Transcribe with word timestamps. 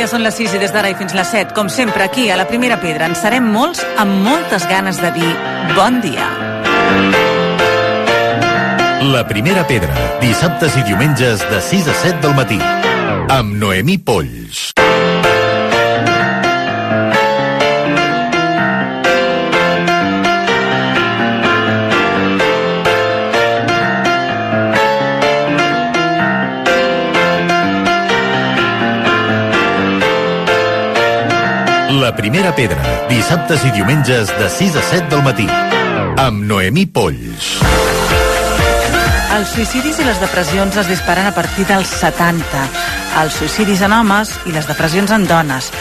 dia, 0.00 0.08
són 0.08 0.22
les 0.24 0.36
6 0.38 0.54
i 0.56 0.58
des 0.62 0.70
d'ara 0.72 0.88
i 0.88 0.94
fins 0.96 1.12
les 1.12 1.28
7, 1.28 1.52
com 1.52 1.68
sempre, 1.68 2.00
aquí, 2.06 2.30
a 2.32 2.36
la 2.38 2.46
Primera 2.48 2.78
Pedra, 2.80 3.04
en 3.10 3.16
serem 3.18 3.50
molts 3.52 3.82
amb 4.00 4.22
moltes 4.24 4.64
ganes 4.70 4.96
de 4.96 5.10
dir 5.12 5.28
bon 5.76 6.00
dia. 6.00 6.24
La 9.12 9.26
Primera 9.28 9.66
Pedra, 9.68 9.92
dissabtes 10.22 10.78
i 10.80 10.86
diumenges 10.88 11.44
de 11.52 11.60
6 11.68 11.92
a 11.92 11.98
7 12.06 12.24
del 12.24 12.36
matí, 12.38 12.60
amb 13.28 13.58
Noemí 13.60 13.98
Polls. 13.98 14.70
La 31.90 32.14
Primera 32.14 32.52
Pedra, 32.54 32.78
dissabtes 33.10 33.64
i 33.66 33.70
diumenges 33.74 34.28
de 34.38 34.46
6 34.46 34.76
a 34.78 34.82
7 34.92 35.08
del 35.10 35.24
matí, 35.26 35.46
amb 36.22 36.44
Noemí 36.46 36.84
Polls. 36.86 37.48
Els 39.34 39.54
suïcidis 39.56 39.98
i 39.98 40.06
les 40.06 40.20
depressions 40.22 40.78
es 40.84 40.86
disparen 40.86 41.26
a 41.26 41.32
partir 41.34 41.66
dels 41.66 41.90
70. 41.90 42.62
Els 43.24 43.40
suïcidis 43.40 43.82
en 43.82 43.96
homes 43.96 44.36
i 44.46 44.54
les 44.54 44.70
depressions 44.70 45.10
en 45.16 45.26
dones. 45.26 45.72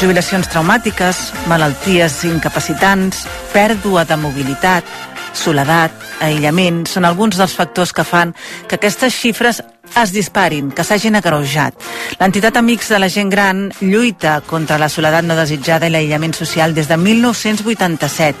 Jubilacions 0.00 0.50
traumàtiques, 0.50 1.28
malalties 1.46 2.24
incapacitants, 2.26 3.22
pèrdua 3.54 4.02
de 4.08 4.18
mobilitat, 4.18 4.88
soledat, 5.32 5.94
aïllament, 6.26 6.82
són 6.90 7.06
alguns 7.06 7.38
dels 7.38 7.54
factors 7.54 7.94
que 7.94 8.02
fan 8.02 8.34
que 8.66 8.80
aquestes 8.80 9.14
xifres 9.14 9.62
es 10.00 10.12
disparin, 10.12 10.70
que 10.72 10.84
s'hagin 10.84 11.16
agreujat. 11.18 11.74
L'entitat 12.20 12.56
Amics 12.56 12.88
de 12.92 12.98
la 12.98 13.08
Gent 13.12 13.30
Gran 13.32 13.64
lluita 13.80 14.40
contra 14.46 14.78
la 14.78 14.88
soledat 14.88 15.24
no 15.24 15.36
desitjada 15.38 15.88
i 15.88 15.94
l'aïllament 15.94 16.34
social 16.36 16.74
des 16.74 16.88
de 16.88 16.96
1987. 16.96 18.36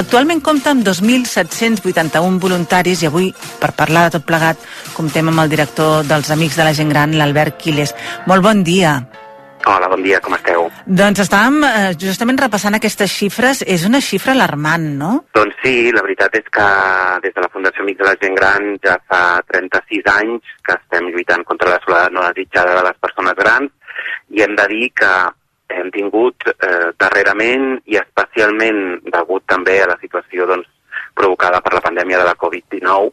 Actualment 0.00 0.40
compta 0.44 0.72
amb 0.74 0.86
2.781 0.86 2.38
voluntaris 2.40 3.02
i 3.02 3.10
avui, 3.10 3.32
per 3.60 3.74
parlar 3.76 4.08
de 4.08 4.18
tot 4.18 4.28
plegat, 4.28 4.58
comptem 4.94 5.28
amb 5.28 5.44
el 5.44 5.52
director 5.52 6.04
dels 6.08 6.30
Amics 6.30 6.56
de 6.56 6.64
la 6.64 6.74
Gent 6.74 6.92
Gran, 6.94 7.18
l'Albert 7.18 7.60
Quiles. 7.60 7.94
Molt 8.26 8.42
bon 8.42 8.64
dia. 8.64 9.00
Hola, 9.64 9.88
bon 9.88 10.02
dia, 10.04 10.18
com 10.20 10.34
esteu? 10.36 10.66
Doncs 10.84 11.22
estàvem 11.22 11.62
eh, 11.64 11.92
justament 11.96 12.36
repassant 12.36 12.74
aquestes 12.76 13.08
xifres. 13.08 13.62
És 13.64 13.86
una 13.88 14.00
xifra 14.04 14.34
alarmant, 14.34 14.84
no? 15.00 15.12
Doncs 15.32 15.56
sí, 15.62 15.88
la 15.94 16.02
veritat 16.04 16.36
és 16.36 16.50
que 16.52 16.66
des 17.24 17.32
de 17.32 17.44
la 17.44 17.48
Fundació 17.52 17.80
Amics 17.84 18.02
de 18.02 18.08
la 18.10 18.18
Gent 18.20 18.36
Gran 18.36 18.66
ja 18.84 18.98
fa 19.08 19.22
36 19.48 20.10
anys 20.12 20.50
que 20.66 20.76
estem 20.76 21.08
lluitant 21.14 21.46
contra 21.48 21.72
la 21.72 21.80
soledat 21.86 22.12
no 22.12 22.26
desitjada 22.26 22.76
de 22.76 22.82
les 22.90 23.00
persones 23.06 23.38
grans 23.40 23.72
i 24.36 24.44
hem 24.44 24.52
de 24.58 24.68
dir 24.74 24.90
que 25.00 25.14
hem 25.78 25.88
tingut 25.96 26.44
eh, 26.52 26.92
darrerament 27.00 27.78
i 27.88 27.96
especialment 28.02 29.00
degut 29.16 29.48
també 29.48 29.78
a 29.80 29.88
la 29.94 29.98
situació 30.02 30.44
doncs, 30.50 30.68
provocada 31.16 31.62
per 31.64 31.72
la 31.72 31.82
pandèmia 31.88 32.20
de 32.20 32.28
la 32.28 32.36
Covid-19 32.36 33.10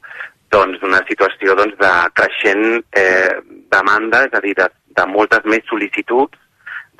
doncs 0.52 0.84
una 0.84 1.00
situació 1.08 1.56
doncs, 1.56 1.80
de 1.80 1.96
creixent 2.20 2.82
eh, 2.92 3.40
demanda, 3.72 4.26
és 4.28 4.36
a 4.36 4.44
dir, 4.44 4.58
de, 4.60 4.68
de 5.00 5.08
moltes 5.08 5.48
més 5.48 5.64
sol·licituds 5.72 6.41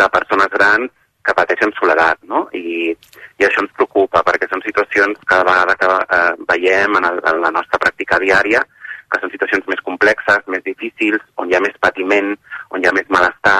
de 0.02 0.10
persones 0.14 0.52
grans 0.54 0.92
que 1.26 1.36
pateixen 1.38 1.74
soledat, 1.78 2.18
no? 2.26 2.48
I, 2.58 2.94
i 3.38 3.46
això 3.46 3.62
ens 3.64 3.74
preocupa, 3.78 4.24
perquè 4.26 4.50
són 4.50 4.64
situacions 4.66 5.20
cada 5.30 5.46
vegada 5.48 5.78
que 5.78 5.90
eh, 6.18 6.22
veiem 6.50 6.98
en, 6.98 7.10
el, 7.12 7.20
en 7.32 7.42
la 7.44 7.54
nostra 7.54 7.80
pràctica 7.82 8.20
diària, 8.22 8.64
que 9.12 9.20
són 9.22 9.34
situacions 9.34 9.68
més 9.70 9.84
complexes, 9.86 10.44
més 10.50 10.64
difícils, 10.66 11.22
on 11.38 11.52
hi 11.52 11.58
ha 11.58 11.64
més 11.64 11.78
patiment, 11.84 12.34
on 12.72 12.82
hi 12.82 12.90
ha 12.90 12.96
més 12.96 13.10
malestar. 13.14 13.60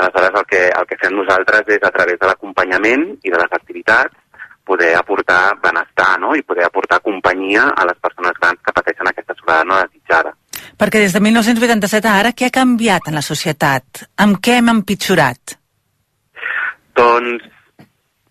Aleshores, 0.00 0.34
el 0.38 0.46
que, 0.48 0.64
el 0.70 0.86
que 0.86 0.98
fem 1.00 1.16
nosaltres 1.16 1.70
és, 1.74 1.82
a 1.82 1.92
través 1.94 2.20
de 2.20 2.28
l'acompanyament 2.28 3.06
i 3.24 3.32
de 3.32 3.38
les 3.40 3.56
activitats, 3.58 4.14
poder 4.70 4.92
aportar 4.94 5.56
benestar 5.62 6.12
no? 6.22 6.34
i 6.38 6.44
poder 6.46 6.68
aportar 6.68 7.00
companyia 7.02 7.72
a 7.74 7.86
les 7.88 7.98
persones 7.98 8.36
grans 8.38 8.60
que 8.62 8.74
pateixen 8.76 9.08
aquesta 9.10 9.34
soledat 9.40 9.66
no 9.66 9.80
desitjada. 9.80 10.34
Perquè 10.78 11.02
des 11.02 11.16
de 11.16 11.20
1987 11.24 12.06
a 12.06 12.18
ara, 12.20 12.30
què 12.36 12.46
ha 12.46 12.54
canviat 12.54 13.10
en 13.10 13.18
la 13.18 13.24
societat? 13.24 14.04
Amb 14.22 14.38
què 14.38 14.60
hem 14.60 14.70
empitjorat? 14.72 15.59
Doncs 17.00 17.44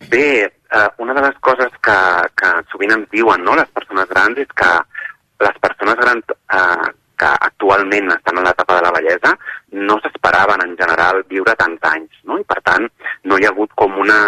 bé, 0.10 0.46
eh, 0.46 0.90
una 1.00 1.14
de 1.14 1.22
les 1.22 1.38
coses 1.42 1.72
que, 1.82 1.98
que 2.38 2.50
sovint 2.70 2.92
ens 2.94 3.08
diuen 3.16 3.42
no, 3.42 3.56
les 3.58 3.70
persones 3.74 4.10
grans 4.12 4.38
és 4.44 4.52
que 4.62 4.70
les 5.42 5.58
persones 5.64 5.98
grans 5.98 6.36
eh, 6.58 6.90
que 7.20 7.32
actualment 7.48 8.14
estan 8.14 8.38
en 8.38 8.46
l'etapa 8.46 8.78
de 8.78 8.84
la 8.86 8.92
bellesa 8.94 9.32
no 9.90 9.98
s'esperaven 10.04 10.62
en 10.68 10.76
general 10.82 11.24
viure 11.34 11.56
tants 11.58 11.90
anys, 11.90 12.22
no? 12.30 12.38
i 12.38 12.46
per 12.46 12.60
tant 12.70 12.86
no 13.32 13.40
hi 13.40 13.48
ha 13.48 13.54
hagut 13.56 13.74
com 13.82 13.98
una, 14.06 14.20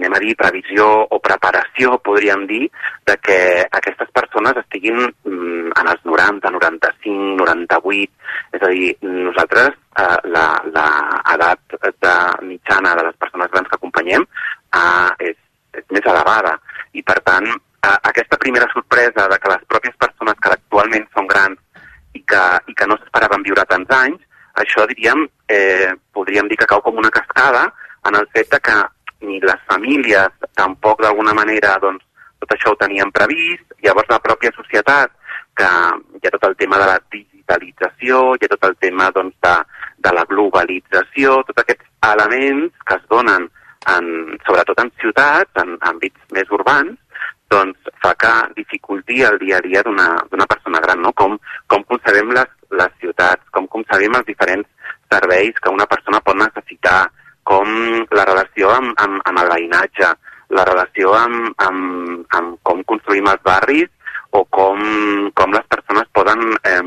anem 0.00 0.16
a 0.16 0.20
dir, 0.22 0.34
previsió 0.36 0.86
o 1.12 1.18
preparació, 1.20 1.98
podríem 2.04 2.46
dir, 2.48 2.64
de 3.06 3.16
que 3.20 3.38
aquestes 3.68 4.08
persones 4.16 4.56
estiguin 4.62 4.96
mm, 5.04 5.72
en 5.76 5.90
els 5.92 6.04
90, 6.08 6.50
95, 6.56 7.36
98, 7.44 8.12
és 8.56 8.64
a 8.64 8.70
dir, 8.72 8.90
nosaltres 9.04 9.76
eh, 10.00 10.16
la, 10.32 10.46
la 10.72 10.86
edat 11.34 11.76
de 12.00 12.14
mitjana 12.48 12.94
de 12.96 13.04
les 13.10 13.18
persones 13.20 13.52
grans 13.52 13.68
que 13.68 13.76
acompanyem 13.76 14.24
eh, 14.24 15.10
és, 15.30 15.36
és 15.76 15.86
més 15.92 16.08
elevada. 16.14 16.56
I 16.96 17.04
per 17.04 17.18
tant 17.26 17.50
eh, 17.50 17.98
aquesta 18.12 18.40
primera 18.40 18.70
sorpresa 18.72 19.28
de 19.28 19.38
que 19.38 19.52
les 19.52 19.68
pròpies 19.68 20.00
persones 20.00 20.40
que 20.40 20.54
actualment 20.56 21.06
són 21.12 21.28
grans 21.28 21.60
i 22.16 22.24
que, 22.24 22.44
i 22.66 22.74
que 22.74 22.88
no 22.88 22.96
s'esperaven 22.98 23.44
viure 23.46 23.68
tants 23.68 23.92
anys, 24.00 24.24
això 24.60 24.82
diríem, 24.88 25.28
eh, 25.52 25.92
podríem 26.12 26.48
dir 26.50 26.58
que 26.58 26.68
cau 26.70 26.80
com 26.82 26.98
una 26.98 27.12
cascada 27.12 27.68
en 28.08 28.16
el 28.16 28.26
fet 28.34 28.56
que 28.64 28.78
ni 29.26 29.40
les 29.40 29.60
famílies 29.68 30.48
tampoc 30.56 31.02
d'alguna 31.02 31.34
manera 31.36 31.76
doncs, 31.82 32.04
tot 32.40 32.54
això 32.54 32.72
ho 32.72 32.78
tenien 32.80 33.12
previst, 33.12 33.66
llavors 33.84 34.08
la 34.08 34.20
pròpia 34.24 34.52
societat, 34.56 35.12
que 35.56 35.68
hi 35.68 36.26
ha 36.26 36.34
tot 36.36 36.46
el 36.48 36.56
tema 36.56 36.78
de 36.80 36.88
la 36.88 36.98
digitalització, 37.12 38.22
hi 38.34 38.46
ha 38.46 38.52
tot 38.54 38.64
el 38.70 38.76
tema 38.80 39.10
doncs, 39.16 39.36
de, 39.44 39.54
de 40.06 40.14
la 40.16 40.24
globalització, 40.30 41.40
tots 41.48 41.62
aquests 41.64 41.86
elements 42.12 42.72
que 42.86 42.96
es 42.96 43.06
donen 43.12 43.48
en, 43.94 44.10
sobretot 44.46 44.80
en 44.80 44.92
ciutats, 45.02 45.52
en 45.62 45.76
àmbits 45.92 46.32
més 46.36 46.50
urbans, 46.56 46.96
doncs 47.50 47.92
fa 48.02 48.14
que 48.14 48.32
dificulti 48.56 49.22
el 49.26 49.38
dia 49.42 49.58
a 49.58 49.64
dia 49.64 49.82
d'una 49.82 50.46
persona 50.48 50.80
gran, 50.80 51.00
no? 51.02 51.12
Com, 51.12 51.36
com 51.66 51.84
concebem 51.88 52.30
les, 52.36 52.50
les 52.78 52.92
ciutats, 53.02 53.42
com 53.50 53.66
concebem 53.68 54.14
els 54.16 54.28
diferents 54.28 54.68
serveis 55.10 55.58
que 55.58 55.72
una 55.74 55.88
persona 55.90 56.22
pot 56.22 56.38
necessitar, 56.38 57.10
com 57.44 57.70
la 58.16 58.26
relació 58.28 58.70
amb, 58.74 58.92
amb, 59.00 59.22
amb 59.26 59.42
el 59.44 59.52
veïnatge, 59.54 60.10
la 60.56 60.66
relació 60.66 61.14
amb, 61.14 61.54
amb, 61.62 62.26
amb 62.36 62.58
com 62.66 62.82
construïm 62.90 63.28
els 63.30 63.42
barris 63.46 63.88
o 64.36 64.44
com, 64.54 64.80
com 65.34 65.54
les 65.54 65.66
persones 65.70 66.10
poden 66.14 66.42
eh, 66.62 66.82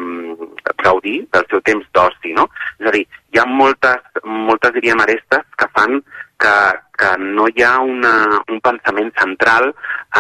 gaudir 0.84 1.18
del 1.34 1.46
seu 1.52 1.62
temps 1.68 1.88
d'oci, 1.96 2.32
no? 2.38 2.48
És 2.80 2.88
a 2.88 2.94
dir, 2.96 3.04
hi 3.34 3.40
ha 3.40 3.46
moltes, 3.50 4.24
moltes 4.24 4.76
diríem, 4.78 5.02
arestes 5.04 5.44
que 5.60 5.68
fan 5.76 6.00
que, 6.40 6.56
que 7.00 7.12
no 7.20 7.48
hi 7.52 7.64
ha 7.64 7.76
una, 7.84 8.14
un 8.52 8.60
pensament 8.64 9.12
central 9.20 9.72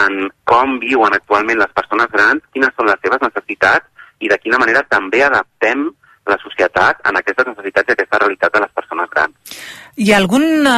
en 0.04 0.30
com 0.50 0.78
viuen 0.84 1.16
actualment 1.16 1.60
les 1.62 1.76
persones 1.76 2.12
grans, 2.16 2.44
quines 2.56 2.76
són 2.78 2.92
les 2.92 3.02
seves 3.04 3.24
necessitats 3.24 3.88
i 4.24 4.32
de 4.32 4.40
quina 4.40 4.60
manera 4.62 4.84
també 4.90 5.24
adaptem 5.24 5.90
la 6.29 6.38
societat 6.39 7.01
en 7.09 7.17
aquestes 7.19 7.47
necessitats 7.50 7.89
i 7.89 7.95
aquesta 7.95 8.19
realitat 8.22 8.53
de 8.53 8.61
les 8.63 8.75
persones 8.78 9.09
grans. 9.11 9.57
Hi 10.00 10.11
ha 10.11 10.19
alguna 10.22 10.75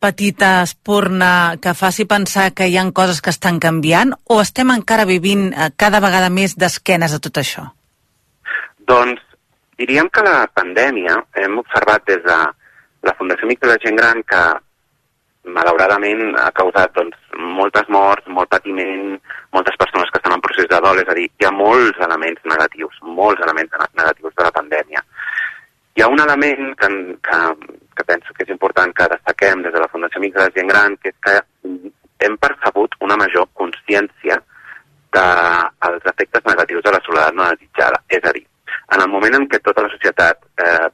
petita 0.00 0.62
espurna 0.62 1.30
que 1.62 1.74
faci 1.74 2.06
pensar 2.08 2.52
que 2.54 2.68
hi 2.68 2.78
han 2.80 2.92
coses 2.96 3.20
que 3.20 3.34
estan 3.34 3.58
canviant 3.60 4.14
o 4.24 4.40
estem 4.40 4.70
encara 4.74 5.08
vivint 5.08 5.50
eh, 5.50 5.70
cada 5.76 6.00
vegada 6.04 6.30
més 6.30 6.54
d'esquenes 6.56 7.16
a 7.16 7.20
tot 7.24 7.42
això? 7.42 7.66
Doncs 8.88 9.20
diríem 9.78 10.08
que 10.14 10.24
la 10.24 10.46
pandèmia 10.54 11.18
hem 11.42 11.58
observat 11.60 12.06
des 12.08 12.22
de 12.24 12.38
la 13.06 13.14
Fundació 13.18 13.46
Amics 13.46 13.68
de 13.68 13.78
Gent 13.84 14.00
Gran 14.00 14.24
que 14.26 14.42
malauradament 15.54 16.34
ha 16.38 16.50
causat 16.56 16.92
doncs, 16.96 17.16
moltes 17.58 17.88
morts, 17.88 18.26
molt 18.28 18.50
patiment, 18.52 19.16
moltes 19.54 19.76
persones 19.80 20.10
que 20.12 20.17
procés 20.58 20.68
de 20.68 20.80
dol, 20.82 20.98
és 20.98 21.08
a 21.08 21.14
dir, 21.14 21.28
hi 21.38 21.46
ha 21.46 21.52
molts 21.54 21.98
elements 22.02 22.40
negatius, 22.44 22.98
molts 23.02 23.42
elements 23.44 23.70
negatius 23.94 24.34
de 24.34 24.44
la 24.44 24.50
pandèmia. 24.50 25.02
Hi 25.94 26.02
ha 26.02 26.08
un 26.08 26.20
element 26.20 26.74
que, 26.78 26.88
que, 27.22 27.38
que 27.94 28.04
penso 28.04 28.34
que 28.34 28.44
és 28.44 28.50
important 28.54 28.92
que 28.94 29.08
destaquem 29.14 29.62
des 29.62 29.74
de 29.74 29.82
la 29.82 29.90
Fundació 29.92 30.18
Amics 30.18 30.36
de 30.36 30.44
la 30.44 30.54
Gent 30.56 30.70
Gran, 30.72 30.96
que 31.02 31.12
és 31.12 31.18
que 31.26 31.36
hem 32.26 32.36
percebut 32.42 32.94
una 33.06 33.16
major 33.16 33.46
consciència 33.54 34.40
dels 35.14 36.02
de 36.04 36.10
efectes 36.10 36.44
negatius 36.46 36.84
de 36.84 36.94
la 36.94 37.02
soledat 37.06 37.34
no 37.34 37.46
desitjada. 37.52 38.02
És 38.08 38.24
a 38.24 38.34
dir, 38.34 38.44
en 38.94 39.04
el 39.04 39.10
moment 39.14 39.38
en 39.38 39.46
què 39.50 39.62
tota 39.62 39.86
la 39.86 39.92
societat 39.94 40.42
eh, 40.64 40.88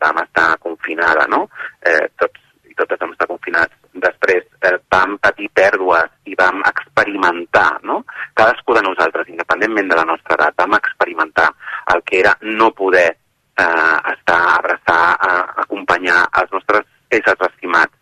vam 0.00 0.20
estar 0.22 0.50
confinada, 0.64 1.26
no? 1.32 1.46
Eh, 1.80 2.04
tots 2.20 2.44
tot 2.78 2.90
que 2.92 2.98
vam 3.00 3.14
estar 3.14 3.28
confinats. 3.30 3.74
Després 4.06 4.46
eh, 4.64 4.76
vam 4.92 5.16
patir 5.22 5.48
pèrdues 5.58 6.10
i 6.30 6.36
vam 6.38 6.62
experimentar, 6.70 7.70
no? 7.90 8.00
Cadascú 8.38 8.76
de 8.76 8.84
nosaltres, 8.86 9.30
independentment 9.32 9.90
de 9.90 9.98
la 9.98 10.06
nostra 10.08 10.38
edat, 10.38 10.56
vam 10.62 10.76
experimentar 10.78 11.48
el 11.94 12.02
que 12.06 12.20
era 12.20 12.36
no 12.42 12.70
poder 12.72 13.08
eh, 13.10 13.98
estar, 14.14 14.42
abraçar, 14.58 15.02
eh, 15.28 15.46
acompanyar 15.64 16.24
els 16.42 16.54
nostres 16.54 16.86
éssers 17.10 17.48
estimats. 17.50 17.94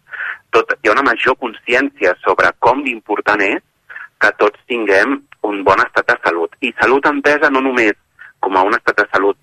Tot, 0.54 0.76
hi 0.82 0.88
ha 0.88 0.96
una 0.96 1.06
major 1.06 1.36
consciència 1.40 2.14
sobre 2.24 2.52
com 2.64 2.84
d'important 2.84 3.42
és 3.44 3.62
que 4.22 4.32
tots 4.40 4.60
tinguem 4.70 5.18
un 5.46 5.62
bon 5.64 5.80
estat 5.84 6.08
de 6.12 6.16
salut. 6.24 6.54
I 6.64 6.72
salut 6.80 7.08
entesa 7.08 7.50
no 7.52 7.62
només 7.64 7.96
com 8.40 8.56
a 8.56 8.64
un 8.66 8.76
estat 8.76 9.02
de 9.02 9.06
salut 9.12 9.36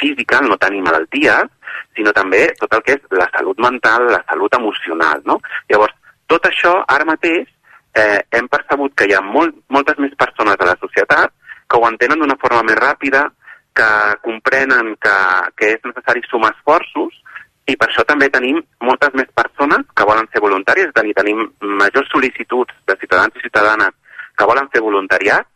física, 0.00 0.40
no 0.40 0.58
tenir 0.60 0.82
malalties, 0.84 1.50
sinó 1.96 2.12
també 2.16 2.46
tot 2.60 2.72
el 2.76 2.84
que 2.86 2.96
és 2.98 3.18
la 3.18 3.28
salut 3.34 3.58
mental, 3.60 4.08
la 4.12 4.22
salut 4.28 4.54
emocional. 4.58 5.22
No? 5.28 5.38
Llavors, 5.70 5.94
tot 6.30 6.48
això 6.48 6.74
ara 6.88 7.08
mateix 7.08 7.48
eh, 7.94 8.20
hem 8.32 8.48
percebut 8.48 8.94
que 8.96 9.08
hi 9.08 9.16
ha 9.16 9.22
molt, 9.24 9.56
moltes 9.68 9.98
més 9.98 10.14
persones 10.18 10.58
a 10.58 10.68
la 10.68 10.78
societat 10.80 11.32
que 11.68 11.80
ho 11.80 11.88
entenen 11.88 12.20
d'una 12.20 12.38
forma 12.40 12.62
més 12.68 12.78
ràpida, 12.78 13.26
que 13.72 13.88
comprenen 14.20 14.94
que, 15.00 15.16
que 15.56 15.74
és 15.76 15.84
necessari 15.88 16.20
sumar 16.28 16.52
esforços 16.52 17.14
i 17.70 17.76
per 17.78 17.88
això 17.88 18.04
també 18.04 18.28
tenim 18.28 18.58
moltes 18.84 19.14
més 19.16 19.30
persones 19.38 19.86
que 19.96 20.06
volen 20.08 20.28
ser 20.32 20.42
voluntàries, 20.44 20.90
és 20.90 20.98
a 20.98 21.04
dir, 21.06 21.14
tenim 21.16 21.46
majors 21.80 22.10
sol·licituds 22.12 22.74
de 22.90 22.96
ciutadans 23.00 23.38
i 23.38 23.44
ciutadanes 23.44 23.94
que 24.36 24.48
volen 24.48 24.68
fer 24.74 24.82
voluntariat 24.84 25.46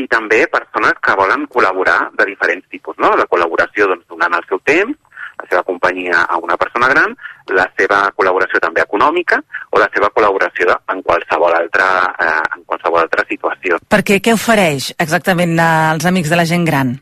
i 0.00 0.08
també 0.08 0.44
persones 0.50 0.96
que 1.04 1.16
volen 1.18 1.46
col·laborar 1.52 1.98
de 2.16 2.26
diferents 2.32 2.66
tipus, 2.72 2.96
no? 2.98 3.12
La 3.18 3.28
col·laboració 3.30 3.88
doncs, 3.90 4.06
donant 4.08 4.36
el 4.38 4.46
seu 4.48 4.60
temps, 4.64 4.96
la 5.40 5.48
seva 5.48 5.62
companyia 5.64 6.22
a 6.28 6.38
una 6.38 6.56
persona 6.60 6.88
gran, 6.92 7.14
la 7.56 7.66
seva 7.78 8.00
col·laboració 8.16 8.60
també 8.62 8.82
econòmica 8.84 9.40
o 9.70 9.80
la 9.80 9.88
seva 9.94 10.10
col·laboració 10.16 10.76
en 10.92 11.02
qualsevol 11.06 11.56
altra, 11.56 11.86
eh, 12.20 12.40
en 12.56 12.64
qualsevol 12.68 13.04
altra 13.04 13.24
situació. 13.28 13.80
Perquè 13.90 14.20
què 14.24 14.34
ofereix 14.36 14.92
exactament 14.98 15.56
als 15.64 16.08
amics 16.10 16.32
de 16.32 16.40
la 16.40 16.48
gent 16.48 16.66
gran? 16.68 16.98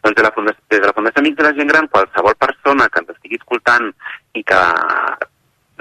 Doncs 0.00 0.16
de 0.16 0.24
la 0.24 0.32
Fundació, 0.32 0.64
des 0.70 0.80
de 0.80 0.88
la 0.88 0.96
Fundació 0.96 1.20
Amics 1.20 1.36
de 1.36 1.44
la 1.44 1.52
Gent 1.52 1.68
Gran, 1.68 1.86
qualsevol 1.92 2.36
persona 2.40 2.86
que 2.88 3.02
ens 3.02 3.10
estigui 3.12 3.36
escoltant 3.36 3.90
i 4.32 4.42
que 4.48 4.60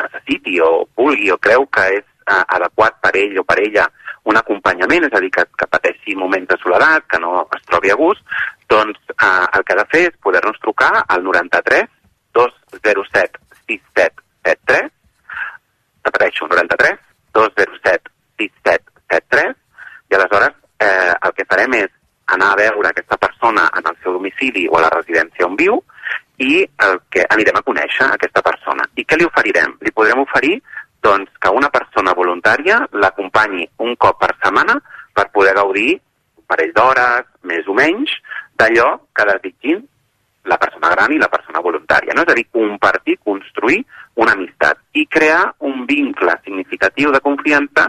necessiti 0.02 0.60
o 0.60 0.72
vulgui 1.00 1.32
o 1.32 1.38
creu 1.40 1.64
que 1.72 1.86
és 2.00 2.04
eh, 2.04 2.44
adequat 2.58 3.00
per 3.00 3.14
ell 3.16 3.40
o 3.40 3.46
per 3.48 3.62
ella 3.64 3.88
un 4.26 4.38
acompanyament, 4.38 5.06
és 5.08 5.16
a 5.16 5.22
dir, 5.24 5.32
que, 5.34 5.46
que 5.58 5.68
pateixi 5.72 6.16
moments 6.18 6.50
de 6.50 6.58
soledat, 6.62 7.06
que 7.10 7.20
no 7.24 7.44
es 7.56 7.66
trobi 7.70 7.92
a 7.94 7.98
gust, 8.00 8.24
doncs 8.70 9.00
eh, 9.16 9.46
el 9.58 9.64
que 9.66 9.76
ha 9.76 9.82
de 9.82 9.88
fer 9.92 10.04
és 10.10 10.18
poder-nos 10.24 10.60
trucar 10.64 10.92
al 11.08 11.24
93 11.24 11.88
207 12.38 13.40
6773, 13.70 14.92
repeteixo, 16.06 16.48
93 16.48 17.00
207 17.34 18.12
6773, 18.42 19.56
i 20.10 20.18
aleshores 20.18 20.56
eh, 20.80 21.14
el 21.14 21.34
que 21.38 21.48
farem 21.50 21.80
és 21.80 21.92
anar 22.34 22.54
a 22.54 22.60
veure 22.60 22.90
aquesta 22.90 23.18
persona 23.18 23.68
en 23.78 23.88
el 23.90 23.98
seu 24.04 24.14
domicili 24.14 24.68
o 24.70 24.78
a 24.78 24.84
la 24.86 24.92
residència 24.94 25.48
on 25.48 25.58
viu 25.58 25.80
i 26.40 26.64
el 26.86 27.00
que 27.12 27.26
anirem 27.34 27.58
a 27.60 27.66
conèixer 27.66 28.08
aquesta 28.08 28.42
persona. 28.46 28.86
I 28.96 29.04
què 29.06 29.18
li 29.18 29.28
oferirem? 29.28 29.76
Li 29.84 29.92
podrem 29.96 30.22
oferir 30.24 30.60
doncs, 31.04 31.32
que 31.40 31.52
una 31.56 31.70
persona 31.74 32.14
voluntària 32.18 32.82
l'acompanyi 32.92 33.68
un 33.86 33.96
cop 33.96 34.20
per 34.20 34.34
setmana 34.42 34.78
per 35.16 35.30
poder 35.36 35.56
gaudir 35.58 35.94
un 36.38 36.46
parell 36.48 36.74
d'hores, 36.76 37.26
més 37.44 37.68
o 37.68 37.76
menys, 37.78 38.12
d'allò 38.60 38.90
que 39.16 39.28
desitgin 39.32 39.86
la 40.50 40.58
persona 40.58 40.90
gran 40.96 41.14
i 41.14 41.20
la 41.20 41.30
persona 41.30 41.62
voluntària. 41.62 42.16
No? 42.16 42.24
És 42.24 42.34
a 42.34 42.38
dir, 42.38 42.48
compartir, 42.52 43.20
construir 43.24 43.84
una 44.20 44.34
amistat 44.36 44.80
i 44.98 45.06
crear 45.06 45.44
un 45.60 45.86
vincle 45.88 46.36
significatiu 46.44 47.14
de 47.16 47.22
confiança 47.24 47.88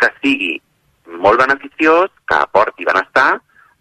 que 0.00 0.10
sigui 0.20 0.56
molt 1.20 1.40
beneficiós, 1.42 2.10
que 2.26 2.36
aporti 2.36 2.86
benestar 2.86 3.30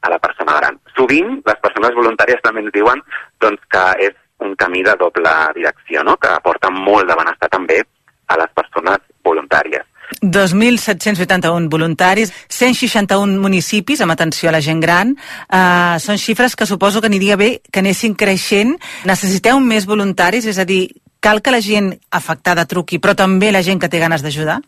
a 0.02 0.10
la 0.10 0.20
persona 0.20 0.56
gran. 0.58 0.80
Sovint, 0.96 1.40
les 1.46 1.62
persones 1.64 1.96
voluntàries 1.96 2.42
també 2.44 2.64
ens 2.64 2.74
diuen 2.76 3.02
doncs, 3.44 3.64
que 3.72 3.86
és 4.10 4.16
un 4.40 4.56
camí 4.56 4.84
de 4.84 4.96
doble 5.00 5.32
direcció, 5.56 6.04
no? 6.04 6.16
que 6.18 6.32
aporta 6.32 6.72
molt 6.72 7.10
de 7.10 7.18
benestar 7.20 7.50
també 7.52 7.82
a 8.30 8.38
les 8.40 8.52
persones 8.56 9.02
voluntàries. 9.26 9.86
2.781 10.22 11.70
voluntaris, 11.70 12.32
161 12.50 13.38
municipis 13.40 14.02
amb 14.02 14.16
atenció 14.16 14.50
a 14.50 14.56
la 14.56 14.62
gent 14.62 14.82
gran. 14.82 15.14
Uh, 15.48 16.00
són 16.02 16.18
xifres 16.18 16.56
que 16.58 16.66
suposo 16.66 17.02
que 17.02 17.12
aniria 17.12 17.38
bé 17.38 17.60
que 17.72 17.84
anessin 17.84 18.16
creixent. 18.18 18.76
Necessiteu 19.06 19.62
més 19.62 19.86
voluntaris? 19.88 20.50
És 20.50 20.58
a 20.58 20.66
dir, 20.66 20.88
cal 21.22 21.44
que 21.46 21.54
la 21.54 21.62
gent 21.62 21.94
afectada 22.12 22.66
truqui, 22.66 23.00
però 23.00 23.16
també 23.16 23.54
la 23.54 23.64
gent 23.64 23.80
que 23.80 23.92
té 23.92 24.02
ganes 24.02 24.26
d'ajudar? 24.26 24.60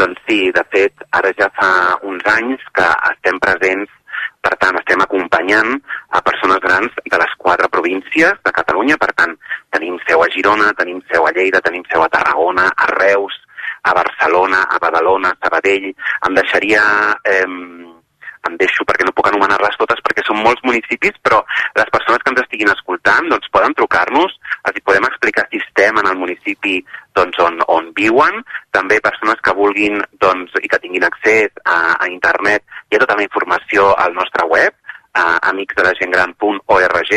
Doncs 0.00 0.20
sí, 0.26 0.50
de 0.56 0.62
fet, 0.72 1.06
ara 1.12 1.32
ja 1.38 1.50
fa 1.56 1.70
uns 2.08 2.26
anys 2.34 2.62
que 2.74 2.86
estem 3.12 3.38
presents 3.42 3.90
per 4.40 4.54
tant, 4.56 4.76
estem 4.80 5.02
acompanyant 5.04 5.74
a 6.16 6.22
persones 6.24 6.60
grans 6.64 6.94
de 7.04 7.18
les 7.20 7.32
quatre 7.36 7.68
províncies 7.68 8.38
de 8.44 8.52
Catalunya. 8.56 8.96
Per 9.00 9.10
tant, 9.12 9.34
tenim 9.80 9.96
seu 10.06 10.20
a 10.22 10.28
Girona, 10.28 10.72
tenim 10.76 11.00
seu 11.10 11.24
a 11.26 11.32
Lleida, 11.32 11.60
tenim 11.64 11.84
seu 11.88 12.02
a 12.04 12.08
Tarragona, 12.12 12.68
a 12.76 12.86
Reus, 12.92 13.32
a 13.82 13.94
Barcelona, 13.96 14.66
a 14.68 14.78
Badalona, 14.78 15.32
a 15.32 15.40
Sabadell. 15.40 15.88
Em 16.28 16.36
deixaria... 16.36 16.82
Eh, 17.24 17.46
em 18.48 18.54
deixo 18.56 18.86
perquè 18.88 19.04
no 19.04 19.12
puc 19.12 19.26
anomenar-les 19.28 19.74
totes 19.76 19.98
perquè 20.00 20.22
són 20.24 20.38
molts 20.40 20.62
municipis, 20.64 21.12
però 21.20 21.42
les 21.76 21.90
persones 21.92 22.22
que 22.24 22.32
ens 22.32 22.40
estiguin 22.40 22.70
escoltant 22.72 23.28
doncs, 23.28 23.50
poden 23.52 23.74
trucar-nos, 23.76 24.32
els 24.64 24.80
podem 24.86 25.04
explicar 25.10 25.44
si 25.50 25.60
estem 25.60 26.00
en 26.00 26.08
el 26.08 26.16
municipi 26.16 26.78
doncs, 27.18 27.36
on, 27.44 27.60
on 27.68 27.90
viuen, 27.98 28.40
també 28.72 28.96
persones 29.04 29.44
que 29.44 29.52
vulguin 29.58 30.00
doncs, 30.24 30.56
i 30.64 30.72
que 30.72 30.80
tinguin 30.80 31.04
accés 31.04 31.52
a, 31.66 31.98
a 32.00 32.08
internet, 32.08 32.64
hi 32.88 32.96
ha 32.96 33.04
tota 33.04 33.18
la 33.20 33.28
informació 33.28 33.90
al 34.00 34.16
nostre 34.16 34.48
web, 34.48 34.72
a 35.18 35.38
amicsdelagentgran.org 35.50 37.12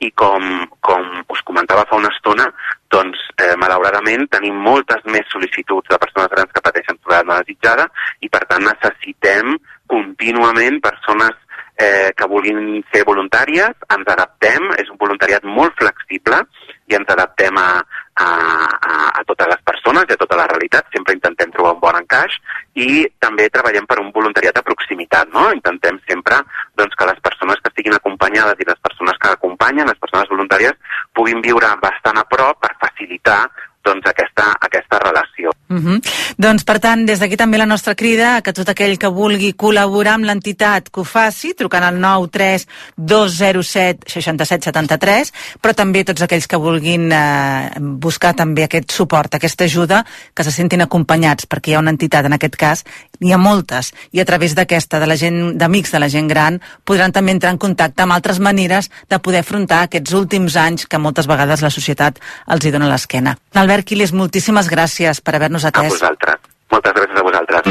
i 0.00 0.10
com, 0.12 0.66
com 0.80 1.06
us 1.32 1.42
comentava 1.46 1.86
fa 1.88 1.96
una 2.00 2.10
estona, 2.14 2.46
doncs 2.90 3.22
eh, 3.38 3.54
malauradament 3.60 4.26
tenim 4.32 4.58
moltes 4.66 5.02
més 5.06 5.26
sol·licituds 5.32 5.88
de 5.90 5.98
persones 6.02 6.30
grans 6.34 6.52
que 6.52 6.64
pateixen 6.64 6.98
soledat 7.02 7.26
no 7.26 7.40
desitjada 7.40 7.88
i 8.20 8.30
per 8.32 8.44
tant 8.50 8.66
necessitem 8.66 9.56
contínuament 9.86 10.80
persones 10.82 11.34
eh, 11.78 12.10
que 12.16 12.28
vulguin 12.28 12.82
ser 12.92 13.04
voluntàries, 13.06 13.74
ens 13.94 14.12
adaptem, 14.14 14.72
és 14.80 14.90
un 14.90 14.98
voluntariat 15.00 15.44
molt 15.44 15.76
flexible 15.78 16.42
i 16.90 16.96
ens 16.98 17.10
adaptem 17.14 17.58
a, 17.60 17.68
a, 18.16 18.28
a, 18.28 18.94
a 19.20 19.24
totes 19.28 19.50
les 19.52 19.62
persones 19.68 20.08
i 20.08 20.14
a 20.14 20.20
tota 20.20 20.38
la 20.40 20.46
realitat, 20.48 20.88
sempre 20.94 21.14
intentem 21.16 21.52
trobar 21.52 21.74
un 21.76 21.82
bon 21.82 21.98
encaix 21.98 22.38
i 22.80 23.04
també 23.22 23.48
treballem 23.52 23.86
per 23.88 23.98
un 24.00 24.10
voluntariat 24.14 24.56
de 24.56 24.64
proximitat, 24.64 25.30
no? 25.34 25.50
Intentem 25.52 26.00
sempre 26.08 26.40
doncs, 26.80 26.96
que 26.96 27.08
les 27.10 27.20
persones 27.28 27.60
que 27.62 27.72
estiguin 27.72 27.96
acompanyades 27.96 28.60
i 28.60 28.68
les 28.68 28.80
persones 28.88 29.20
que 29.20 29.32
acompanyen, 29.32 29.88
les 29.90 30.00
persones 30.00 30.32
voluntàries, 30.32 30.76
puguin 31.16 31.44
viure 31.44 31.72
bastant 31.82 32.20
a 32.20 32.26
prop 32.28 32.60
per 32.64 32.74
facilitar 32.82 33.44
doncs, 33.86 34.06
aquesta, 34.10 34.50
aquesta 34.60 34.98
relació. 35.02 35.52
Uh 35.68 35.76
-huh. 35.76 36.00
Doncs, 36.38 36.64
per 36.64 36.78
tant, 36.78 37.06
des 37.06 37.18
d'aquí 37.18 37.36
també 37.36 37.58
la 37.58 37.66
nostra 37.66 37.94
crida 37.94 38.36
a 38.36 38.42
que 38.42 38.52
tot 38.52 38.68
aquell 38.68 38.98
que 38.98 39.08
vulgui 39.08 39.54
col·laborar 39.54 40.14
amb 40.14 40.24
l'entitat 40.24 40.90
que 40.90 41.00
ho 41.00 41.04
faci, 41.04 41.54
trucant 41.54 41.84
al 41.84 41.98
93 42.00 42.66
207 42.96 44.06
67 44.06 44.64
73, 44.64 45.32
però 45.60 45.74
també 45.74 46.04
tots 46.04 46.22
aquells 46.22 46.46
que 46.46 46.56
vulguin 46.56 47.12
eh, 47.12 47.70
buscar 47.80 48.34
també 48.34 48.64
aquest 48.64 48.92
suport, 48.92 49.34
aquesta 49.34 49.64
ajuda, 49.64 50.04
que 50.34 50.44
se 50.44 50.50
sentin 50.50 50.80
acompanyats, 50.80 51.46
perquè 51.46 51.70
hi 51.70 51.74
ha 51.74 51.78
una 51.78 51.90
entitat, 51.90 52.24
en 52.24 52.32
aquest 52.32 52.56
cas, 52.56 52.84
n'hi 53.20 53.32
ha 53.32 53.38
moltes, 53.38 53.92
i 54.12 54.20
a 54.20 54.24
través 54.24 54.54
d'aquesta, 54.54 55.00
de 55.00 55.06
la 55.06 55.16
gent, 55.16 55.58
d'amics 55.58 55.92
de 55.92 55.98
la 55.98 56.08
gent 56.08 56.28
gran, 56.28 56.60
podran 56.84 57.12
també 57.12 57.32
entrar 57.32 57.52
en 57.52 57.58
contacte 57.58 58.02
amb 58.02 58.12
altres 58.12 58.38
maneres 58.38 58.90
de 59.10 59.18
poder 59.18 59.40
afrontar 59.40 59.82
aquests 59.82 60.12
últims 60.12 60.56
anys 60.56 60.86
que 60.86 60.98
moltes 60.98 61.26
vegades 61.26 61.62
la 61.62 61.70
societat 61.70 62.20
els 62.46 62.64
hi 62.64 62.70
dona 62.70 62.88
l'esquena. 62.88 63.36
Albert 63.54 63.75
Quiles, 63.84 64.12
moltíssimes 64.12 64.70
gràcies 64.70 65.20
per 65.20 65.36
haver-nos 65.36 65.64
atès. 65.64 65.90
A 65.90 65.96
vosaltres. 65.96 66.40
Moltes 66.72 66.96
gràcies 66.96 67.18
a 67.18 67.26
vosaltres. 67.26 67.62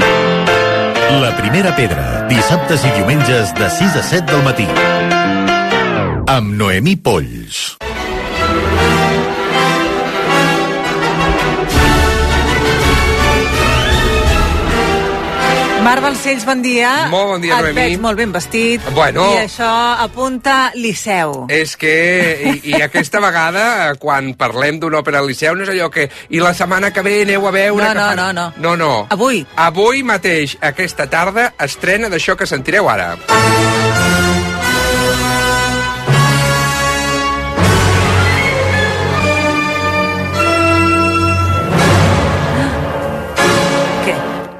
La 1.21 1.31
primera 1.37 1.71
pedra, 1.77 2.27
dissabtes 2.27 2.83
i 2.83 2.93
diumenges 2.97 3.53
de 3.55 3.69
6 3.69 3.97
a 4.01 4.03
7 4.03 4.25
del 4.33 4.43
matí. 4.43 4.67
Amb 6.27 6.55
Noemí 6.59 6.95
Polls. 6.97 7.75
Marc 15.85 16.01
Balcells, 16.01 16.45
bon 16.47 16.63
dia. 16.65 16.89
Molt 17.11 17.27
bon 17.35 17.41
dia, 17.43 17.59
Et 17.59 17.61
Noemí. 17.67 17.75
veig 17.77 17.99
molt 18.01 18.17
ben 18.17 18.31
vestit. 18.33 18.81
Bueno. 18.95 19.27
I 19.35 19.43
això 19.43 19.69
apunta 20.01 20.71
Liceu. 20.73 21.45
És 21.53 21.75
que, 21.77 21.91
i, 22.41 22.71
i 22.73 22.81
aquesta 22.81 23.21
vegada, 23.21 23.93
quan 24.01 24.33
parlem 24.33 24.79
d'una 24.81 25.03
òpera 25.03 25.21
al 25.21 25.29
Liceu, 25.29 25.53
no 25.55 25.61
és 25.61 25.69
allò 25.75 25.91
que... 25.93 26.07
I 26.33 26.41
la 26.41 26.55
setmana 26.57 26.89
que 26.91 27.05
ve 27.05 27.19
aneu 27.21 27.45
a 27.45 27.51
veure... 27.53 27.85
No, 27.85 27.93
no, 27.93 28.07
fan... 28.09 28.17
no, 28.17 28.31
no. 28.33 28.47
No, 28.57 28.75
no. 28.75 28.93
Avui. 29.13 29.45
Avui 29.55 30.01
mateix, 30.01 30.57
aquesta 30.59 31.05
tarda, 31.05 31.51
estrena 31.61 32.09
d'això 32.09 32.33
que 32.35 32.49
sentireu 32.49 32.89
ara. 32.89 33.13
Què? 33.29 34.34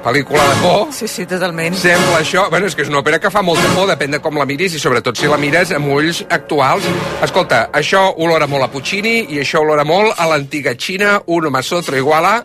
Pel·lícula 0.06 0.38
de 0.46 0.56
por. 0.62 0.92
Sí, 0.94 1.08
sí, 1.10 1.24
totalment. 1.26 1.74
Sembla 1.74 2.20
això... 2.20 2.44
Bueno, 2.52 2.68
és 2.70 2.76
que 2.78 2.84
és 2.84 2.90
una 2.92 3.00
òpera 3.00 3.18
que 3.18 3.30
fa 3.34 3.40
molta 3.42 3.66
por, 3.74 3.88
depèn 3.90 4.14
de 4.14 4.20
com 4.22 4.36
la 4.38 4.44
miris 4.46 4.76
i 4.78 4.82
sobretot 4.82 5.18
si 5.18 5.26
la 5.26 5.38
mires 5.42 5.72
amb 5.74 5.90
ulls 5.90 6.20
actuals. 6.30 6.86
Escolta, 7.26 7.64
això 7.74 8.04
olora 8.22 8.46
molt 8.46 8.68
a 8.68 8.70
Puccini 8.70 9.16
i 9.34 9.40
això 9.42 9.64
olora 9.64 9.82
molt 9.82 10.14
a 10.14 10.28
l'antiga 10.30 10.76
Xina, 10.78 11.16
uno 11.26 11.50
más 11.50 11.72
otro 11.74 11.98
igual 11.98 12.30
a 12.30 12.36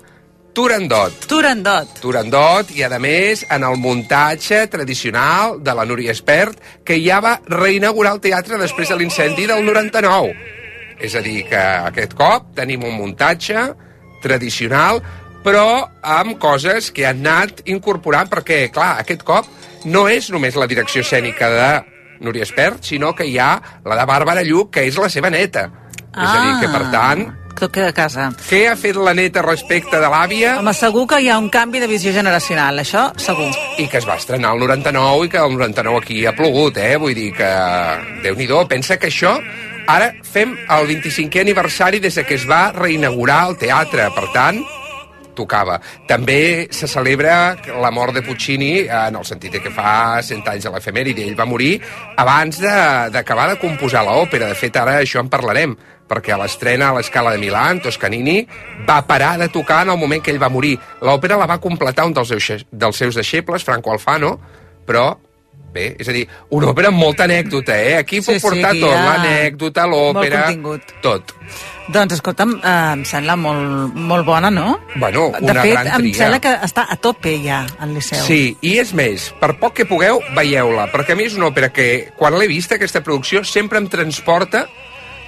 Turandot. 0.58 1.28
Turandot. 1.30 1.94
Turandot 2.02 2.74
i, 2.74 2.82
a 2.82 2.98
més, 2.98 3.46
en 3.46 3.64
el 3.64 3.78
muntatge 3.78 4.66
tradicional 4.74 5.62
de 5.62 5.78
la 5.78 5.86
Núria 5.86 6.18
Espert, 6.18 6.58
que 6.84 6.98
ja 7.06 7.22
va 7.22 7.38
reinaugurar 7.46 8.18
el 8.18 8.26
teatre 8.26 8.58
després 8.58 8.90
de 8.90 8.98
l'incendi 8.98 9.46
del 9.46 9.62
99. 9.70 10.34
És 10.98 11.14
a 11.14 11.22
dir, 11.22 11.46
que 11.46 11.62
aquest 11.62 12.18
cop 12.18 12.52
tenim 12.58 12.90
un 12.90 12.98
muntatge 12.98 13.70
tradicional, 14.26 15.00
però 15.44 15.90
amb 16.02 16.38
coses 16.42 16.92
que 16.94 17.08
han 17.08 17.26
anat 17.26 17.64
incorporant, 17.66 18.30
perquè, 18.32 18.64
clar, 18.74 18.96
aquest 19.02 19.24
cop 19.28 19.48
no 19.86 20.08
és 20.10 20.30
només 20.34 20.58
la 20.60 20.70
direcció 20.70 21.02
escènica 21.02 21.50
de 21.50 21.70
Núria 22.22 22.46
Espert, 22.46 22.84
sinó 22.86 23.16
que 23.18 23.26
hi 23.26 23.38
ha 23.42 23.56
la 23.86 23.98
de 23.98 24.06
Bàrbara 24.06 24.44
Lluc, 24.46 24.72
que 24.76 24.86
és 24.86 24.98
la 25.02 25.10
seva 25.10 25.32
neta. 25.34 25.68
Ah. 26.14 26.24
És 26.24 26.30
a 26.30 26.42
dir, 26.46 26.58
que, 26.62 26.74
per 26.74 26.84
tant, 26.94 27.30
Tot 27.62 27.72
queda 27.74 27.90
a 27.92 27.94
casa. 27.94 28.30
què 28.48 28.64
ha 28.70 28.76
fet 28.80 28.98
la 28.98 29.14
neta 29.14 29.44
respecte 29.46 30.00
de 30.02 30.08
l'àvia? 30.10 30.56
Home, 30.60 30.74
segur 30.74 31.06
que 31.10 31.20
hi 31.22 31.30
ha 31.30 31.38
un 31.38 31.50
canvi 31.54 31.82
de 31.82 31.90
visió 31.90 32.14
generacional, 32.14 32.80
això 32.80 33.12
segur. 33.22 33.52
i 33.78 33.88
que 33.88 33.98
es 34.00 34.08
va 34.08 34.16
estrenar 34.16 34.54
el 34.54 34.60
99 34.60 35.26
i 35.26 35.30
que 35.30 35.38
el 35.38 35.58
99 35.58 35.98
aquí 36.02 36.26
ha 36.26 36.36
plogut, 36.36 36.78
eh? 36.78 36.96
Vull 36.98 37.14
dir 37.14 37.32
que, 37.34 37.52
déu 38.24 38.36
nhi 38.36 38.48
pensa 38.68 38.98
que 38.98 39.08
això 39.08 39.36
ara 39.88 40.14
fem 40.24 40.56
el 40.70 40.88
25è 40.88 41.42
aniversari 41.42 42.00
des 42.00 42.16
de 42.16 42.24
que 42.24 42.36
es 42.36 42.48
va 42.50 42.72
reinaugurar 42.72 43.50
el 43.50 43.58
teatre, 43.58 44.10
per 44.16 44.32
tant, 44.34 44.64
tocava. 45.38 45.80
També 46.08 46.68
se 46.74 46.90
celebra 46.90 47.56
la 47.82 47.92
mort 47.92 48.16
de 48.16 48.24
Puccini 48.26 48.88
en 48.88 49.18
el 49.20 49.26
sentit 49.28 49.58
que 49.62 49.74
fa 49.74 50.22
100 50.24 50.48
anys 50.54 50.68
de 50.68 50.74
l'efemèride. 50.74 51.26
Ell 51.26 51.40
va 51.40 51.50
morir 51.50 51.78
abans 52.22 52.60
d'acabar 52.62 53.50
de, 53.50 53.56
de 53.56 53.62
composar 53.64 54.06
l'òpera. 54.08 54.52
De 54.52 54.60
fet, 54.60 54.78
ara 54.78 55.00
això 55.02 55.24
en 55.24 55.32
parlarem, 55.32 55.76
perquè 56.12 56.36
a 56.36 56.40
l'estrena 56.42 56.92
a 56.92 56.98
l'escala 56.98 57.32
de 57.36 57.42
Milà, 57.42 57.64
Toscanini 57.84 58.42
va 58.88 59.02
parar 59.08 59.38
de 59.40 59.48
tocar 59.50 59.84
en 59.86 59.94
el 59.96 60.00
moment 60.00 60.24
que 60.24 60.34
ell 60.34 60.42
va 60.42 60.52
morir. 60.52 60.78
L'òpera 61.02 61.40
la 61.40 61.50
va 61.50 61.62
completar 61.64 62.06
un 62.10 62.16
dels 62.18 62.34
seus, 62.34 62.66
dels 62.72 62.98
seus 62.98 63.16
deixebles, 63.16 63.64
Franco 63.64 63.94
Alfano, 63.94 64.38
però 64.86 65.14
Bé, 65.72 65.86
és 66.04 66.08
a 66.12 66.14
dir, 66.16 66.26
una 66.52 66.68
òpera 66.74 66.90
amb 66.92 67.00
molta 67.00 67.24
anècdota, 67.24 67.78
eh? 67.80 67.94
Aquí 68.02 68.20
Sí, 68.20 68.34
puc 68.34 68.42
portar 68.44 68.74
sí, 68.76 68.82
tot, 68.84 68.92
ha 68.92 69.04
l'anècdota, 69.06 69.86
l'òpera... 69.88 70.42
Tot. 71.02 71.32
Doncs, 71.92 72.18
escolta'm, 72.18 72.58
eh, 72.60 72.74
em 72.98 73.06
sembla 73.08 73.38
molt, 73.40 73.96
molt 73.96 74.28
bona, 74.28 74.52
no? 74.52 74.78
Bueno, 74.96 75.30
de 75.40 75.48
una 75.48 75.64
fet, 75.64 75.72
gran 75.72 75.88
em 75.96 76.06
tria. 76.06 76.18
sembla 76.20 76.42
que 76.44 76.54
està 76.68 76.86
a 76.92 76.98
tope 77.00 77.38
ja, 77.44 77.64
al 77.80 77.96
Liceu. 77.96 78.20
Sí, 78.28 78.56
i 78.68 78.78
és 78.84 78.92
més, 78.96 79.30
per 79.40 79.54
poc 79.64 79.80
que 79.80 79.88
pugueu, 79.88 80.20
veieu-la, 80.36 80.90
perquè 80.92 81.16
a 81.16 81.20
mi 81.20 81.28
és 81.32 81.40
una 81.40 81.50
òpera 81.52 81.72
que, 81.72 81.88
quan 82.20 82.36
l'he 82.36 82.48
vista, 82.52 82.76
aquesta 82.76 83.04
producció, 83.04 83.44
sempre 83.48 83.80
em 83.80 83.88
transporta 83.92 84.68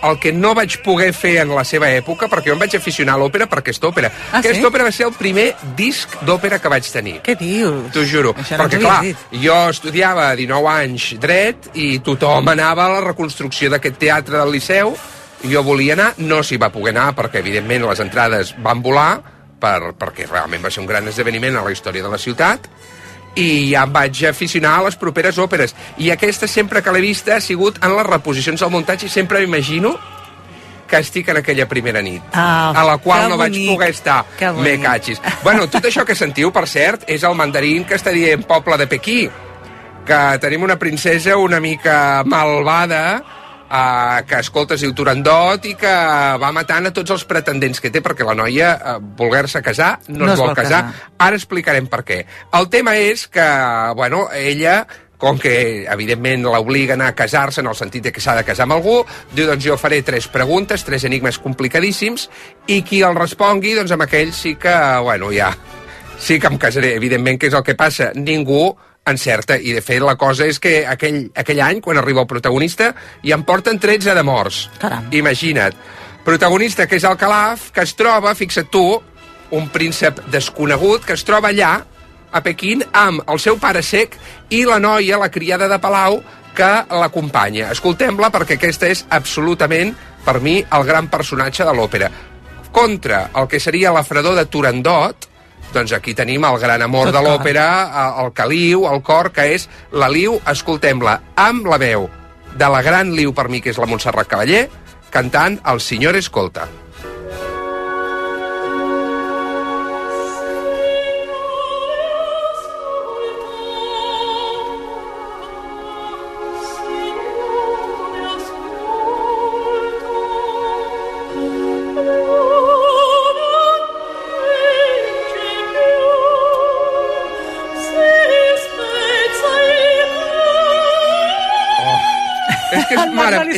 el 0.09 0.19
que 0.19 0.33
no 0.35 0.53
vaig 0.57 0.77
poder 0.83 1.11
fer 1.15 1.37
en 1.43 1.53
la 1.55 1.63
seva 1.67 1.89
època, 1.93 2.27
perquè 2.31 2.51
jo 2.51 2.57
em 2.57 2.61
vaig 2.63 2.75
aficionar 2.77 3.15
a 3.15 3.21
l'òpera 3.21 3.47
per 3.51 3.61
aquesta 3.61 3.89
òpera. 3.89 4.11
Ah, 4.31 4.41
sí? 4.41 4.49
aquesta 4.49 4.69
òpera 4.69 4.87
va 4.87 4.93
ser 4.95 5.07
el 5.07 5.15
primer 5.17 5.47
disc 5.77 6.17
d'òpera 6.27 6.59
que 6.59 6.71
vaig 6.71 6.91
tenir. 6.91 7.17
Què 7.25 7.37
dius? 7.39 7.89
T'ho 7.95 8.05
juro. 8.07 8.35
Això 8.37 8.59
no 8.59 8.67
perquè, 8.67 8.81
clar, 8.83 8.99
dit. 9.07 9.25
jo 9.43 9.57
estudiava 9.71 10.29
a 10.29 10.37
19 10.39 10.71
anys 10.73 11.09
dret 11.23 11.71
i 11.73 11.97
tothom 12.05 12.53
anava 12.53 12.87
a 12.87 12.95
la 12.97 13.03
reconstrucció 13.07 13.71
d'aquest 13.73 13.99
teatre 14.01 14.39
del 14.39 14.53
Liceu 14.53 14.95
jo 15.43 15.63
volia 15.63 15.95
anar, 15.97 16.13
no 16.23 16.39
s'hi 16.43 16.57
va 16.59 16.71
poder 16.71 16.93
anar 16.93 17.11
perquè, 17.17 17.41
evidentment, 17.43 17.83
les 17.89 17.99
entrades 17.99 18.53
van 18.63 18.81
volar 18.83 19.11
per, 19.59 19.93
perquè 19.99 20.27
realment 20.29 20.63
va 20.63 20.71
ser 20.71 20.83
un 20.83 20.89
gran 20.89 21.07
esdeveniment 21.11 21.57
a 21.59 21.63
la 21.65 21.71
història 21.71 22.03
de 22.03 22.11
la 22.11 22.19
ciutat 22.19 22.69
i 23.35 23.71
ja 23.73 23.83
em 23.87 23.93
vaig 23.93 24.23
aficionar 24.29 24.75
a 24.79 24.83
les 24.87 24.95
properes 24.99 25.37
òperes. 25.41 25.75
I 25.97 26.11
aquesta, 26.13 26.47
sempre 26.47 26.81
que 26.83 26.91
l'he 26.91 27.01
vista, 27.01 27.35
ha 27.37 27.41
sigut 27.41 27.79
en 27.83 27.95
les 27.97 28.05
reposicions 28.05 28.59
del 28.61 28.69
muntatge 28.73 29.07
i 29.07 29.09
sempre 29.09 29.39
m'imagino 29.41 29.95
que 30.87 30.99
estic 31.01 31.29
en 31.29 31.37
aquella 31.39 31.65
primera 31.67 32.01
nit, 32.05 32.21
Ah, 32.33 32.71
a 32.75 32.83
la 32.85 32.97
qual 32.99 33.29
no 33.29 33.37
vaig 33.37 33.53
bonic, 33.53 33.69
poder 33.73 33.89
estar. 33.89 34.25
Me 34.61 34.75
catxis. 34.79 35.21
Bueno, 35.43 35.67
tot 35.67 35.85
això 35.85 36.05
que 36.05 36.13
sentiu, 36.13 36.51
per 36.53 36.67
cert, 36.67 37.03
és 37.07 37.23
el 37.23 37.33
mandarín 37.33 37.85
que 37.85 37.95
està 37.95 38.11
dient 38.13 38.43
poble 38.45 38.77
de 38.77 38.85
Pequí, 38.87 39.29
que 40.05 40.19
tenim 40.43 40.61
una 40.67 40.77
princesa 40.77 41.37
una 41.37 41.59
mica 41.59 42.21
malvada, 42.25 43.23
eh, 43.73 44.23
que 44.27 44.39
escolta, 44.39 44.77
es 44.77 44.83
diu 44.85 44.93
Turandot 44.95 45.65
i 45.69 45.75
que 45.79 45.93
va 46.41 46.51
matant 46.55 46.89
a 46.89 46.93
tots 46.95 47.15
els 47.15 47.25
pretendents 47.29 47.81
que 47.81 47.91
té 47.93 48.03
perquè 48.05 48.27
la 48.27 48.37
noia, 48.37 48.73
eh, 48.75 48.97
voler-se 49.17 49.63
casar, 49.65 49.95
no, 50.09 50.29
es 50.31 50.39
vol 50.39 50.53
casar. 50.57 50.83
Ara 51.17 51.39
explicarem 51.39 51.89
per 51.89 52.03
què. 52.05 52.19
El 52.59 52.69
tema 52.73 52.95
és 52.99 53.27
que, 53.27 53.47
bueno, 53.97 54.27
ella 54.33 54.83
com 55.23 55.37
que, 55.39 55.85
evidentment, 55.87 56.41
l'obliguen 56.51 56.99
a 56.99 57.13
casar-se 57.15 57.61
en 57.61 57.69
el 57.71 57.77
sentit 57.79 58.03
de 58.03 58.11
que 58.11 58.19
s'ha 58.19 58.33
de 58.35 58.43
casar 58.43 58.65
amb 58.65 58.75
algú, 58.75 58.97
diu, 59.31 59.45
doncs 59.47 59.63
jo 59.63 59.77
faré 59.79 60.01
tres 60.03 60.27
preguntes, 60.27 60.83
tres 60.83 61.05
enigmes 61.07 61.39
complicadíssims, 61.39 62.25
i 62.67 62.81
qui 62.83 62.99
el 63.07 63.15
respongui, 63.15 63.71
doncs 63.77 63.93
amb 63.95 64.03
aquell 64.03 64.33
sí 64.35 64.57
que, 64.59 64.73
bueno, 65.05 65.31
ja, 65.31 65.53
sí 66.19 66.41
que 66.43 66.51
em 66.51 66.59
casaré. 66.59 66.97
Evidentment, 66.99 67.39
què 67.39 67.47
és 67.47 67.55
el 67.55 67.63
que 67.63 67.77
passa? 67.79 68.11
Ningú 68.19 68.73
encerta, 69.05 69.57
i 69.57 69.73
de 69.75 69.81
fet 69.83 70.01
la 70.03 70.15
cosa 70.19 70.47
és 70.47 70.59
que 70.63 70.83
aquell, 70.87 71.25
aquell 71.35 71.61
any, 71.63 71.81
quan 71.83 71.99
arriba 71.99 72.23
el 72.23 72.29
protagonista, 72.29 72.93
ja 73.23 73.35
en 73.35 73.43
porten 73.47 73.79
13 73.79 74.15
de 74.15 74.23
morts. 74.23 74.67
Caram. 74.79 75.09
Imagina't. 75.11 75.75
Protagonista 76.23 76.87
que 76.87 76.95
és 76.95 77.03
el 77.03 77.17
Calaf, 77.19 77.71
que 77.75 77.83
es 77.83 77.95
troba, 77.99 78.31
fixa't 78.35 78.69
tu, 78.71 78.85
un 79.53 79.67
príncep 79.69 80.21
desconegut 80.31 81.03
que 81.05 81.17
es 81.17 81.25
troba 81.27 81.51
allà, 81.51 81.73
a 82.33 82.41
Pequín, 82.41 82.81
amb 82.97 83.27
el 83.29 83.41
seu 83.43 83.59
pare 83.61 83.83
sec 83.85 84.15
i 84.49 84.63
la 84.65 84.79
noia, 84.81 85.19
la 85.21 85.29
criada 85.29 85.67
de 85.69 85.77
Palau, 85.83 86.21
que 86.55 86.71
l'acompanya. 86.89 87.71
Escoltem-la 87.73 88.31
perquè 88.33 88.57
aquesta 88.57 88.89
és 88.89 89.03
absolutament, 89.13 89.93
per 90.23 90.39
mi, 90.41 90.61
el 90.63 90.87
gran 90.87 91.09
personatge 91.11 91.65
de 91.67 91.75
l'òpera. 91.75 92.09
Contra 92.73 93.27
el 93.37 93.49
que 93.51 93.59
seria 93.59 93.93
la 93.93 94.05
fredor 94.07 94.37
de 94.39 94.47
Turandot, 94.49 95.27
doncs 95.73 95.95
aquí 95.97 96.13
tenim 96.17 96.45
el 96.45 96.59
gran 96.61 96.81
amor 96.85 97.09
Tot 97.09 97.17
de 97.17 97.23
l'òpera, 97.25 97.65
eh, 97.85 98.23
el 98.23 98.31
caliu, 98.37 98.85
el 98.91 99.01
cor, 99.01 99.31
que 99.33 99.49
és 99.55 99.67
la 99.91 100.11
Liu, 100.13 100.39
escoltem-la, 100.49 101.19
amb 101.35 101.67
la 101.67 101.81
veu 101.81 102.09
de 102.53 102.69
la 102.69 102.83
gran 102.85 103.13
Liu 103.17 103.33
per 103.33 103.49
mi, 103.49 103.61
que 103.61 103.73
és 103.73 103.81
la 103.81 103.89
Montserrat 103.89 104.29
Cavaller, 104.29 104.67
cantant 105.13 105.59
El 105.69 105.81
Senyor 105.81 106.17
Escolta. 106.17 106.69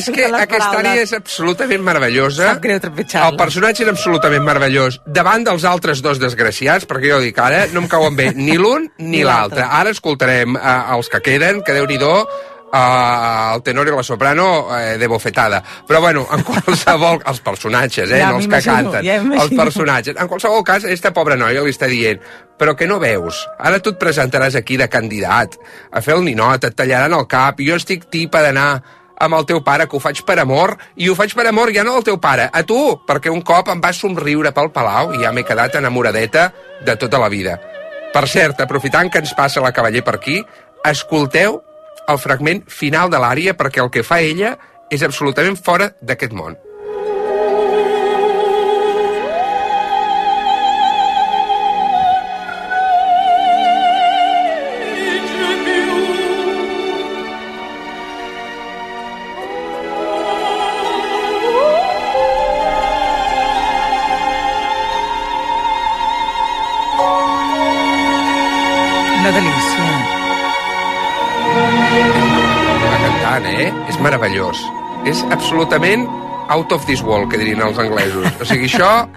És 0.06 0.16
que 0.16 0.26
aquesta 0.30 0.80
àrea 0.80 1.04
és 1.04 1.14
absolutament 1.18 1.84
meravellosa. 1.86 2.52
Sap 2.54 2.64
greu. 2.64 2.80
El 2.80 3.38
personatge 3.40 3.86
és 3.86 3.92
absolutament 3.92 4.46
meravellós. 4.46 5.00
Davant 5.06 5.46
dels 5.48 5.66
altres 5.68 6.02
dos 6.06 6.22
desgraciats, 6.22 6.88
perquè 6.90 7.14
jo 7.14 7.22
dic 7.24 7.40
ara, 7.42 7.66
no 7.74 7.84
em 7.84 7.92
cauen 7.92 8.18
bé 8.18 8.32
ni 8.38 8.58
l'un 8.62 8.90
ni 8.98 9.16
Ni 9.20 9.24
l'altre. 9.28 9.66
Ara 9.66 9.94
escoltarem 9.96 10.58
eh, 10.58 10.96
els 10.96 11.10
que 11.12 11.24
queden, 11.26 11.64
que 11.66 11.76
déu 11.76 11.88
nhi 11.90 12.00
eh, 12.00 13.54
el 13.56 13.62
tenor 13.64 13.88
i 13.88 13.94
la 13.96 14.04
soprano 14.04 14.48
eh, 14.78 14.98
de 14.98 15.08
bofetada. 15.08 15.62
Però 15.88 16.02
bueno, 16.02 16.28
en 16.32 16.44
qualsevol... 16.50 17.22
Els 17.26 17.40
personatges, 17.42 18.12
eh, 18.12 18.20
Ja 18.20 18.32
no 18.32 18.42
els 18.42 18.50
que 18.52 18.62
canten. 18.62 19.06
ja 19.06 19.22
els 19.22 19.56
personatges. 19.56 20.18
En 20.20 20.28
qualsevol 20.28 20.64
cas, 20.64 20.84
aquesta 20.84 21.14
pobra 21.14 21.38
noia 21.40 21.64
li 21.64 21.74
està 21.74 21.88
dient 21.92 22.22
però 22.58 22.76
que 22.76 22.88
no 22.88 23.00
veus? 23.00 23.42
Ara 23.60 23.82
tu 23.84 23.92
et 23.92 24.00
presentaràs 24.00 24.56
aquí 24.56 24.78
de 24.80 24.88
candidat 24.92 25.58
a 25.92 26.02
fer 26.02 26.16
el 26.16 26.24
ninot, 26.24 26.64
et 26.64 26.76
tallaran 26.78 27.16
el 27.18 27.28
cap, 27.28 27.60
i 27.60 27.68
jo 27.68 27.76
estic 27.76 28.08
tipa 28.12 28.42
d'anar 28.46 28.70
amb 29.20 29.38
el 29.38 29.46
teu 29.46 29.62
pare, 29.64 29.88
que 29.88 29.96
ho 29.98 30.02
faig 30.04 30.22
per 30.28 30.40
amor, 30.42 30.76
i 30.96 31.10
ho 31.10 31.16
faig 31.16 31.36
per 31.36 31.48
amor 31.48 31.72
ja 31.76 31.84
no 31.88 31.96
al 31.96 32.04
teu 32.04 32.18
pare, 32.22 32.50
a 32.52 32.64
tu, 32.64 32.80
perquè 33.08 33.32
un 33.32 33.42
cop 33.46 33.70
em 33.72 33.82
vas 33.82 34.00
somriure 34.02 34.52
pel 34.56 34.72
palau 34.76 35.14
i 35.16 35.24
ja 35.24 35.32
m'he 35.32 35.46
quedat 35.48 35.78
enamoradeta 35.80 36.50
de 36.86 36.98
tota 37.00 37.22
la 37.22 37.30
vida. 37.30 37.58
Per 38.14 38.28
cert, 38.32 38.62
aprofitant 38.64 39.12
que 39.12 39.24
ens 39.24 39.34
passa 39.36 39.64
la 39.64 39.74
cavaller 39.76 40.04
per 40.04 40.18
aquí, 40.20 40.42
escolteu 40.86 41.62
el 42.08 42.22
fragment 42.22 42.64
final 42.68 43.10
de 43.10 43.20
l'ària 43.20 43.56
perquè 43.58 43.84
el 43.84 43.92
que 43.92 44.06
fa 44.06 44.22
ella 44.22 44.56
és 44.92 45.04
absolutament 45.04 45.58
fora 45.58 45.92
d'aquest 46.02 46.36
món. 46.36 46.65
Va 73.36 73.42
cantant, 73.42 73.60
eh? 73.60 73.90
És 73.92 73.98
meravellós. 74.00 74.60
És 75.04 75.20
absolutament 75.28 76.06
out 76.48 76.72
of 76.72 76.86
this 76.88 77.02
world, 77.04 77.28
que 77.28 77.38
dirien 77.38 77.60
els 77.66 77.82
anglesos. 77.84 78.30
O 78.40 78.46
sigui, 78.48 78.70
això 78.70 79.10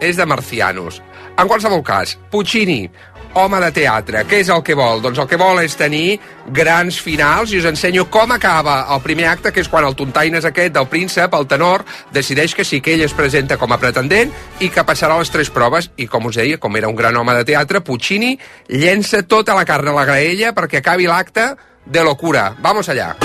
és 0.00 0.16
de 0.16 0.24
marcianos. 0.24 1.02
En 1.36 1.44
qualsevol 1.44 1.82
cas, 1.84 2.14
Puccini, 2.32 2.86
home 3.36 3.60
de 3.60 3.68
teatre, 3.76 4.22
què 4.24 4.40
és 4.40 4.48
el 4.48 4.62
que 4.64 4.72
vol? 4.72 5.02
Doncs 5.04 5.20
el 5.20 5.28
que 5.28 5.36
vol 5.36 5.60
és 5.60 5.76
tenir 5.76 6.16
grans 6.48 6.96
finals 6.96 7.52
i 7.52 7.60
us 7.60 7.68
ensenyo 7.68 8.06
com 8.08 8.32
acaba 8.32 8.78
el 8.96 9.04
primer 9.04 9.28
acte, 9.34 9.52
que 9.52 9.60
és 9.60 9.68
quan 9.68 9.84
el 9.84 9.98
tontaines 10.00 10.48
aquest 10.48 10.72
del 10.72 10.88
príncep, 10.88 11.36
el 11.36 11.44
tenor, 11.44 11.84
decideix 12.16 12.56
que 12.56 12.64
sí 12.64 12.80
que 12.80 12.96
ell 12.96 13.04
es 13.04 13.12
presenta 13.12 13.60
com 13.60 13.68
a 13.68 13.82
pretendent 13.82 14.32
i 14.64 14.72
que 14.72 14.88
passarà 14.88 15.20
les 15.20 15.28
tres 15.28 15.52
proves 15.52 15.92
i, 16.00 16.08
com 16.08 16.32
us 16.32 16.40
deia, 16.40 16.56
com 16.56 16.80
era 16.80 16.88
un 16.88 16.96
gran 16.96 17.20
home 17.20 17.36
de 17.36 17.44
teatre, 17.52 17.84
Puccini 17.84 18.38
llença 18.72 19.26
tota 19.28 19.52
la 19.52 19.68
carn 19.68 19.92
a 19.92 19.98
la 20.00 20.08
graella 20.08 20.56
perquè 20.56 20.80
acabi 20.80 21.04
l'acte 21.04 21.50
de 21.86 22.04
locura. 22.04 22.54
Vamos 22.58 22.88
allá. 22.88 23.16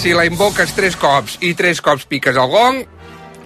Si 0.00 0.14
la 0.16 0.22
invoques 0.24 0.70
tres 0.72 0.94
cops 0.96 1.34
i 1.44 1.50
tres 1.52 1.82
cops 1.84 2.06
piques 2.08 2.32
el 2.32 2.48
gong, 2.48 2.78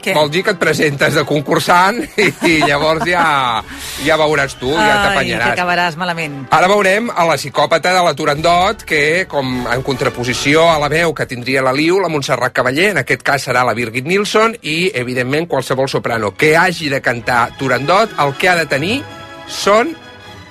Què? 0.04 0.12
vol 0.16 0.28
dir 0.28 0.42
que 0.44 0.52
et 0.52 0.60
presentes 0.60 1.14
de 1.16 1.24
concursant 1.24 2.02
i, 2.20 2.26
i 2.44 2.58
llavors 2.66 3.06
ja, 3.08 3.62
ja 4.04 4.18
veuràs 4.20 4.56
tu, 4.60 4.68
ja 4.74 4.82
Ai, 4.82 4.90
que 4.90 5.08
t'apanyaràs. 5.08 5.54
acabaràs 5.54 5.96
malament. 6.00 6.36
Ara 6.52 6.68
veurem 6.68 7.08
a 7.08 7.24
la 7.24 7.38
psicòpata 7.40 7.94
de 7.96 8.02
la 8.04 8.12
Turandot, 8.18 8.84
que, 8.84 9.24
com 9.30 9.64
en 9.64 9.82
contraposició 9.86 10.66
a 10.68 10.76
la 10.82 10.90
veu 10.92 11.14
que 11.16 11.26
tindria 11.30 11.64
la 11.64 11.72
Liu, 11.72 11.98
la 12.02 12.12
Montserrat 12.12 12.52
Cavaller, 12.52 12.90
en 12.92 13.00
aquest 13.00 13.24
cas 13.24 13.48
serà 13.48 13.64
la 13.64 13.74
Birgit 13.74 14.04
Nilsson, 14.04 14.58
i, 14.60 14.90
evidentment, 14.94 15.48
qualsevol 15.48 15.88
soprano 15.88 16.34
que 16.36 16.54
hagi 16.56 16.92
de 16.92 17.00
cantar 17.00 17.56
Turandot, 17.58 18.12
el 18.20 18.36
que 18.36 18.52
ha 18.52 18.56
de 18.60 18.68
tenir 18.68 19.00
són 19.48 19.94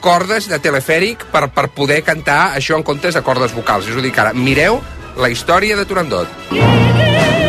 cordes 0.03 0.50
de 0.51 0.60
telefèric 0.60 1.24
per, 1.31 1.48
per 1.53 1.69
poder 1.72 2.01
cantar 2.03 2.57
això 2.57 2.75
en 2.75 2.83
comptes 2.83 3.15
de 3.15 3.24
cordes 3.24 3.55
vocals. 3.55 3.88
És 3.88 3.95
a 3.95 4.03
dir, 4.03 4.12
que 4.12 4.25
ara 4.25 4.33
mireu 4.33 4.81
la 5.15 5.29
història 5.29 5.77
de 5.77 5.86
Turandot. 5.86 7.42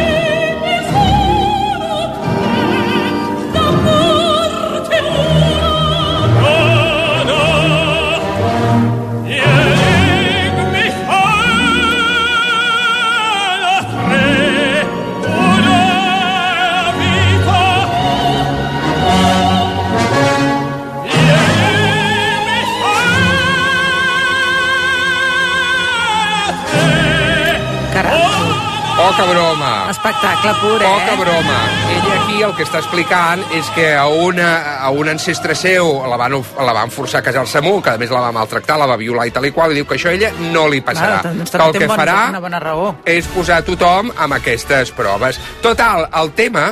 Caram, 28.04 28.52
Poca 28.96 29.24
broma. 29.26 29.90
espectacle 29.90 30.52
pur, 30.60 30.80
eh? 30.80 30.86
Poca 30.86 31.14
broma. 31.18 31.56
Ella 31.90 32.14
aquí 32.22 32.42
el 32.46 32.52
que 32.54 32.62
està 32.62 32.78
explicant 32.78 33.42
és 33.56 33.66
que 33.74 33.88
a, 33.96 34.04
una, 34.06 34.50
a 34.86 34.90
un 34.94 35.08
ancestre 35.10 35.56
seu 35.58 35.88
la 36.06 36.18
van, 36.20 36.36
la 36.38 36.74
van 36.76 36.92
forçar 36.94 37.18
a 37.18 37.26
casar-se 37.26 37.58
amb 37.58 37.72
un, 37.72 37.80
que 37.82 37.90
a 37.90 37.98
més 37.98 38.12
la 38.14 38.20
va 38.22 38.30
maltractar, 38.36 38.76
la 38.78 38.86
va 38.86 38.96
violar 39.00 39.26
i 39.26 39.32
tal 39.34 39.48
i 39.48 39.52
qual, 39.56 39.72
i 39.74 39.80
diu 39.80 39.88
que 39.88 39.96
això 39.98 40.12
a 40.12 40.14
ella 40.14 40.30
no 40.52 40.68
li 40.70 40.78
passarà. 40.86 41.22
Clar, 41.24 41.34
doncs 41.40 41.50
que 41.56 41.62
el 41.64 41.74
que 41.80 41.88
farà 41.90 42.18
una 42.28 42.40
bona 42.44 42.60
raó. 42.62 42.94
és 43.04 43.26
posar 43.34 43.62
tothom 43.66 44.12
amb 44.14 44.38
aquestes 44.38 44.92
proves. 44.94 45.40
Total, 45.64 46.06
el 46.22 46.30
tema 46.38 46.68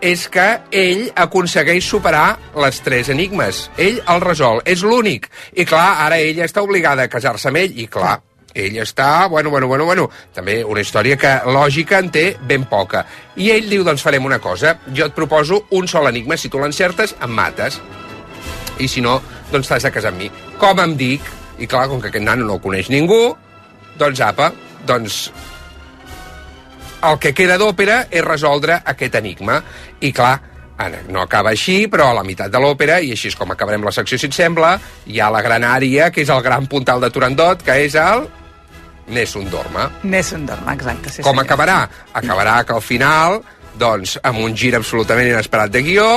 és 0.00 0.28
que 0.30 0.46
ell 0.70 1.08
aconsegueix 1.16 1.82
superar 1.82 2.36
les 2.62 2.78
tres 2.84 3.08
enigmes. 3.10 3.70
Ell 3.80 3.98
el 4.06 4.20
resol, 4.22 4.60
és 4.68 4.84
l'únic. 4.86 5.26
I 5.56 5.64
clar, 5.66 5.96
ara 6.06 6.18
ella 6.22 6.44
està 6.46 6.62
obligada 6.62 7.08
a 7.08 7.10
casar-se 7.10 7.48
amb 7.48 7.56
ell, 7.64 7.72
i 7.74 7.88
clar, 7.90 8.20
ell 8.56 8.78
està, 8.80 9.28
bueno, 9.28 9.50
bueno, 9.50 9.68
bueno, 9.68 9.84
bueno, 9.84 10.08
també 10.34 10.62
una 10.64 10.80
història 10.80 11.18
que 11.20 11.32
lògica 11.44 12.00
en 12.00 12.10
té 12.10 12.26
ben 12.40 12.64
poca. 12.70 13.04
I 13.36 13.50
ell 13.52 13.68
diu, 13.70 13.84
doncs 13.84 14.04
farem 14.04 14.24
una 14.24 14.40
cosa, 14.40 14.78
jo 14.88 15.08
et 15.08 15.16
proposo 15.16 15.66
un 15.76 15.88
sol 15.88 16.08
enigma, 16.08 16.38
si 16.40 16.48
tu 16.48 16.62
l'encertes, 16.62 17.16
em 17.22 17.34
mates. 17.36 17.80
I 18.80 18.88
si 18.88 19.04
no, 19.04 19.18
doncs 19.52 19.68
t'has 19.68 19.84
de 19.84 19.92
casar 19.92 20.14
amb 20.14 20.24
mi. 20.24 20.30
Com 20.60 20.80
em 20.80 20.96
dic? 20.96 21.28
I 21.60 21.68
clar, 21.68 21.86
com 21.88 22.00
que 22.00 22.08
aquest 22.08 22.24
nano 22.24 22.48
no 22.48 22.56
el 22.56 22.64
coneix 22.64 22.88
ningú, 22.92 23.36
doncs 24.00 24.20
apa, 24.24 24.50
doncs 24.88 25.26
el 27.06 27.18
que 27.20 27.32
queda 27.36 27.56
d'òpera 27.60 28.06
és 28.10 28.24
resoldre 28.24 28.80
aquest 28.84 29.16
enigma. 29.20 29.60
I 30.00 30.12
clar, 30.16 30.34
ara, 30.80 31.02
no 31.12 31.22
acaba 31.22 31.52
així, 31.52 31.84
però 31.92 32.10
a 32.10 32.16
la 32.16 32.24
meitat 32.26 32.52
de 32.52 32.60
l'òpera, 32.60 32.98
i 33.00 33.12
així 33.14 33.30
és 33.32 33.36
com 33.38 33.52
acabarem 33.52 33.84
la 33.84 33.94
secció, 33.94 34.18
si 34.20 34.28
et 34.30 34.36
sembla, 34.36 34.76
hi 35.06 35.20
ha 35.20 35.30
la 35.32 35.44
gran 35.44 35.64
ària, 35.64 36.10
que 36.10 36.24
és 36.24 36.32
el 36.32 36.42
gran 36.44 36.68
puntal 36.72 37.04
de 37.04 37.12
Turandot, 37.12 37.64
que 37.64 37.78
és 37.84 37.96
el 38.00 38.26
Nessun 39.08 39.50
Dorma. 39.50 39.90
Nessun 40.02 40.46
Dorma, 40.46 40.74
exacte. 40.74 41.10
Sí, 41.10 41.22
Com 41.22 41.36
senyor. 41.36 41.44
acabarà? 41.46 41.78
Acabarà 42.12 42.64
que 42.66 42.74
al 42.74 42.82
final, 42.82 43.40
doncs, 43.78 44.16
amb 44.22 44.40
un 44.42 44.56
gir 44.56 44.74
absolutament 44.76 45.28
inesperat 45.30 45.70
de 45.70 45.82
guió, 45.86 46.08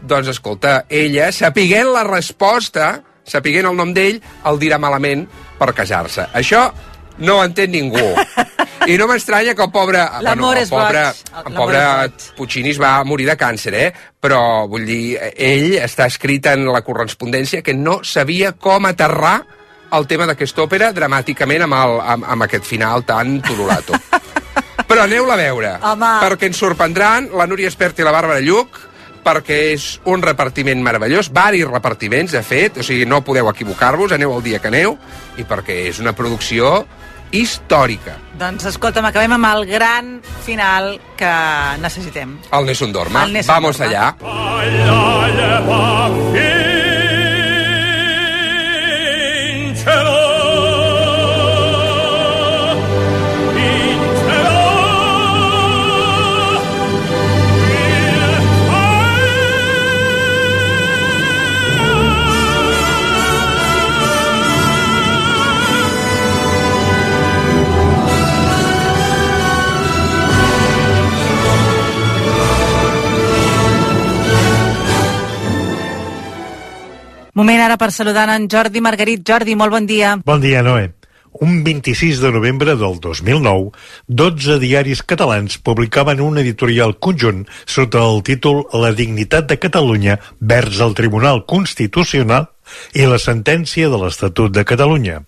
doncs, 0.00 0.28
escolta, 0.32 0.84
ella, 0.88 1.30
sapiguent 1.32 1.92
la 1.92 2.04
resposta, 2.08 3.02
sapiguent 3.24 3.68
el 3.68 3.76
nom 3.76 3.92
d'ell, 3.94 4.22
el 4.48 4.58
dirà 4.58 4.78
malament 4.82 5.26
per 5.58 5.72
casar-se. 5.76 6.28
Això 6.34 6.70
no 7.22 7.36
ho 7.38 7.44
entén 7.44 7.70
ningú. 7.70 8.00
I 8.88 8.96
no 8.98 9.06
m'estranya 9.06 9.52
que 9.54 9.62
el 9.62 9.70
pobre... 9.70 10.00
L'amor 10.26 10.56
el 10.56 10.64
és 10.64 10.70
pobre, 10.72 11.04
boig. 11.06 11.44
el 11.46 11.54
pobre. 11.54 11.82
Puccini 12.34 12.72
es 12.72 12.80
va 12.82 12.96
morir 13.06 13.28
de 13.28 13.36
càncer, 13.38 13.74
eh? 13.78 13.92
Però, 14.18 14.66
vull 14.66 14.88
dir, 14.88 15.18
ell 15.36 15.76
està 15.78 16.08
escrit 16.10 16.48
en 16.50 16.64
la 16.66 16.80
correspondència 16.82 17.62
que 17.62 17.76
no 17.78 18.00
sabia 18.02 18.56
com 18.58 18.88
aterrar 18.90 19.36
el 19.92 20.06
tema 20.08 20.26
d'aquesta 20.28 20.62
òpera 20.64 20.92
dramàticament 20.96 21.66
amb, 21.66 21.74
el, 21.76 21.98
amb, 22.14 22.24
amb 22.36 22.46
aquest 22.46 22.64
final 22.68 23.04
tan 23.08 23.40
turulato. 23.44 23.98
Però 24.88 25.04
aneu-la 25.04 25.34
a 25.34 25.40
veure, 25.40 25.74
Home. 25.80 26.08
perquè 26.24 26.48
ens 26.50 26.58
sorprendran 26.60 27.30
la 27.36 27.46
Núria 27.48 27.68
Espert 27.70 28.00
i 28.00 28.04
la 28.04 28.12
Bàrbara 28.12 28.40
Lluc, 28.44 28.78
perquè 29.24 29.58
és 29.72 30.00
un 30.10 30.20
repartiment 30.24 30.82
meravellós, 30.82 31.30
varis 31.32 31.64
repartiments, 31.68 32.32
de 32.34 32.42
fet, 32.42 32.80
o 32.82 32.82
sigui, 32.84 33.06
no 33.06 33.22
podeu 33.24 33.48
equivocar-vos, 33.48 34.12
aneu 34.12 34.34
el 34.36 34.42
dia 34.42 34.58
que 34.58 34.68
aneu, 34.72 34.98
i 35.38 35.46
perquè 35.48 35.86
és 35.88 36.00
una 36.02 36.12
producció 36.12 36.82
històrica. 37.32 38.18
Doncs 38.36 38.66
escolta'm, 38.68 39.06
acabem 39.08 39.32
amb 39.38 39.48
el 39.54 39.64
gran 39.70 40.18
final 40.44 40.98
que 41.16 41.32
necessitem. 41.80 42.36
El 42.52 42.68
Nessun 42.68 42.92
Dorma. 42.92 43.24
El 43.24 43.32
Nessun 43.38 43.54
Vamos 43.54 43.78
Dorma. 43.78 44.12
allá. 44.12 45.22
Moment 77.62 77.76
ara 77.76 77.78
per 77.78 77.92
saludar 77.94 78.24
en 78.34 78.48
Jordi 78.50 78.80
Margarit. 78.82 79.20
Jordi, 79.22 79.54
molt 79.54 79.70
bon 79.70 79.84
dia. 79.86 80.16
Bon 80.26 80.40
dia, 80.42 80.64
Noé. 80.66 80.88
Un 81.46 81.60
26 81.62 82.18
de 82.18 82.32
novembre 82.34 82.74
del 82.74 82.96
2009, 82.98 83.70
12 84.08 84.56
diaris 84.58 85.04
catalans 85.06 85.60
publicaven 85.62 86.18
un 86.20 86.40
editorial 86.42 86.96
conjunt 86.98 87.44
sota 87.62 88.02
el 88.02 88.24
títol 88.26 88.64
La 88.74 88.90
dignitat 88.90 89.46
de 89.46 89.60
Catalunya 89.62 90.18
vers 90.40 90.82
el 90.82 90.96
Tribunal 90.98 91.44
Constitucional 91.46 92.50
i 92.94 93.06
la 93.06 93.20
sentència 93.22 93.90
de 93.92 94.00
l'Estatut 94.00 94.52
de 94.52 94.64
Catalunya. 94.68 95.22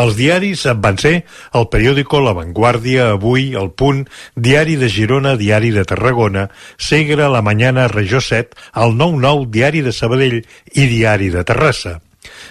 Els 0.00 0.16
diaris 0.16 0.62
van 0.80 0.98
ser 0.98 1.14
el 1.58 1.66
periòdico 1.72 2.20
La 2.24 2.32
Vanguardia, 2.36 3.10
Avui, 3.16 3.50
El 3.58 3.72
Punt, 3.76 4.04
Diari 4.36 4.76
de 4.80 4.88
Girona, 4.88 5.36
Diari 5.36 5.72
de 5.74 5.84
Tarragona, 5.84 6.48
Segre, 6.78 7.28
La 7.28 7.42
Mañana, 7.42 7.88
Regió 7.88 8.20
7, 8.20 8.56
el 8.76 8.94
9-9, 8.96 9.50
Diari 9.50 9.82
de 9.82 9.92
Sabadell 9.92 10.38
i 10.72 10.86
Diari 10.86 11.28
de 11.30 11.44
Terrassa. 11.44 12.00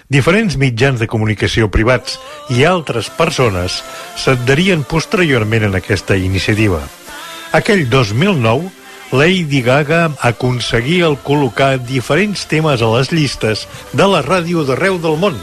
Diferents 0.10 0.58
mitjans 0.58 1.00
de 1.00 1.08
comunicació 1.08 1.70
privats 1.72 2.18
i 2.50 2.66
altres 2.66 3.10
persones 3.14 3.80
s'adherien 4.18 4.84
posteriorment 4.84 5.68
en 5.70 5.78
aquesta 5.78 6.18
iniciativa. 6.18 6.82
Aquell 7.54 7.88
2009, 7.90 8.70
Lady 9.12 9.64
Gaga 9.66 10.12
aconseguia 10.22 11.08
el 11.08 11.16
col·locar 11.26 11.80
diferents 11.82 12.44
temes 12.46 12.84
a 12.86 12.90
les 12.94 13.10
llistes 13.10 13.66
de 13.98 14.06
la 14.06 14.22
ràdio 14.22 14.62
d'arreu 14.68 15.00
del 15.02 15.18
món. 15.18 15.40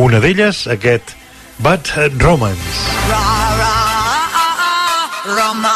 Una 0.00 0.22
d'elles, 0.24 0.64
aquest 0.72 1.12
Bad 1.60 1.92
Romance. 2.16 2.80
Roma, 3.10 3.72
Roma, 5.36 5.73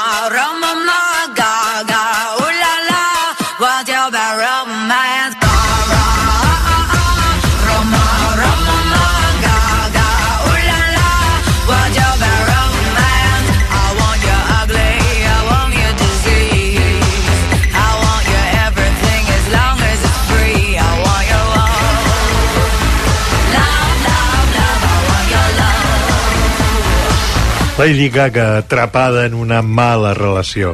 Lady 27.78 28.08
Gaga 28.08 28.58
atrapada 28.58 29.24
en 29.24 29.34
una 29.34 29.62
mala 29.62 30.10
relació. 30.12 30.72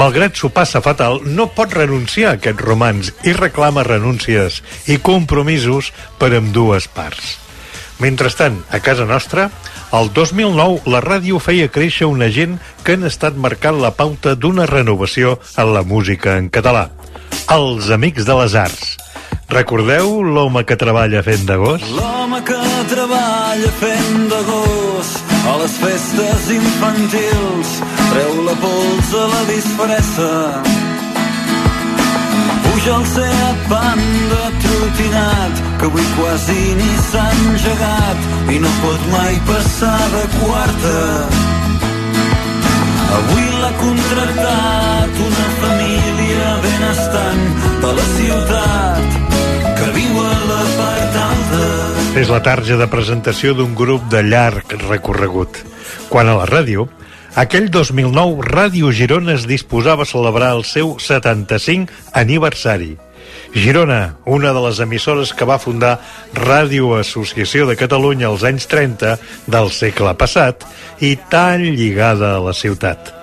Malgrat 0.00 0.38
s'ho 0.40 0.48
passa 0.48 0.80
fatal, 0.80 1.18
no 1.28 1.50
pot 1.52 1.74
renunciar 1.76 2.30
a 2.30 2.38
aquest 2.38 2.62
romans 2.64 3.10
i 3.28 3.34
reclama 3.36 3.84
renúncies 3.84 4.62
i 4.88 4.96
compromisos 4.96 5.90
per 6.16 6.30
amb 6.38 6.48
dues 6.56 6.88
parts. 6.88 7.36
Mentrestant, 8.00 8.56
a 8.72 8.80
casa 8.80 9.04
nostra, 9.04 9.50
el 9.92 10.08
2009 10.16 10.88
la 10.88 11.02
ràdio 11.04 11.36
feia 11.36 11.68
créixer 11.68 12.08
una 12.08 12.30
gent 12.32 12.56
que 12.82 12.96
han 12.96 13.04
estat 13.04 13.36
marcant 13.36 13.82
la 13.84 13.92
pauta 13.98 14.32
d'una 14.32 14.64
renovació 14.64 15.36
en 15.60 15.74
la 15.76 15.84
música 15.84 16.38
en 16.40 16.48
català. 16.48 16.88
Els 17.52 17.92
Amics 17.92 18.24
de 18.24 18.38
les 18.40 18.56
Arts. 18.56 18.96
Recordeu 19.52 20.22
l'home 20.24 20.64
que 20.64 20.80
treballa 20.80 21.20
fent 21.22 21.44
de 21.44 21.60
gos? 21.60 21.84
L'home 21.92 22.40
que 22.48 22.62
treballa 22.88 23.76
fent 23.84 24.30
de 24.32 24.40
gos 24.48 25.21
a 25.50 25.56
les 25.58 25.74
festes 25.82 26.50
infantils 26.54 27.70
treu 28.10 28.34
la 28.46 28.54
pols 28.62 29.12
a 29.22 29.24
la 29.34 29.42
disfressa 29.50 30.30
puja 32.64 32.94
al 32.96 33.06
Seat 33.14 33.64
Panda 33.72 34.42
trotinat 34.64 35.62
que 35.80 35.88
avui 35.90 36.06
quasi 36.18 36.60
ni 36.80 36.90
s'ha 37.08 37.24
engegat 37.38 38.52
i 38.54 38.60
no 38.64 38.72
pot 38.84 39.08
mai 39.14 39.40
passar 39.50 39.98
de 40.16 40.24
quarta 40.38 40.98
Avui 43.12 43.48
l'ha 43.60 43.72
contractat 43.80 45.18
una 45.26 45.48
família 45.60 46.52
benestant 46.64 47.42
de 47.82 47.90
la 47.98 48.06
ciutat 48.14 49.18
que 49.80 49.90
viu 49.98 50.22
a. 50.22 50.31
És 52.18 52.28
la 52.28 52.42
tarja 52.44 52.76
de 52.76 52.86
presentació 52.92 53.54
d'un 53.56 53.72
grup 53.74 54.04
de 54.12 54.20
llarg 54.22 54.74
recorregut. 54.84 55.62
Quan 56.12 56.28
a 56.28 56.34
la 56.36 56.44
ràdio, 56.48 56.84
aquell 57.40 57.70
2009 57.72 58.44
Ràdio 58.48 58.92
Girona 58.92 59.32
es 59.38 59.46
disposava 59.48 60.04
a 60.04 60.10
celebrar 60.10 60.52
el 60.56 60.66
seu 60.68 60.98
75 61.00 61.88
aniversari. 62.12 62.92
Girona, 63.54 64.16
una 64.24 64.52
de 64.52 64.60
les 64.66 64.80
emissores 64.84 65.32
que 65.36 65.48
va 65.48 65.60
fundar 65.62 65.98
Ràdio 66.36 66.94
Associació 66.98 67.66
de 67.68 67.78
Catalunya 67.80 68.28
als 68.28 68.44
anys 68.48 68.68
30 68.68 69.16
del 69.46 69.72
segle 69.72 70.14
passat 70.20 70.68
i 71.00 71.16
tan 71.32 71.64
lligada 71.64 72.36
a 72.36 72.44
la 72.44 72.56
ciutat. 72.56 73.21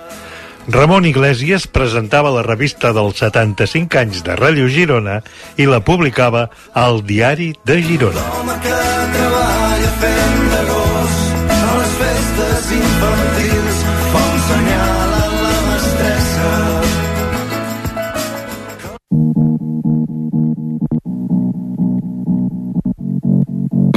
Ramon 0.70 1.04
Iglesias 1.04 1.66
presentava 1.66 2.30
la 2.30 2.44
revista 2.46 2.92
dels 2.94 3.18
75 3.18 3.98
anys 3.98 4.20
de 4.22 4.36
Ràdio 4.38 4.68
Girona 4.70 5.16
i 5.58 5.66
la 5.66 5.80
publicava 5.82 6.44
al 6.78 7.02
Diari 7.02 7.50
de 7.66 7.80
Girona. 7.82 8.22
L'home 8.36 8.54
que 8.62 8.76
treballa 9.16 9.90
fent 10.02 10.38
de 10.52 10.60
gos 10.68 11.16
a 11.56 11.72
les 11.80 11.96
festes 12.02 12.70
infantils 12.76 13.80
fa 14.12 14.22
un 14.28 14.38
senyal 14.46 15.10
a 15.18 15.24
la 15.40 15.58
mestressa. 15.72 16.50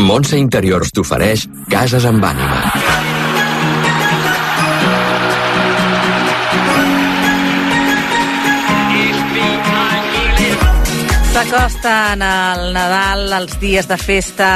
Montse 0.10 0.42
Interiors 0.42 0.90
t'ofereix 0.90 1.46
Cases 1.70 2.10
amb 2.10 2.26
ànima. 2.34 2.83
S'acosten 11.34 12.22
el 12.22 12.68
Nadal, 12.76 13.24
els 13.34 13.56
dies 13.58 13.88
de 13.90 13.96
festa. 13.98 14.48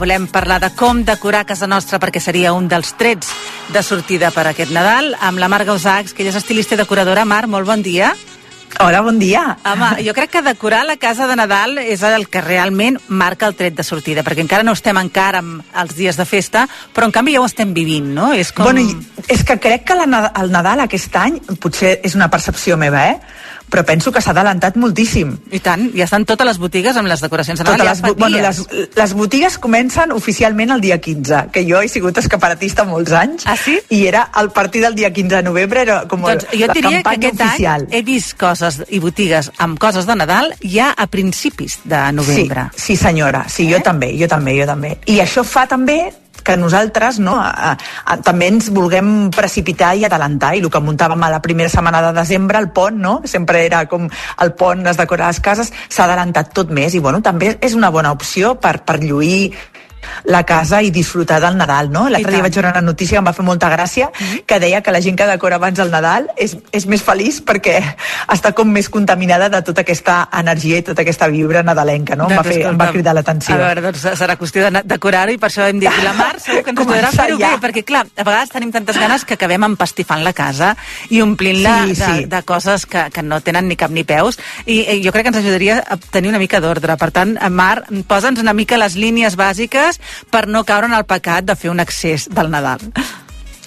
Volem 0.00 0.24
parlar 0.26 0.56
de 0.64 0.72
com 0.74 1.04
decorar 1.06 1.44
casa 1.46 1.68
nostra 1.70 2.00
perquè 2.02 2.18
seria 2.18 2.50
un 2.50 2.66
dels 2.66 2.96
trets 2.98 3.30
de 3.70 3.82
sortida 3.86 4.32
per 4.34 4.48
aquest 4.50 4.74
Nadal 4.74 5.12
amb 5.22 5.38
la 5.38 5.46
Mar 5.46 5.62
Gausacs, 5.68 6.10
que 6.10 6.24
ella 6.24 6.32
és 6.34 6.40
estilista 6.40 6.74
i 6.74 6.80
decoradora. 6.82 7.22
Mar, 7.22 7.44
molt 7.46 7.70
bon 7.70 7.86
dia. 7.86 8.10
Hola, 8.82 9.04
bon 9.06 9.22
dia. 9.22 9.54
Home, 9.70 9.92
jo 10.02 10.16
crec 10.18 10.34
que 10.34 10.42
decorar 10.42 10.82
la 10.90 10.98
casa 10.98 11.30
de 11.30 11.38
Nadal 11.38 11.78
és 11.78 12.02
el 12.02 12.26
que 12.26 12.42
realment 12.42 12.98
marca 13.06 13.46
el 13.46 13.54
tret 13.54 13.78
de 13.78 13.86
sortida, 13.86 14.26
perquè 14.26 14.42
encara 14.42 14.66
no 14.66 14.74
estem 14.74 14.98
encara 14.98 15.40
amb 15.46 15.78
els 15.78 15.94
dies 15.94 16.18
de 16.18 16.26
festa, 16.26 16.66
però 16.92 17.06
en 17.06 17.14
canvi 17.14 17.38
ja 17.38 17.40
ho 17.44 17.46
estem 17.46 17.70
vivint, 17.70 18.10
no? 18.18 18.32
És 18.34 18.50
com... 18.50 18.66
Bueno, 18.66 18.82
és 19.30 19.46
que 19.46 19.60
crec 19.62 19.86
que 19.86 19.96
la, 20.02 20.26
el 20.42 20.50
Nadal 20.50 20.82
aquest 20.84 21.22
any, 21.22 21.38
potser 21.62 22.00
és 22.02 22.18
una 22.18 22.28
percepció 22.34 22.76
meva, 22.76 23.06
eh? 23.14 23.45
Però 23.70 23.84
penso 23.84 24.12
que 24.12 24.20
s'ha 24.20 24.30
adelantat 24.30 24.76
moltíssim. 24.76 25.32
I 25.50 25.58
tant, 25.60 25.88
ja 25.96 26.04
estan 26.04 26.24
totes 26.24 26.46
les 26.46 26.58
botigues 26.58 26.96
amb 26.96 27.08
les 27.08 27.20
decoracions 27.20 27.58
de 27.58 27.64
Nadal. 27.64 27.86
Les, 27.88 28.00
bo- 28.02 28.14
bueno, 28.14 28.38
les, 28.38 28.60
les 28.96 29.14
botigues 29.14 29.58
comencen 29.58 30.12
oficialment 30.12 30.70
el 30.70 30.80
dia 30.80 30.98
15, 31.00 31.48
que 31.52 31.64
jo 31.68 31.80
he 31.82 31.88
sigut 31.88 32.16
escaparatista 32.18 32.84
molts 32.84 33.12
anys, 33.12 33.46
Ah, 33.46 33.56
sí? 33.56 33.78
i 33.90 34.06
era 34.06 34.30
el 34.40 34.50
partir 34.50 34.82
del 34.82 34.94
dia 34.94 35.12
15 35.12 35.36
de 35.36 35.42
novembre, 35.42 35.82
era 35.82 36.02
com 36.08 36.22
Doncs 36.22 36.46
jo 36.52 36.66
la 36.66 36.72
diria 36.74 36.90
que 36.98 37.02
campanya 37.02 37.28
aquest 37.28 37.42
oficial. 37.42 37.86
any 37.90 37.94
he 37.94 38.02
vist 38.02 38.36
coses 38.38 38.82
i 38.88 38.98
botigues 39.00 39.50
amb 39.58 39.78
coses 39.78 40.06
de 40.06 40.14
Nadal 40.16 40.54
ja 40.62 40.92
a 40.96 41.06
principis 41.06 41.80
de 41.84 42.12
novembre. 42.12 42.68
Sí, 42.76 42.96
sí 42.96 42.96
senyora, 42.96 43.44
sí, 43.48 43.66
Eh? 43.66 43.72
jo 43.74 43.82
també, 43.82 44.12
jo 44.18 44.28
també, 44.28 44.58
jo 44.60 44.66
també. 44.66 44.98
I 45.06 45.18
això 45.20 45.42
fa 45.44 45.66
també 45.66 46.12
que 46.46 46.56
nosaltres 46.56 47.18
no, 47.18 47.34
a, 47.42 47.74
a, 47.74 48.16
també 48.22 48.48
ens 48.52 48.70
vulguem 48.74 49.32
precipitar 49.34 49.94
i 49.98 50.06
adelantar 50.06 50.54
i 50.54 50.62
el 50.62 50.70
que 50.70 50.82
muntàvem 50.82 51.26
a 51.26 51.32
la 51.34 51.42
primera 51.42 51.72
setmana 51.72 52.04
de 52.06 52.12
desembre 52.16 52.62
el 52.62 52.70
pont, 52.70 52.96
no? 53.02 53.18
sempre 53.26 53.64
era 53.66 53.84
com 53.90 54.06
el 54.06 54.54
pont 54.54 54.86
es 54.86 55.00
decora 55.00 55.26
les 55.26 55.42
cases, 55.42 55.72
s'ha 55.88 56.06
adelantat 56.06 56.54
tot 56.54 56.70
més 56.70 56.94
i 56.94 57.02
bueno, 57.02 57.22
també 57.22 57.56
és 57.60 57.74
una 57.74 57.90
bona 57.90 58.14
opció 58.14 58.54
per, 58.62 58.78
per 58.86 59.00
lluir 59.02 59.50
la 60.24 60.42
casa 60.44 60.82
i 60.82 60.90
disfrutar 60.90 61.40
del 61.42 61.56
Nadal, 61.56 61.90
no? 61.90 62.06
L'altre 62.08 62.32
dia 62.32 62.42
vaig 62.44 62.54
veure 62.54 62.72
una 62.74 62.84
notícia 62.84 63.16
que 63.16 63.22
em 63.24 63.28
va 63.28 63.34
fer 63.36 63.44
molta 63.46 63.70
gràcia 63.72 64.10
que 64.46 64.58
deia 64.62 64.82
que 64.82 64.92
la 64.94 65.00
gent 65.04 65.16
que 65.18 65.26
decora 65.28 65.56
abans 65.60 65.78
del 65.78 65.90
Nadal 65.90 66.28
és, 66.36 66.56
és 66.72 66.86
més 66.86 67.02
feliç 67.02 67.40
perquè 67.46 67.78
està 68.32 68.52
com 68.56 68.68
més 68.72 68.88
contaminada 68.92 69.48
de 69.52 69.62
tota 69.66 69.82
aquesta 69.84 70.28
energia 70.38 70.80
i 70.80 70.86
tota 70.86 71.02
aquesta 71.02 71.28
vibra 71.32 71.62
nadalenca, 71.66 72.16
no? 72.16 72.28
Em 72.30 72.36
va, 72.36 72.42
Doncs, 72.42 72.54
fer, 72.56 72.66
em 72.70 72.78
va 72.80 72.90
cridar 72.92 73.14
l'atenció. 73.16 73.54
A 73.54 73.58
veure, 73.62 73.84
doncs 73.88 74.04
serà 74.18 74.36
qüestió 74.40 74.66
de 74.70 74.82
decorar-ho 74.84 75.32
i 75.34 75.38
per 75.42 75.50
això 75.50 75.66
hem 75.68 75.80
dit 75.82 76.02
la 76.04 76.12
Mar 76.20 76.34
segur 76.40 76.62
que 76.64 76.72
ens 76.74 76.80
Començar 76.80 77.12
fer-ho 77.16 77.38
ja. 77.40 77.54
bé, 77.54 77.60
perquè 77.66 77.84
clar, 77.86 78.04
a 78.16 78.24
vegades 78.26 78.52
tenim 78.54 78.72
tantes 78.74 78.98
ganes 79.00 79.24
que 79.24 79.34
acabem 79.38 79.64
empastifant 79.68 80.22
la 80.24 80.32
casa 80.36 80.74
i 81.10 81.20
omplint-la 81.24 81.76
Sí, 81.86 81.94
de, 81.94 82.06
sí. 82.06 82.24
de 82.30 82.42
coses 82.46 82.86
que, 82.86 83.06
que 83.12 83.22
no 83.22 83.40
tenen 83.44 83.68
ni 83.68 83.76
cap 83.76 83.90
ni 83.92 84.04
peus 84.06 84.38
i 84.64 84.80
eh, 84.86 84.98
jo 85.04 85.12
crec 85.14 85.26
que 85.26 85.32
ens 85.34 85.40
ajudaria 85.40 85.80
a 85.82 85.96
tenir 85.96 86.30
una 86.30 86.40
mica 86.42 86.60
d'ordre. 86.62 86.96
Per 87.00 87.10
tant, 87.14 87.36
Mar, 87.50 87.84
posa'ns 88.08 88.40
una 88.42 88.54
mica 88.56 88.78
les 88.80 88.96
línies 88.98 89.36
bàsiques 89.36 89.95
per 90.30 90.46
no 90.48 90.64
caure 90.64 90.90
en 90.90 90.96
el 90.96 91.06
pecat 91.08 91.46
de 91.48 91.56
fer 91.58 91.72
un 91.72 91.80
excés 91.84 92.28
del 92.32 92.50
Nadal. 92.50 92.82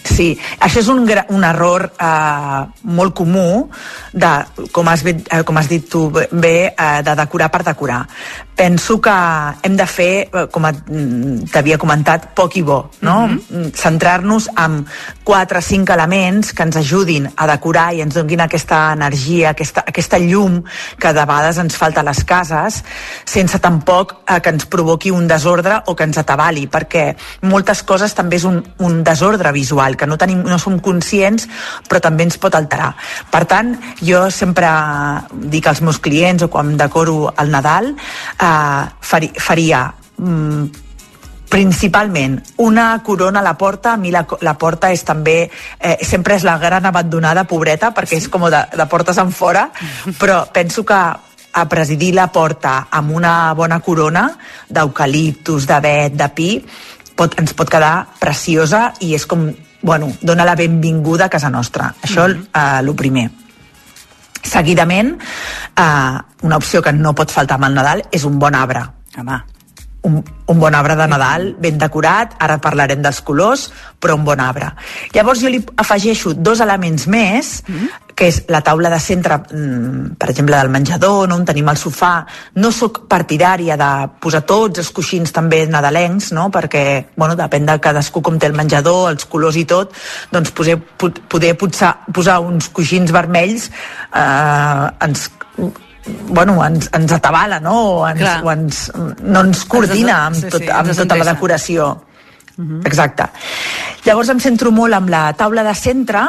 Sí, 0.10 0.34
això 0.60 0.82
és 0.82 0.90
un, 0.90 1.04
un 1.06 1.44
error 1.46 1.86
eh, 1.94 2.62
molt 2.90 3.16
comú 3.16 3.70
de, 4.14 4.32
com 4.74 4.88
has, 4.90 5.06
eh, 5.06 5.44
com 5.46 5.58
has 5.60 5.70
dit 5.70 5.86
tu 5.90 6.08
bé, 6.10 6.56
eh, 6.74 7.02
de 7.06 7.16
decorar 7.20 7.50
per 7.54 7.64
decorar. 7.68 8.02
Penso 8.60 9.00
que 9.00 9.12
hem 9.64 9.78
de 9.78 9.86
fer, 9.88 10.28
eh, 10.28 10.48
com 10.52 10.66
mm, 10.68 11.46
t'havia 11.54 11.78
comentat, 11.80 12.32
poc 12.36 12.58
i 12.60 12.64
bo, 12.66 12.82
no? 13.02 13.22
Mm 13.28 13.68
Centrar-nos 13.80 14.48
en 14.60 14.82
quatre 15.24 15.60
o 15.60 15.64
cinc 15.64 15.90
elements 15.94 16.52
que 16.54 16.64
ens 16.66 16.76
ajudin 16.80 17.28
a 17.36 17.46
decorar 17.48 17.94
i 17.96 18.02
ens 18.04 18.16
donin 18.18 18.42
aquesta 18.42 18.80
energia, 18.96 19.54
aquesta, 19.54 19.84
aquesta 19.88 20.20
llum 20.20 20.60
que 21.00 21.14
de 21.14 21.26
vegades 21.26 21.60
ens 21.62 21.78
falta 21.78 22.02
a 22.02 22.08
les 22.08 22.24
cases, 22.28 22.82
sense 23.26 23.60
tampoc 23.64 24.16
eh, 24.26 24.40
que 24.42 24.54
ens 24.54 24.66
provoqui 24.66 25.12
un 25.12 25.28
desordre 25.28 25.80
o 25.88 25.96
que 25.96 26.08
ens 26.08 26.18
atabali, 26.20 26.68
perquè 26.68 27.06
moltes 27.48 27.84
coses 27.84 28.16
també 28.18 28.40
és 28.40 28.48
un, 28.50 28.60
un 28.86 29.04
desordre 29.04 29.54
visual, 29.56 29.96
que 30.00 30.08
no, 30.08 30.18
tenim, 30.18 30.42
no 30.48 30.60
som 30.62 30.80
conscients, 30.84 31.50
però 31.90 32.02
també 32.04 32.26
ens 32.28 32.40
pot 32.42 32.56
alterar. 32.56 32.94
Per 33.30 33.44
tant, 33.50 33.76
jo 34.02 34.26
sempre 34.34 34.70
dic 35.52 35.68
als 35.68 35.84
meus 35.86 36.00
clients 36.00 36.48
o 36.48 36.52
quan 36.52 36.78
decoro 36.80 37.34
el 37.38 37.52
Nadal, 37.52 37.92
eh, 37.94 38.84
fari, 39.12 39.34
faria 39.36 39.90
mm, 40.18 40.88
principalment 41.50 42.38
una 42.58 43.02
corona 43.04 43.40
a 43.42 43.44
la 43.44 43.58
porta. 43.58 43.94
A 43.94 43.98
mi 43.98 44.12
la, 44.14 44.26
la 44.42 44.56
porta 44.58 44.94
és 44.94 45.04
també 45.04 45.50
eh, 45.50 45.98
sempre 46.06 46.38
és 46.38 46.46
la 46.48 46.58
gran 46.62 46.86
abandonada 46.86 47.48
pobreta 47.50 47.92
perquè 47.96 48.22
és 48.22 48.30
com 48.30 48.46
de, 48.48 48.62
de 48.78 48.86
portes 48.90 49.18
en 49.18 49.34
fora 49.34 49.68
però 50.22 50.46
penso 50.54 50.86
que 50.86 51.00
a 51.52 51.66
presidir 51.68 52.14
la 52.14 52.28
porta 52.32 52.88
amb 52.94 53.16
una 53.18 53.54
bona 53.58 53.80
corona 53.82 54.28
d'eucaliptus, 54.70 55.66
d'avet, 55.66 56.14
de 56.14 56.30
pi 56.30 56.50
pot, 57.18 57.34
ens 57.42 57.56
pot 57.58 57.70
quedar 57.70 58.06
preciosa 58.22 58.94
i 59.02 59.16
és 59.18 59.26
com 59.26 59.50
bueno, 59.82 60.12
dona 60.22 60.46
la 60.46 60.56
benvinguda 60.56 61.26
a 61.26 61.30
casa 61.30 61.50
nostra. 61.50 61.94
Això, 62.02 62.28
mm 62.28 62.48
-hmm. 62.52 62.80
eh, 62.80 62.84
lo 62.84 62.96
primer. 62.96 63.30
Seguidament, 64.42 65.20
eh, 65.76 66.18
una 66.42 66.58
opció 66.58 66.82
que 66.82 66.94
no 66.94 67.14
pot 67.14 67.32
faltar 67.32 67.56
amb 67.56 67.66
el 67.66 67.74
Nadal 67.74 68.04
és 68.12 68.24
un 68.24 68.40
bon 68.40 68.56
arbre. 68.56 68.84
Home, 69.18 69.44
Un, 70.08 70.22
un 70.48 70.60
bon 70.60 70.76
arbre 70.76 70.96
de 70.96 71.08
Nadal, 71.12 71.50
ben 71.60 71.78
decorat, 71.78 72.38
ara 72.40 72.56
parlarem 72.64 73.02
dels 73.04 73.20
colors, 73.28 73.66
però 74.00 74.16
un 74.16 74.24
bon 74.24 74.40
arbre. 74.40 74.70
Llavors 75.12 75.42
jo 75.44 75.52
li 75.52 75.60
afegeixo 75.84 76.32
dos 76.34 76.62
elements 76.64 77.04
més, 77.12 77.58
que 78.20 78.28
és 78.28 78.40
la 78.52 78.60
taula 78.60 78.90
de 78.92 79.00
centre, 79.00 79.38
mm, 79.40 80.16
per 80.20 80.30
exemple, 80.30 80.56
del 80.58 80.70
menjador, 80.70 81.28
no? 81.30 81.38
on 81.40 81.46
tenim 81.48 81.70
el 81.72 81.78
sofà. 81.80 82.26
No 82.60 82.72
sóc 82.76 83.06
partidària 83.08 83.78
de 83.80 83.90
posar 84.20 84.42
tots 84.48 84.84
els 84.84 84.92
coixins 84.92 85.32
també 85.32 85.62
nadalencs, 85.68 86.34
no? 86.36 86.50
perquè 86.52 86.84
bueno, 87.16 87.38
depèn 87.40 87.66
de 87.66 87.80
cadascú 87.80 88.22
com 88.22 88.40
té 88.40 88.48
el 88.52 88.58
menjador, 88.60 89.12
els 89.14 89.26
colors 89.26 89.56
i 89.56 89.64
tot, 89.66 89.96
doncs 90.32 90.52
poder, 90.52 90.78
poder 91.32 91.56
posar, 91.58 91.94
posar 92.12 92.40
uns 92.44 92.68
coixins 92.76 93.12
vermells 93.16 93.70
eh, 94.16 94.90
ens 95.08 95.30
bueno, 96.30 96.58
ens, 96.66 96.90
ens 96.94 97.16
atabala, 97.16 97.60
no? 97.60 97.76
O 98.02 98.04
ens, 98.08 98.20
Clar. 98.20 98.38
o 98.44 98.52
ens, 98.52 98.84
no 99.24 99.46
ens 99.48 99.64
coordina 99.70 100.26
amb, 100.28 100.38
sí, 100.38 100.48
sí, 100.48 100.54
tot, 100.58 100.68
ens 100.68 100.78
amb 100.80 101.02
tota 101.04 101.20
la 101.22 101.32
decoració. 101.34 101.90
Exacte. 102.84 103.30
Llavors 104.04 104.30
em 104.34 104.40
centro 104.44 104.72
molt 104.76 104.98
amb 104.98 105.12
la 105.12 105.30
taula 105.40 105.64
de 105.64 105.76
centre, 105.76 106.26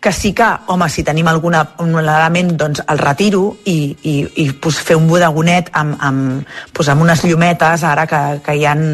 que 0.00 0.12
sí 0.12 0.32
que, 0.32 0.46
home, 0.70 0.86
si 0.88 1.02
tenim 1.02 1.26
alguna, 1.26 1.64
un 1.82 1.96
element, 1.98 2.52
doncs 2.58 2.82
el 2.86 3.00
retiro 3.00 3.56
i, 3.66 3.96
i, 4.06 4.14
i 4.44 4.44
pues, 4.62 4.78
fer 4.78 4.94
un 4.98 5.08
bodegonet 5.10 5.72
amb, 5.74 5.96
amb, 5.98 6.52
pues, 6.72 6.90
amb 6.92 7.02
unes 7.02 7.24
llumetes, 7.26 7.82
ara 7.82 8.06
que, 8.06 8.20
que 8.44 8.54
hi 8.54 8.64
han 8.70 8.84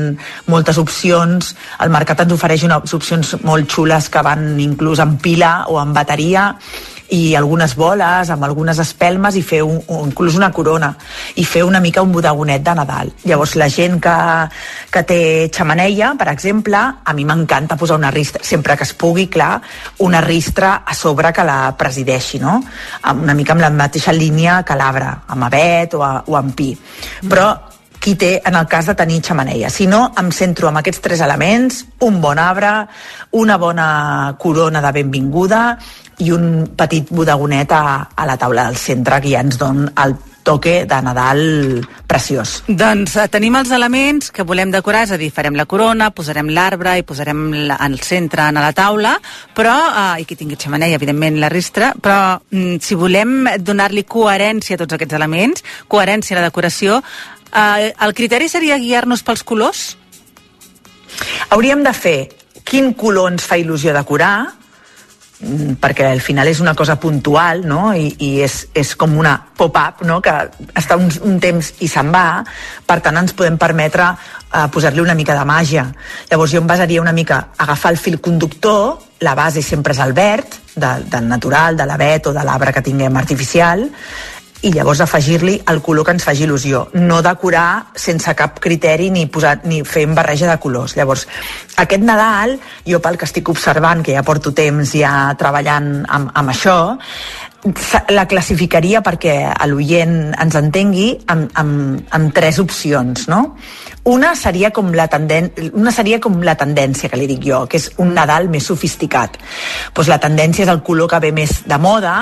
moltes 0.48 0.80
opcions. 0.80 1.52
El 1.84 1.92
mercat 1.92 2.24
ens 2.24 2.32
ofereix 2.36 2.64
unes 2.64 2.96
opcions 2.96 3.34
molt 3.44 3.68
xules 3.68 4.08
que 4.08 4.24
van 4.24 4.54
inclús 4.60 5.04
en 5.04 5.18
pila 5.20 5.54
o 5.68 5.80
en 5.82 5.92
bateria 5.92 6.54
i 7.12 7.34
algunes 7.36 7.74
boles 7.76 8.30
amb 8.32 8.44
algunes 8.46 8.78
espelmes 8.80 9.36
i 9.36 9.42
fer 9.44 9.60
un, 9.62 9.76
un, 9.88 10.06
inclús 10.08 10.38
una 10.38 10.48
corona 10.52 10.94
i 11.36 11.44
fer 11.44 11.62
una 11.64 11.80
mica 11.80 12.02
un 12.02 12.12
bodegonet 12.12 12.62
de 12.64 12.74
Nadal. 12.74 13.12
Llavors 13.28 13.54
la 13.60 13.68
gent 13.68 14.00
que, 14.02 14.14
que 14.90 15.02
té 15.04 15.20
xamaneia, 15.52 16.14
per 16.18 16.28
exemple, 16.32 16.80
a 17.04 17.12
mi 17.12 17.26
m'encanta 17.28 17.76
posar 17.76 17.98
una 18.00 18.10
ristra, 18.10 18.40
sempre 18.42 18.76
que 18.76 18.84
es 18.88 18.94
pugui, 18.94 19.26
clar, 19.28 19.60
una 19.98 20.20
ristra 20.24 20.82
a 20.86 20.94
sobre 20.94 21.32
que 21.32 21.44
la 21.44 21.74
presideixi, 21.76 22.40
no? 22.40 22.62
Amb- 23.02 23.22
Una 23.24 23.34
mica 23.34 23.52
amb 23.52 23.62
la 23.62 23.70
mateixa 23.70 24.12
línia 24.12 24.62
que 24.64 24.74
l'arbre, 24.76 25.06
amb 25.28 25.44
avet 25.44 25.94
o, 25.94 26.02
a, 26.04 26.24
o 26.26 26.36
amb 26.36 26.52
pi. 26.56 26.72
Però 27.28 27.46
qui 28.04 28.16
té 28.20 28.34
en 28.44 28.52
el 28.58 28.66
cas 28.68 28.84
de 28.90 28.94
tenir 28.94 29.22
xamaneia. 29.24 29.70
Si 29.72 29.86
no, 29.88 30.10
em 30.20 30.28
centro 30.30 30.68
en 30.68 30.76
aquests 30.76 31.00
tres 31.00 31.22
elements, 31.24 31.78
un 32.04 32.18
bon 32.20 32.36
arbre, 32.38 32.72
una 33.40 33.56
bona 33.56 33.86
corona 34.38 34.82
de 34.84 34.90
benvinguda 34.92 35.78
i 36.18 36.30
un 36.34 36.68
petit 36.76 37.08
bodegonet 37.10 37.72
a, 37.72 37.82
a 38.14 38.26
la 38.28 38.38
taula 38.38 38.68
del 38.68 38.78
centre 38.78 39.20
que 39.20 39.32
ja 39.34 39.42
ens 39.44 39.58
don 39.58 39.86
el 39.88 40.16
toque 40.44 40.84
de 40.86 41.02
Nadal 41.02 41.40
preciós. 42.06 42.60
Doncs 42.68 43.16
eh, 43.16 43.26
tenim 43.32 43.56
els 43.58 43.72
elements 43.74 44.30
que 44.30 44.44
volem 44.46 44.70
decorar, 44.70 45.06
és 45.08 45.14
a 45.16 45.18
dir, 45.18 45.32
farem 45.34 45.56
la 45.58 45.64
corona, 45.66 46.12
posarem 46.14 46.52
l'arbre 46.54 46.98
i 47.00 47.06
posarem 47.06 47.40
la, 47.70 47.80
al 47.82 47.96
centre 48.04 48.44
a 48.44 48.52
la 48.54 48.70
taula, 48.76 49.16
però, 49.56 49.74
eh, 49.88 50.22
i 50.22 50.28
qui 50.28 50.36
tingui 50.38 50.60
xamaneia, 50.60 51.00
evidentment, 51.00 51.40
la 51.40 51.50
ristra, 51.50 51.94
però 51.98 52.36
mm, 52.36 52.76
si 52.84 52.94
volem 53.00 53.48
donar-li 53.64 54.04
coherència 54.04 54.76
a 54.76 54.84
tots 54.84 54.94
aquests 54.94 55.16
elements, 55.16 55.64
coherència 55.88 56.36
a 56.36 56.42
la 56.42 56.50
decoració, 56.52 57.00
eh, 57.50 57.90
el 57.90 58.14
criteri 58.14 58.52
seria 58.52 58.78
guiar-nos 58.78 59.24
pels 59.24 59.42
colors? 59.42 59.86
Hauríem 61.56 61.82
de 61.82 61.96
fer 61.96 62.18
quin 62.68 62.92
color 62.98 63.32
ens 63.32 63.48
fa 63.48 63.56
il·lusió 63.60 63.96
decorar, 63.96 64.52
perquè 65.80 66.06
al 66.06 66.20
final 66.22 66.46
és 66.46 66.60
una 66.62 66.76
cosa 66.78 66.94
puntual 67.00 67.64
no? 67.66 67.92
I, 67.94 68.06
i 68.22 68.28
és, 68.44 68.68
és 68.74 68.94
com 68.96 69.16
una 69.18 69.34
pop-up 69.56 70.04
no? 70.06 70.20
que 70.22 70.32
està 70.78 70.96
un, 71.00 71.10
un 71.26 71.40
temps 71.42 71.72
i 71.82 71.88
se'n 71.90 72.12
va 72.14 72.44
per 72.86 73.00
tant 73.02 73.18
ens 73.18 73.34
podem 73.34 73.58
permetre 73.58 74.12
uh, 74.14 74.68
posar-li 74.70 75.02
una 75.02 75.16
mica 75.18 75.34
de 75.34 75.46
màgia 75.48 75.88
llavors 76.30 76.54
jo 76.54 76.62
em 76.62 76.70
basaria 76.70 77.02
una 77.02 77.16
mica 77.16 77.48
agafar 77.58 77.92
el 77.92 77.98
fil 77.98 78.20
conductor 78.22 79.02
la 79.26 79.34
base 79.34 79.62
sempre 79.62 79.94
és 79.94 80.02
el 80.04 80.14
verd 80.14 80.60
de, 80.74 80.92
del 81.10 81.26
natural, 81.28 81.76
de 81.76 81.86
l'avet 81.86 82.30
o 82.30 82.32
de 82.34 82.44
l'arbre 82.46 82.72
que 82.74 82.82
tinguem 82.86 83.16
artificial 83.16 83.88
i 84.64 84.72
llavors 84.72 85.02
afegir-li 85.04 85.58
el 85.70 85.82
color 85.84 86.06
que 86.06 86.14
ens 86.16 86.24
faci 86.24 86.46
il·lusió. 86.46 86.86
No 86.96 87.20
decorar 87.24 87.92
sense 88.00 88.32
cap 88.38 88.60
criteri 88.64 89.10
ni, 89.12 89.26
posar, 89.28 89.58
ni 89.68 89.82
fer 89.84 90.06
barreja 90.16 90.48
de 90.48 90.56
colors. 90.60 90.96
Llavors, 90.96 91.26
aquest 91.76 92.04
Nadal, 92.04 92.56
jo 92.88 93.00
pel 93.04 93.18
que 93.20 93.28
estic 93.28 93.50
observant, 93.52 94.02
que 94.04 94.16
ja 94.16 94.24
porto 94.24 94.54
temps 94.56 94.94
ja 94.96 95.34
treballant 95.40 95.90
amb, 96.08 96.32
amb 96.32 96.54
això, 96.54 96.78
la 98.12 98.26
classificaria 98.28 99.00
perquè 99.00 99.34
l'oient 99.70 100.34
ens 100.36 100.56
entengui 100.58 101.14
amb, 101.32 101.48
amb, 101.56 102.02
amb 102.12 102.32
tres 102.36 102.58
opcions, 102.60 103.24
no? 103.32 103.54
Una 104.04 104.34
seria, 104.36 104.68
com 104.68 104.90
la 104.92 105.06
tenden... 105.08 105.48
una 105.72 105.92
seria 105.94 106.18
com 106.20 106.42
la 106.44 106.58
tendència, 106.60 107.08
que 107.08 107.16
li 107.16 107.28
dic 107.30 107.46
jo, 107.46 107.62
que 107.64 107.78
és 107.80 107.86
un 108.04 108.12
Nadal 108.12 108.50
més 108.52 108.66
sofisticat. 108.68 109.38
Pues 109.96 110.10
la 110.12 110.18
tendència 110.20 110.66
és 110.66 110.72
el 110.72 110.82
color 110.84 111.08
que 111.08 111.22
ve 111.24 111.30
més 111.32 111.62
de 111.64 111.78
moda 111.80 112.12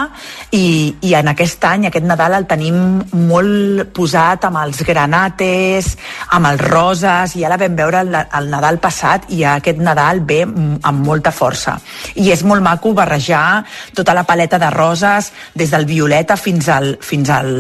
i, 0.55 0.95
i 1.03 1.15
en 1.19 1.33
aquest 1.33 1.67
any, 1.67 1.89
aquest 1.89 2.07
Nadal, 2.07 2.37
el 2.39 2.47
tenim 2.47 3.03
molt 3.27 3.91
posat 3.97 4.47
amb 4.47 4.61
els 4.63 4.85
granates, 4.87 5.91
amb 6.39 6.53
els 6.53 6.63
roses, 6.69 7.35
i 7.35 7.43
ja 7.43 7.51
la 7.51 7.59
vam 7.59 7.75
veure 7.75 8.05
el, 8.07 8.15
el 8.15 8.49
Nadal 8.53 8.79
passat 8.79 9.27
i 9.35 9.43
aquest 9.43 9.83
Nadal 9.83 10.23
ve 10.23 10.45
amb 10.47 11.03
molta 11.03 11.35
força. 11.35 11.75
I 12.15 12.31
és 12.31 12.47
molt 12.47 12.63
maco 12.63 12.95
barrejar 12.95 13.65
tota 13.91 14.15
la 14.15 14.23
paleta 14.29 14.63
de 14.63 14.71
roses 14.71 15.32
des 15.55 15.71
del 15.71 15.87
violeta 15.87 16.37
fins 16.37 16.69
al, 16.69 16.97
fins 17.01 17.31
al, 17.31 17.53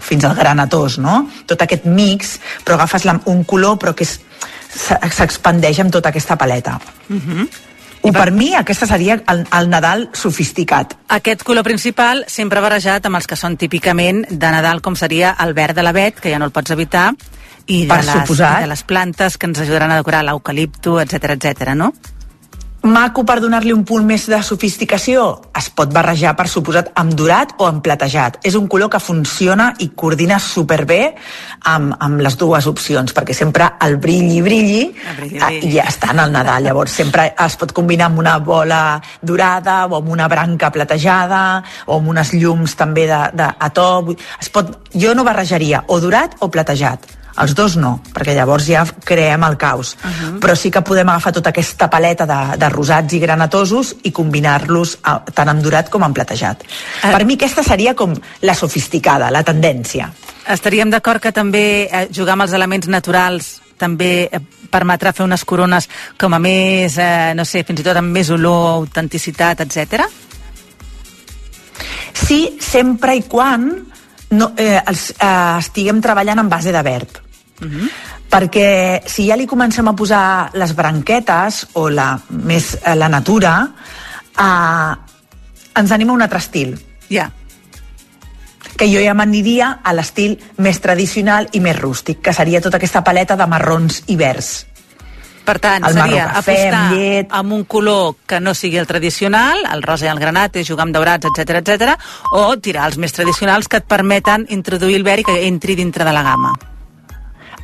fins 0.00 0.24
al 0.24 0.34
granatós, 0.36 0.98
no? 1.02 1.22
Tot 1.46 1.62
aquest 1.62 1.86
mix, 1.86 2.38
però 2.64 2.78
agafes 2.78 3.04
la, 3.08 3.18
un 3.32 3.44
color 3.44 3.78
però 3.78 3.94
que 3.96 4.06
s'expandeix 4.06 5.80
amb 5.80 5.92
tota 5.94 6.12
aquesta 6.12 6.36
paleta. 6.36 6.78
I 8.04 8.12
per 8.14 8.30
mi 8.30 8.52
aquesta 8.54 8.86
seria 8.86 9.18
el, 9.28 9.42
el 9.52 9.70
Nadal 9.70 10.08
sofisticat. 10.14 10.94
Aquest 11.16 11.42
color 11.44 11.64
principal 11.66 12.22
sempre 12.30 12.62
barrejat 12.62 13.08
amb 13.08 13.18
els 13.18 13.26
que 13.26 13.36
són 13.36 13.56
típicament 13.58 14.22
de 14.30 14.52
Nadal, 14.54 14.80
com 14.80 14.96
seria 14.96 15.34
el 15.42 15.52
verd 15.56 15.76
de 15.76 15.82
l'avet, 15.82 16.20
que 16.20 16.30
ja 16.30 16.38
no 16.38 16.46
el 16.46 16.54
pots 16.54 16.70
evitar, 16.76 17.10
i 17.66 17.82
de, 17.84 17.90
Per 17.90 17.98
les, 18.04 18.12
suposat. 18.22 18.60
i 18.60 18.64
de 18.64 18.70
les 18.70 18.84
plantes 18.88 19.36
que 19.36 19.50
ens 19.50 19.58
ajudaran 19.60 19.92
a 19.92 19.98
decorar 20.00 20.22
l'eucalipto, 20.24 21.00
etc 21.02 21.34
etc. 21.36 21.74
no? 21.76 21.92
Maco 22.92 23.22
per 23.24 23.38
donar-li 23.40 23.72
un 23.72 23.82
punt 23.84 24.04
més 24.06 24.26
de 24.30 24.38
sofisticació? 24.42 25.22
Es 25.58 25.66
pot 25.74 25.90
barrejar, 25.94 26.34
per 26.36 26.46
suposat, 26.48 26.90
amb 27.00 27.14
dorat 27.18 27.54
o 27.58 27.66
amb 27.66 27.82
platejat. 27.82 28.38
És 28.46 28.54
un 28.58 28.66
color 28.70 28.90
que 28.92 29.00
funciona 29.00 29.70
i 29.84 29.88
coordina 29.96 30.38
superbé 30.38 31.14
amb, 31.70 31.94
amb 31.98 32.20
les 32.24 32.36
dues 32.38 32.66
opcions, 32.70 33.14
perquè 33.14 33.34
sempre 33.34 33.70
el 33.86 33.96
brilli, 33.98 34.40
brilli, 34.42 34.82
El 35.10 35.16
brilli, 35.16 35.36
eh, 35.38 35.44
brilli. 35.46 35.72
ja 35.76 35.84
està 35.90 36.10
en 36.14 36.20
el 36.26 36.32
Nadal. 36.32 36.62
Llavors 36.68 36.92
sempre 36.92 37.32
es 37.46 37.56
pot 37.56 37.72
combinar 37.72 38.06
amb 38.12 38.18
una 38.18 38.38
bola 38.38 39.00
dorada 39.22 39.86
o 39.86 39.96
amb 39.96 40.08
una 40.14 40.28
branca 40.28 40.70
platejada 40.70 41.62
o 41.86 41.96
amb 41.98 42.08
unes 42.14 42.32
llums 42.34 42.76
també 42.76 43.06
de, 43.06 43.20
de, 43.34 43.48
a 43.58 43.70
to. 43.70 43.88
Vull- 44.06 44.18
Es 44.40 44.48
pot, 44.50 44.74
jo 44.94 45.14
no 45.14 45.24
barrejaria 45.24 45.84
o 45.88 46.00
dorat 46.00 46.36
o 46.40 46.48
platejat. 46.50 47.17
Els 47.42 47.54
dos 47.54 47.76
no, 47.78 47.98
perquè 48.14 48.34
llavors 48.36 48.66
ja 48.66 48.84
creem 49.04 49.44
el 49.44 49.56
caos. 49.56 49.96
Uh 50.02 50.08
-huh. 50.08 50.38
Però 50.40 50.54
sí 50.56 50.70
que 50.70 50.82
podem 50.82 51.08
agafar 51.08 51.32
tota 51.32 51.50
aquesta 51.50 51.88
paleta 51.90 52.26
de, 52.26 52.56
de 52.58 52.68
rosats 52.68 53.12
i 53.14 53.18
granatosos 53.18 53.96
i 54.02 54.12
combinar-los 54.12 54.98
tant 55.34 55.48
amb 55.48 55.62
dorat 55.62 55.88
com 55.88 56.02
amb 56.02 56.14
platejat. 56.14 56.62
Eh. 57.02 57.12
Per 57.12 57.24
mi 57.24 57.34
aquesta 57.34 57.62
seria 57.62 57.94
com 57.94 58.14
la 58.40 58.54
sofisticada, 58.54 59.30
la 59.30 59.42
tendència. 59.42 60.10
Estaríem 60.48 60.90
d'acord 60.90 61.20
que 61.20 61.32
també 61.32 61.88
eh, 61.90 62.08
jugar 62.12 62.32
amb 62.32 62.42
els 62.42 62.52
elements 62.52 62.88
naturals 62.88 63.60
també 63.78 64.28
eh, 64.30 64.40
permetrà 64.70 65.12
fer 65.12 65.24
unes 65.24 65.44
corones 65.44 65.88
com 66.18 66.34
a 66.34 66.38
més, 66.42 66.98
eh, 66.98 67.32
no 67.34 67.44
sé, 67.44 67.62
fins 67.64 67.80
i 67.80 67.86
tot 67.86 67.96
amb 67.96 68.12
més 68.12 68.30
olor, 68.34 68.82
autenticitat, 68.82 69.60
etc. 69.64 70.04
Sí, 72.12 72.58
sempre 72.60 73.14
i 73.16 73.22
quan 73.30 73.70
no, 74.30 74.52
eh, 74.56 74.82
els, 74.84 75.10
eh, 75.16 75.58
estiguem 75.58 76.02
treballant 76.04 76.44
en 76.44 76.48
base 76.48 76.74
de 76.74 76.82
verd. 76.82 77.22
Uh 77.60 77.66
-huh. 77.66 77.90
Perquè 78.30 79.02
si 79.06 79.26
ja 79.26 79.36
li 79.36 79.46
comencem 79.46 79.88
a 79.88 79.96
posar 79.96 80.50
les 80.52 80.74
branquetes 80.74 81.68
o 81.72 81.88
la, 81.88 82.18
més 82.28 82.78
eh, 82.84 82.94
la 82.94 83.08
natura, 83.08 83.68
eh, 84.38 84.94
ens 85.74 85.90
anima 85.92 86.12
un 86.12 86.22
altre 86.22 86.38
estil. 86.38 86.78
Ja. 87.10 87.30
que 88.78 88.86
jo 88.86 89.00
ja 89.02 89.12
m'aniria 89.12 89.80
a 89.82 89.92
l'estil 89.92 90.38
més 90.62 90.78
tradicional 90.80 91.48
i 91.52 91.60
més 91.60 91.76
rústic, 91.76 92.20
que 92.22 92.32
seria 92.32 92.60
tota 92.60 92.76
aquesta 92.76 93.02
paleta 93.02 93.34
de 93.36 93.46
marrons 93.46 94.04
i 94.06 94.16
verds. 94.16 94.66
Per 95.48 95.56
tant, 95.58 95.84
El 95.88 95.96
seria 95.96 96.28
cafè, 96.28 96.52
apostar 96.52 96.80
amb 96.84 96.94
llet. 96.94 97.26
amb 97.32 97.52
un 97.56 97.64
color 97.64 98.16
que 98.28 98.38
no 98.38 98.54
sigui 98.54 98.76
el 98.76 98.86
tradicional, 98.86 99.64
el 99.72 99.82
rosa 99.82 100.06
i 100.06 100.12
el 100.12 100.20
granat, 100.20 100.60
jugar 100.62 100.84
amb 100.84 100.94
daurats, 100.94 101.26
etc 101.26 101.62
etc, 101.62 101.94
o 102.32 102.56
tirar 102.58 102.86
els 102.86 102.98
més 102.98 103.12
tradicionals 103.12 103.66
que 103.66 103.78
et 103.78 103.88
permeten 103.88 104.46
introduir 104.50 104.94
el 105.00 105.04
verd 105.04 105.20
i 105.20 105.24
que 105.24 105.46
entri 105.48 105.74
dintre 105.74 106.04
de 106.04 106.12
la 106.12 106.22
gamma. 106.22 106.52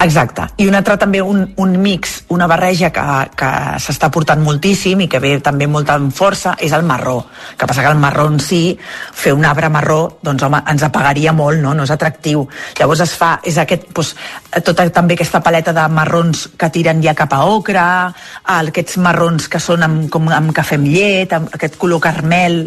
Exacte. 0.04 0.44
I 0.60 0.66
un 0.68 0.76
altre 0.76 0.98
també, 1.00 1.22
un, 1.24 1.46
un 1.56 1.70
mix, 1.80 2.18
una 2.34 2.46
barreja 2.50 2.90
que, 2.92 3.04
que 3.40 3.50
s'està 3.80 4.10
portant 4.12 4.42
moltíssim 4.44 5.00
i 5.00 5.08
que 5.08 5.20
ve 5.22 5.38
també 5.44 5.64
molta 5.70 5.96
amb 5.96 6.12
força, 6.12 6.52
és 6.60 6.74
el 6.76 6.84
marró. 6.84 7.16
Que 7.56 7.68
passa 7.70 7.82
que 7.86 7.92
el 7.94 8.00
marró 8.02 8.26
en 8.28 8.36
si, 8.42 8.76
fer 8.76 9.32
un 9.32 9.46
arbre 9.48 9.70
marró, 9.72 10.18
doncs 10.22 10.44
home, 10.44 10.60
ens 10.70 10.84
apagaria 10.84 11.32
molt, 11.32 11.62
no? 11.64 11.72
No 11.72 11.86
és 11.88 11.94
atractiu. 11.94 12.44
Llavors 12.78 13.04
es 13.06 13.14
fa, 13.16 13.38
és 13.48 13.56
aquest, 13.62 13.88
doncs, 13.96 14.12
tota 14.66 14.86
també 14.92 15.16
aquesta 15.16 15.40
paleta 15.44 15.72
de 15.72 15.86
marrons 15.88 16.50
que 16.60 16.70
tiren 16.74 17.00
ja 17.04 17.16
cap 17.16 17.32
a 17.32 17.40
ocre, 17.48 17.86
aquests 18.58 19.00
marrons 19.00 19.48
que 19.48 19.62
són 19.62 19.88
amb, 19.88 20.04
com 20.12 20.28
amb 20.28 20.52
cafè 20.52 20.76
amb 20.76 20.92
llet, 20.92 21.32
amb 21.32 21.56
aquest 21.56 21.80
color 21.80 22.04
carmel, 22.04 22.66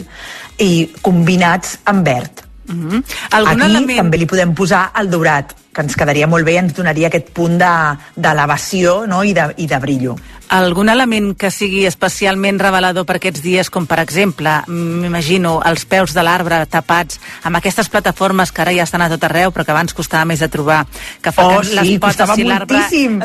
i 0.58 0.89
combinats 1.06 1.78
amb 1.86 2.06
verd. 2.06 2.43
Mm 2.67 2.89
-hmm. 2.89 3.04
Algun 3.32 3.62
Aquí 3.62 3.71
element... 3.71 3.97
també 3.97 4.17
li 4.17 4.26
podem 4.26 4.54
posar 4.54 4.91
el 5.00 5.10
daurat, 5.10 5.56
que 5.77 5.85
ens 5.85 5.93
quedaria 5.95 6.25
molt 6.25 6.41
bé 6.47 6.55
i 6.55 6.57
ens 6.63 6.73
donaria 6.73 7.11
aquest 7.11 7.29
punt 7.37 7.59
de- 7.61 7.97
d'elevació 8.17 9.03
no? 9.05 9.21
I, 9.23 9.35
de, 9.37 9.51
i 9.61 9.67
de 9.69 9.77
brillo. 9.79 10.15
Algun 10.49 10.87
element 10.89 11.33
que 11.37 11.51
sigui 11.51 11.83
especialment 11.85 12.57
revelador 12.61 13.03
per 13.05 13.17
aquests 13.19 13.41
dies, 13.43 13.69
com 13.69 13.85
per 13.85 13.99
exemple, 13.99 14.53
m'imagino, 14.71 15.57
els 15.67 15.83
peus 15.85 16.13
de 16.15 16.23
l'arbre 16.23 16.61
tapats 16.71 17.19
amb 17.43 17.59
aquestes 17.59 17.89
plataformes 17.91 18.53
que 18.55 18.63
ara 18.63 18.73
ja 18.73 18.85
estan 18.87 19.03
a 19.03 19.09
tot 19.11 19.25
arreu, 19.27 19.51
però 19.51 19.65
que 19.67 19.75
abans 19.75 19.93
costava 19.93 20.25
més 20.25 20.39
de 20.39 20.47
trobar, 20.49 20.85
que 21.21 21.33
fa 21.35 21.45
Oh, 21.47 21.59
que 21.59 21.67
sí, 21.67 21.75
les 21.75 21.91
potes 21.99 22.17
costava 22.17 22.39
i 22.39 22.47
l'arbre... 22.47 22.79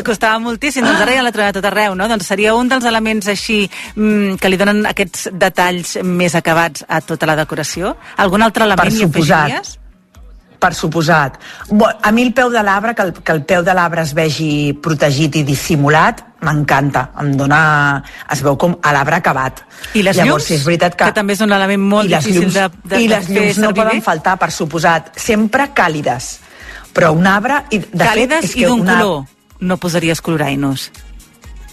Costava 0.05 0.39
moltíssim, 0.43 0.85
doncs 0.85 1.01
ara 1.07 1.15
ja 1.15 1.23
l'ha 1.23 1.33
trobat 1.35 1.55
a 1.57 1.61
tot 1.61 1.71
arreu, 1.71 1.95
no? 1.99 2.09
Doncs 2.11 2.27
seria 2.27 2.57
un 2.59 2.69
dels 2.69 2.85
elements 2.91 3.31
així 3.33 3.65
mm, 3.95 4.37
que 4.43 4.51
li 4.51 4.59
donen 4.61 4.83
aquests 4.91 5.31
detalls 5.33 5.97
més 6.03 6.35
acabats 6.35 6.85
a 6.89 7.01
tota 7.07 7.27
la 7.31 7.39
decoració? 7.39 7.95
Algun 8.19 8.43
altre 8.43 8.67
element 8.67 8.91
Per 8.91 8.93
hi 8.99 9.07
suposat. 9.07 9.47
afegiries? 9.53 9.79
Per 10.63 10.71
suposat. 10.79 11.41
Bo, 11.75 11.89
a 11.91 12.11
mi 12.15 12.23
el 12.23 12.31
peu 12.37 12.51
de 12.55 12.61
l'arbre, 12.63 12.93
que, 12.95 13.03
el, 13.03 13.13
que 13.19 13.33
el 13.35 13.41
peu 13.49 13.65
de 13.67 13.73
l'arbre 13.75 14.05
es 14.07 14.13
vegi 14.15 14.71
protegit 14.79 15.41
i 15.41 15.43
dissimulat, 15.49 16.21
m'encanta. 16.47 17.09
Em 17.19 17.33
dona... 17.39 17.59
Es 18.31 18.45
veu 18.47 18.55
com 18.61 18.77
a 18.83 18.93
l'arbre 18.95 19.19
acabat. 19.19 19.65
I 19.99 20.05
les 20.07 20.17
Llavors, 20.21 20.47
llums? 20.47 20.61
és 20.61 20.65
veritat 20.69 20.95
que... 20.95 21.09
Que 21.11 21.17
també 21.19 21.35
és 21.35 21.43
un 21.43 21.51
element 21.57 21.83
molt 21.97 22.07
I 22.07 22.15
difícil 22.15 22.45
llums, 22.47 22.55
de, 22.55 22.69
de, 22.95 23.01
I 23.03 23.11
les 23.11 23.27
llums 23.29 23.59
no 23.65 23.73
poden 23.75 23.99
bé. 23.99 24.07
faltar, 24.07 24.37
per 24.39 24.53
suposat. 24.55 25.11
Sempre 25.19 25.73
càlides. 25.75 26.31
Però 26.95 27.11
un 27.17 27.27
arbre... 27.27 27.65
I, 27.75 27.81
de 27.83 28.05
Càlides 28.07 28.45
fet, 28.47 28.51
és 28.53 28.57
i 28.57 28.63
que 28.63 28.71
d'un 28.71 28.85
una- 28.87 29.01
color. 29.03 29.25
No 29.63 29.77
posaries 29.83 30.21
colorainos. 30.23 30.91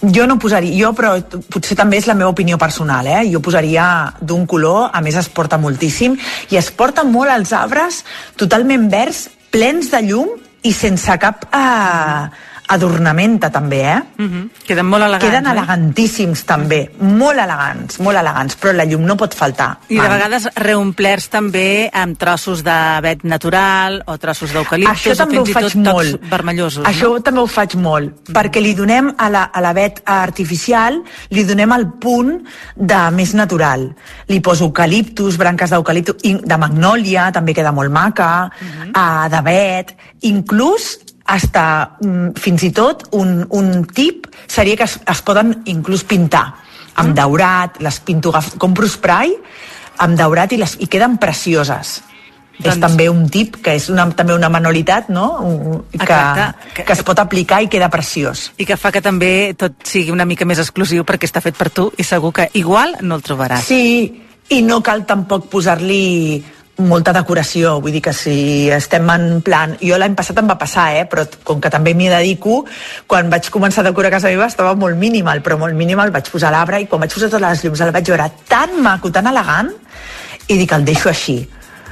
Jo 0.00 0.24
no 0.26 0.38
posaria, 0.40 0.72
jo 0.72 0.94
però 0.96 1.12
potser 1.52 1.76
també 1.76 1.98
és 2.00 2.06
la 2.08 2.16
meva 2.16 2.30
opinió 2.32 2.56
personal, 2.58 3.04
eh? 3.06 3.26
Jo 3.28 3.42
posaria 3.44 3.84
d'un 4.20 4.46
color, 4.48 4.88
a 4.96 5.02
més 5.04 5.18
es 5.20 5.28
porta 5.28 5.58
moltíssim, 5.60 6.16
i 6.48 6.56
es 6.56 6.70
porta 6.72 7.04
molt 7.04 7.32
els 7.34 7.52
arbres 7.52 8.00
totalment 8.40 8.88
verds, 8.88 9.26
plens 9.52 9.90
de 9.92 10.00
llum 10.06 10.38
i 10.64 10.72
sense 10.72 11.16
cap 11.20 11.44
eh, 11.52 12.49
adornamenta 12.70 13.50
també, 13.50 13.80
eh? 13.82 14.02
Mm 14.16 14.28
-hmm. 14.28 14.50
Queden 14.66 14.86
molt 14.86 15.02
elegants. 15.02 15.24
Queden 15.24 15.46
eh? 15.46 15.50
elegantíssims 15.50 16.44
també, 16.44 16.90
molt 17.00 17.38
elegants, 17.38 17.98
molt 17.98 18.16
elegants, 18.18 18.56
però 18.60 18.72
la 18.72 18.84
llum 18.84 19.02
no 19.04 19.16
pot 19.16 19.34
faltar. 19.34 19.78
I 19.88 19.98
de 19.98 20.08
vegades 20.08 20.48
reomplerts 20.54 21.28
també 21.28 21.90
amb 21.92 22.16
trossos 22.18 22.62
d'avet 22.62 23.24
natural 23.24 24.02
o 24.06 24.16
trossos 24.18 24.52
d'eucaliptus 24.52 24.96
Això 24.96 25.10
o 25.24 25.30
fins 25.30 25.48
i 25.48 25.52
tot 25.52 25.62
tocs 25.62 25.74
molt. 25.74 26.30
vermellosos. 26.30 26.84
Això 26.86 27.12
no? 27.12 27.20
també 27.20 27.40
ho 27.40 27.46
faig 27.46 27.74
molt, 27.74 28.30
perquè 28.32 28.60
li 28.60 28.74
donem 28.74 29.14
a 29.18 29.28
la, 29.28 29.42
a 29.52 29.60
la 29.60 29.72
vet 29.72 30.02
artificial, 30.04 31.02
li 31.30 31.44
donem 31.44 31.72
el 31.72 31.86
punt 32.00 32.46
de 32.76 33.10
més 33.10 33.34
natural. 33.34 33.94
Li 34.28 34.40
poso 34.40 34.64
eucaliptus, 34.64 35.36
branques 35.36 35.70
d'eucaliptus, 35.70 36.16
de 36.22 36.56
magnòlia, 36.56 37.32
també 37.32 37.54
queda 37.54 37.72
molt 37.72 37.90
maca, 37.90 38.50
uh 38.60 39.28
de 39.30 39.40
vet, 39.42 39.96
inclús 40.22 40.98
hasta, 41.30 41.96
mm, 42.02 42.34
fins 42.42 42.66
i 42.66 42.72
tot 42.74 43.06
un, 43.14 43.44
un 43.54 43.84
tip 43.86 44.26
seria 44.50 44.76
que 44.76 44.88
es, 44.88 44.98
es 45.06 45.22
poden 45.22 45.60
inclús 45.70 46.02
pintar 46.04 46.48
amb 46.98 47.14
daurat, 47.14 47.78
les 47.80 48.00
pinto, 48.02 48.32
compro 48.58 48.88
spray 48.90 49.36
amb 50.02 50.18
daurat 50.18 50.52
i, 50.52 50.58
les, 50.60 50.74
i 50.82 50.88
queden 50.90 51.18
precioses. 51.22 52.00
és 52.60 52.66
Doncs- 52.66 52.82
també 52.82 53.06
un 53.08 53.22
tip 53.32 53.56
que 53.64 53.72
és 53.78 53.86
una, 53.88 54.04
també 54.12 54.34
una 54.34 54.50
manualitat 54.52 55.08
no? 55.08 55.28
Que, 55.92 55.96
Exacte. 56.02 56.72
que, 56.74 56.84
que 56.84 56.92
es 56.92 57.02
pot 57.06 57.18
aplicar 57.22 57.62
i 57.64 57.70
queda 57.72 57.88
preciós 57.88 58.50
I 58.60 58.66
que 58.68 58.76
fa 58.76 58.90
que 58.92 59.00
també 59.00 59.54
tot 59.56 59.78
sigui 59.88 60.12
una 60.12 60.26
mica 60.28 60.44
més 60.44 60.60
exclusiu 60.60 61.06
perquè 61.08 61.24
està 61.30 61.40
fet 61.40 61.56
per 61.56 61.70
tu 61.72 61.86
i 61.96 62.04
segur 62.04 62.34
que 62.36 62.50
igual 62.60 62.98
no 63.00 63.16
el 63.16 63.22
trobaràs. 63.24 63.64
sí, 63.64 64.26
i 64.50 64.60
no 64.66 64.82
cal 64.82 65.06
tampoc 65.06 65.48
posar-li 65.48 66.42
molta 66.88 67.12
decoració, 67.16 67.76
vull 67.82 67.94
dir 67.94 68.02
que 68.04 68.14
si 68.16 68.70
estem 68.72 69.08
en 69.12 69.28
plan... 69.46 69.76
Jo 69.82 69.98
l'any 70.00 70.16
passat 70.18 70.40
em 70.40 70.48
va 70.50 70.58
passar, 70.60 70.88
eh? 70.96 71.04
però 71.10 71.26
com 71.44 71.60
que 71.60 71.72
també 71.72 71.94
m'hi 71.94 72.08
dedico, 72.12 72.64
quan 73.10 73.30
vaig 73.32 73.50
començar 73.52 73.84
a 73.84 73.90
decorar 73.90 74.12
casa 74.14 74.32
meva 74.32 74.48
estava 74.50 74.74
molt 74.78 74.98
minimal, 75.00 75.44
però 75.44 75.58
molt 75.60 75.76
minimal, 75.76 76.12
vaig 76.14 76.32
posar 76.32 76.52
l'arbre 76.54 76.80
i 76.82 76.88
quan 76.90 77.04
vaig 77.04 77.14
posar 77.14 77.30
totes 77.30 77.46
les 77.46 77.64
llums 77.64 77.84
el 77.84 77.94
vaig 77.94 78.12
veure 78.14 78.28
tan 78.48 78.76
maco, 78.82 79.12
tan 79.12 79.28
elegant, 79.30 79.72
i 80.48 80.58
dic, 80.58 80.72
el 80.74 80.86
deixo 80.88 81.12
així. 81.12 81.40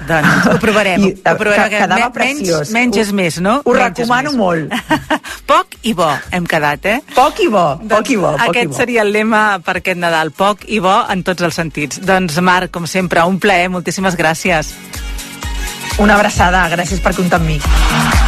Doncs 0.07 0.47
ho 0.47 0.59
provarem, 0.63 1.03
I, 1.05 1.11
ho 1.27 1.37
provarem. 1.37 1.65
que- 1.65 1.71
que 1.77 1.83
quedava 1.83 2.13
preciós. 2.13 2.71
Menys, 2.71 2.73
menys 2.73 2.97
Ho- 2.97 3.01
és 3.01 3.13
més, 3.13 3.41
no? 3.41 3.63
ho 3.65 3.73
Menys 3.73 3.85
recomano 3.99 4.31
més. 4.31 4.39
molt. 4.39 4.73
poc 5.51 5.67
i 5.83 5.93
bo 5.95 6.09
hem 6.31 6.47
quedat, 6.47 6.85
eh? 6.87 7.01
Poc 7.15 7.41
i 7.41 7.49
bo, 7.49 7.81
poc 7.89 8.11
i 8.11 8.17
bo, 8.17 8.31
poc 8.37 8.47
i 8.47 8.49
Aquest 8.51 8.69
bo. 8.71 8.77
seria 8.77 9.03
el 9.03 9.13
lema 9.13 9.59
per 9.65 9.79
aquest 9.79 9.99
Nadal, 9.99 10.31
poc 10.31 10.65
i 10.69 10.79
bo 10.79 10.95
en 11.11 11.23
tots 11.25 11.43
els 11.43 11.55
sentits. 11.55 12.01
Doncs 12.05 12.39
Marc, 12.41 12.71
com 12.71 12.87
sempre, 12.87 13.23
un 13.25 13.39
plaer, 13.41 13.69
moltíssimes 13.71 14.17
gràcies. 14.17 14.73
Una 15.99 16.15
abraçada, 16.15 16.69
gràcies 16.71 17.01
per 17.03 17.15
comptar 17.17 17.41
amb 17.41 17.49
mi. 17.49 18.28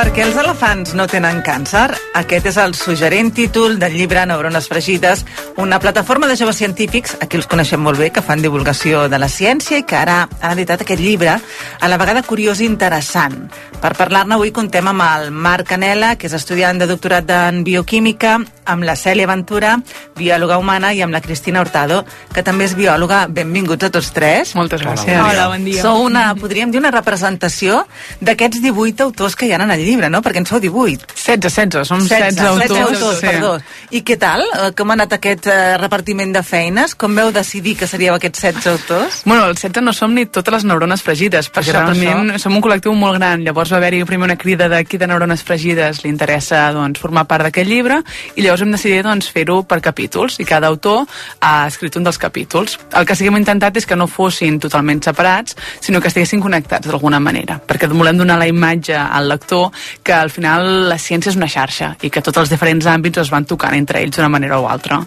Per 0.00 0.14
què 0.16 0.22
els 0.24 0.36
elefants 0.40 0.94
no 0.96 1.04
tenen 1.12 1.42
càncer? 1.44 1.90
Aquest 2.16 2.46
és 2.48 2.56
el 2.62 2.72
suggerent 2.72 3.34
títol 3.36 3.74
del 3.76 3.98
llibre 3.98 4.22
Neurones 4.24 4.64
fregides, 4.70 5.26
una 5.60 5.76
plataforma 5.76 6.24
de 6.30 6.38
joves 6.40 6.56
científics, 6.56 7.18
aquí 7.20 7.36
els 7.36 7.44
coneixem 7.50 7.84
molt 7.84 8.00
bé, 8.00 8.08
que 8.08 8.22
fan 8.24 8.40
divulgació 8.40 9.02
de 9.12 9.20
la 9.20 9.28
ciència 9.28 9.76
i 9.76 9.84
que 9.84 9.98
ara 9.98 10.22
han 10.40 10.54
editat 10.54 10.86
aquest 10.86 11.04
llibre, 11.04 11.34
a 11.36 11.92
la 11.92 11.98
vegada 12.00 12.22
curiós 12.24 12.62
i 12.64 12.70
interessant. 12.70 13.42
Per 13.82 13.92
parlar-ne 13.98 14.38
avui 14.38 14.54
contem 14.56 14.88
amb 14.88 15.04
el 15.04 15.28
Marc 15.36 15.68
Canela, 15.74 16.14
que 16.16 16.32
és 16.32 16.38
estudiant 16.40 16.80
de 16.80 16.88
doctorat 16.88 17.28
en 17.36 17.60
bioquímica, 17.68 18.38
amb 18.70 18.86
la 18.86 18.96
Cèlia 18.96 19.28
Ventura, 19.30 19.76
biòloga 20.18 20.58
humana, 20.60 20.92
i 20.94 21.02
amb 21.02 21.14
la 21.14 21.20
Cristina 21.24 21.60
Hurtado, 21.60 22.04
que 22.34 22.44
també 22.46 22.66
és 22.68 22.76
biòloga. 22.78 23.26
Benvinguts 23.28 23.88
a 23.88 23.90
tots 23.92 24.12
tres. 24.16 24.54
Moltes 24.58 24.84
gràcies. 24.84 25.18
Hola, 25.20 25.48
bon 25.52 25.64
dia. 25.66 25.82
Sou 25.82 26.04
una, 26.06 26.30
podríem 26.38 26.72
dir, 26.72 26.80
una 26.80 26.92
representació 26.94 27.84
d'aquests 28.20 28.62
18 28.62 29.06
autors 29.08 29.36
que 29.36 29.48
hi 29.48 29.52
ha 29.52 29.60
en 29.60 29.74
el 29.74 29.84
llibre, 29.84 30.10
no? 30.12 30.22
Perquè 30.22 30.42
en 30.42 30.48
sou 30.48 30.60
18. 30.62 31.10
16, 31.14 31.40
16, 31.42 31.88
som 31.88 32.00
16, 32.00 32.38
16 32.38 32.48
autors. 32.48 32.94
autors, 32.94 33.20
sí. 33.20 33.26
perdó. 33.26 33.54
I 33.90 34.02
què 34.06 34.18
tal? 34.20 34.44
Eh, 34.46 34.70
Com 34.80 34.92
ha 34.92 34.96
anat 34.96 35.12
aquest 35.18 35.46
eh, 35.50 35.76
repartiment 35.80 36.32
de 36.32 36.42
feines? 36.46 36.94
Com 36.94 37.14
veu 37.18 37.32
decidir 37.34 37.76
que 37.76 37.88
seríeu 37.90 38.14
aquests 38.14 38.46
16 38.46 38.70
autors? 38.72 39.20
Bueno, 39.26 39.48
els 39.50 39.60
16 39.60 39.84
no 39.84 39.92
som 39.96 40.14
ni 40.14 40.26
totes 40.26 40.54
les 40.54 40.66
neurones 40.68 41.02
fregides, 41.04 41.50
perquè 41.52 41.74
Això, 41.74 41.82
per 41.84 41.96
realment 41.96 42.38
som 42.40 42.54
un 42.56 42.62
col·lectiu 42.64 42.94
molt 42.96 43.18
gran. 43.18 43.44
Llavors 43.44 43.72
va 43.74 43.80
haver-hi 43.80 44.04
primer 44.08 44.30
una 44.30 44.38
crida 44.40 44.68
de 44.68 44.82
qui 44.84 44.98
de 45.00 45.08
neurones 45.10 45.42
fregides 45.46 46.04
li 46.04 46.10
interessa 46.12 46.68
doncs, 46.76 47.00
formar 47.00 47.26
part 47.30 47.46
d'aquest 47.46 47.68
llibre 47.68 48.00
i 48.36 48.44
llavors 48.44 48.59
hem 48.64 48.72
decidit 48.74 49.04
doncs, 49.06 49.30
fer-ho 49.32 49.60
per 49.68 49.80
capítols 49.84 50.38
i 50.40 50.46
cada 50.48 50.70
autor 50.70 51.06
ha 51.40 51.66
escrit 51.68 51.96
un 51.96 52.06
dels 52.06 52.18
capítols. 52.20 52.78
El 52.96 53.06
que 53.06 53.16
sí 53.16 53.24
que 53.24 53.32
hem 53.32 53.40
intentat 53.40 53.76
és 53.80 53.86
que 53.86 53.98
no 53.98 54.08
fossin 54.10 54.58
totalment 54.60 55.02
separats, 55.04 55.56
sinó 55.80 56.00
que 56.00 56.10
estiguessin 56.10 56.42
connectats 56.42 56.88
d'alguna 56.88 57.20
manera, 57.20 57.60
perquè 57.60 57.88
volem 57.90 58.18
donar 58.18 58.38
la 58.40 58.48
imatge 58.50 58.96
al 58.96 59.28
lector 59.28 59.70
que 60.02 60.14
al 60.14 60.30
final 60.30 60.88
la 60.90 60.98
ciència 60.98 61.32
és 61.32 61.38
una 61.38 61.48
xarxa 61.50 61.94
i 62.02 62.10
que 62.10 62.22
tots 62.22 62.42
els 62.42 62.52
diferents 62.52 62.86
àmbits 62.86 63.22
es 63.22 63.32
van 63.32 63.46
tocant 63.48 63.76
entre 63.76 64.02
ells 64.02 64.16
d'una 64.16 64.32
manera 64.32 64.60
o 64.60 64.68
altra. 64.68 65.00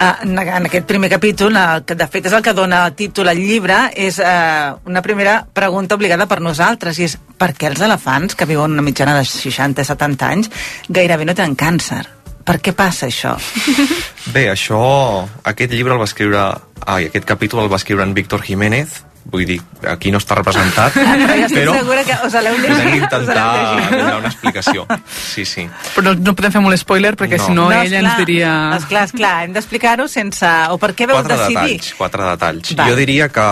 Ah, 0.00 0.18
en, 0.22 0.38
aquest 0.38 0.86
primer 0.88 1.10
capítol, 1.12 1.58
que 1.84 1.94
de 1.94 2.06
fet 2.08 2.30
és 2.30 2.36
el 2.36 2.44
que 2.44 2.54
dona 2.56 2.86
títol 2.96 3.28
al 3.28 3.40
llibre, 3.40 3.82
és 3.96 4.16
eh, 4.18 4.70
una 4.88 5.02
primera 5.04 5.40
pregunta 5.44 5.98
obligada 5.98 6.28
per 6.30 6.40
nosaltres, 6.40 6.98
i 6.98 7.08
és 7.08 7.18
per 7.40 7.52
què 7.56 7.68
els 7.68 7.84
elefants, 7.84 8.36
que 8.36 8.48
viuen 8.48 8.78
una 8.78 8.86
mitjana 8.86 9.18
de 9.18 9.26
60-70 9.28 10.30
anys, 10.30 10.50
gairebé 10.88 11.28
no 11.28 11.36
tenen 11.36 11.58
càncer? 11.58 12.19
Per 12.50 12.56
què 12.58 12.72
passa 12.74 13.06
això? 13.06 13.36
Bé, 14.34 14.48
això, 14.50 14.80
aquest 15.46 15.70
llibre 15.70 15.94
el 15.94 16.00
va 16.02 16.08
escriure, 16.08 16.40
ai, 16.90 17.06
aquest 17.06 17.28
capítol 17.28 17.62
el 17.62 17.70
va 17.70 17.78
escriure 17.78 18.02
en 18.02 18.10
Víctor 18.16 18.42
Jiménez, 18.42 18.96
vull 19.30 19.44
dir, 19.46 19.60
aquí 19.86 20.10
no 20.10 20.18
està 20.18 20.34
representat, 20.34 20.94
Però 20.98 21.14
jo 21.28 21.44
estic 21.46 21.58
però 21.60 21.74
segura 21.78 22.02
que 22.08 22.16
us 22.26 22.34
l'heu 22.42 22.56
llegit. 22.58 22.72
podem 22.74 22.88
us 22.90 22.98
intentar 23.04 23.36
llegit. 23.38 23.94
donar 24.00 24.16
una 24.18 24.32
explicació. 24.32 24.86
Sí, 25.14 25.44
sí. 25.46 25.68
Però 25.94 26.16
no 26.18 26.34
podem 26.34 26.56
fer 26.56 26.62
molt 26.66 26.80
spoiler 26.82 27.14
perquè 27.20 27.38
No. 27.38 27.46
si 27.46 27.54
no, 27.54 27.68
ella 27.70 27.84
esclar, 27.84 28.02
ens 28.02 28.18
diria... 28.24 28.52
Esclar, 28.80 29.04
esclar, 29.12 29.34
hem 29.46 29.54
d'explicar-ho 29.54 30.08
sense... 30.10 30.50
O 30.74 30.80
per 30.82 30.90
què 30.98 31.06
veu 31.06 31.20
Quatre 31.20 31.36
decidir? 31.38 31.76
detalls, 31.78 31.94
quatre 32.02 32.26
detalls. 32.32 32.74
Val. 32.74 32.90
Jo 32.90 32.98
diria 32.98 33.28
que 33.30 33.46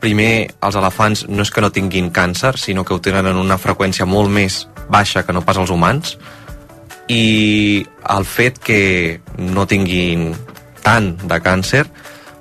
primer 0.00 0.32
els 0.64 0.76
elefants 0.80 1.26
no 1.28 1.44
és 1.44 1.50
que 1.52 1.60
no 1.60 1.68
tinguin 1.74 2.08
càncer, 2.14 2.54
sinó 2.56 2.86
que 2.88 2.94
ho 2.96 3.02
tenen 3.04 3.26
en 3.34 3.36
una 3.36 3.58
freqüència 3.60 4.06
molt 4.08 4.32
més 4.32 4.62
baixa 4.88 5.26
que 5.26 5.34
no 5.36 5.42
pas 5.44 5.58
els 5.60 5.68
humans 5.74 6.16
i 7.10 7.82
el 8.14 8.24
fet 8.24 8.60
que 8.62 9.20
no 9.38 9.66
tinguin 9.66 10.30
tant 10.84 11.16
de 11.26 11.40
càncer 11.42 11.84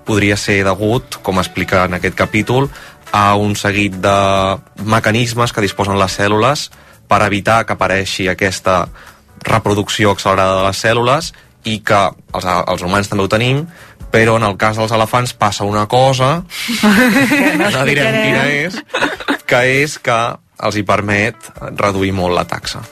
podria 0.06 0.38
ser 0.38 0.62
degut, 0.66 1.20
com 1.26 1.42
explica 1.42 1.84
en 1.86 1.98
aquest 1.98 2.18
capítol, 2.18 2.70
a 3.12 3.34
un 3.38 3.56
seguit 3.58 3.96
de 4.02 4.18
mecanismes 4.86 5.54
que 5.54 5.66
disposen 5.66 5.98
les 5.98 6.18
cèl·lules 6.18 6.70
per 7.10 7.22
evitar 7.26 7.64
que 7.66 7.74
apareixi 7.74 8.28
aquesta 8.30 8.84
reproducció 9.46 10.14
accelerada 10.14 10.60
de 10.60 10.68
les 10.68 10.82
cèl·lules 10.84 11.32
i 11.66 11.80
que 11.86 12.02
els, 12.34 12.46
els 12.46 12.84
humans 12.86 13.10
també 13.10 13.26
ho 13.26 13.32
tenim, 13.32 13.64
però 14.14 14.38
en 14.38 14.46
el 14.46 14.58
cas 14.58 14.78
dels 14.78 14.94
elefants 14.94 15.34
passa 15.34 15.66
una 15.66 15.88
cosa, 15.90 16.44
no 17.74 17.86
direm 17.90 18.20
quina 18.22 18.46
és, 18.54 18.78
que 19.50 19.64
és 19.82 19.98
que 20.02 20.20
els 20.60 20.78
hi 20.78 20.86
permet 20.86 21.50
reduir 21.78 22.14
molt 22.14 22.38
la 22.38 22.46
taxa. 22.50 22.84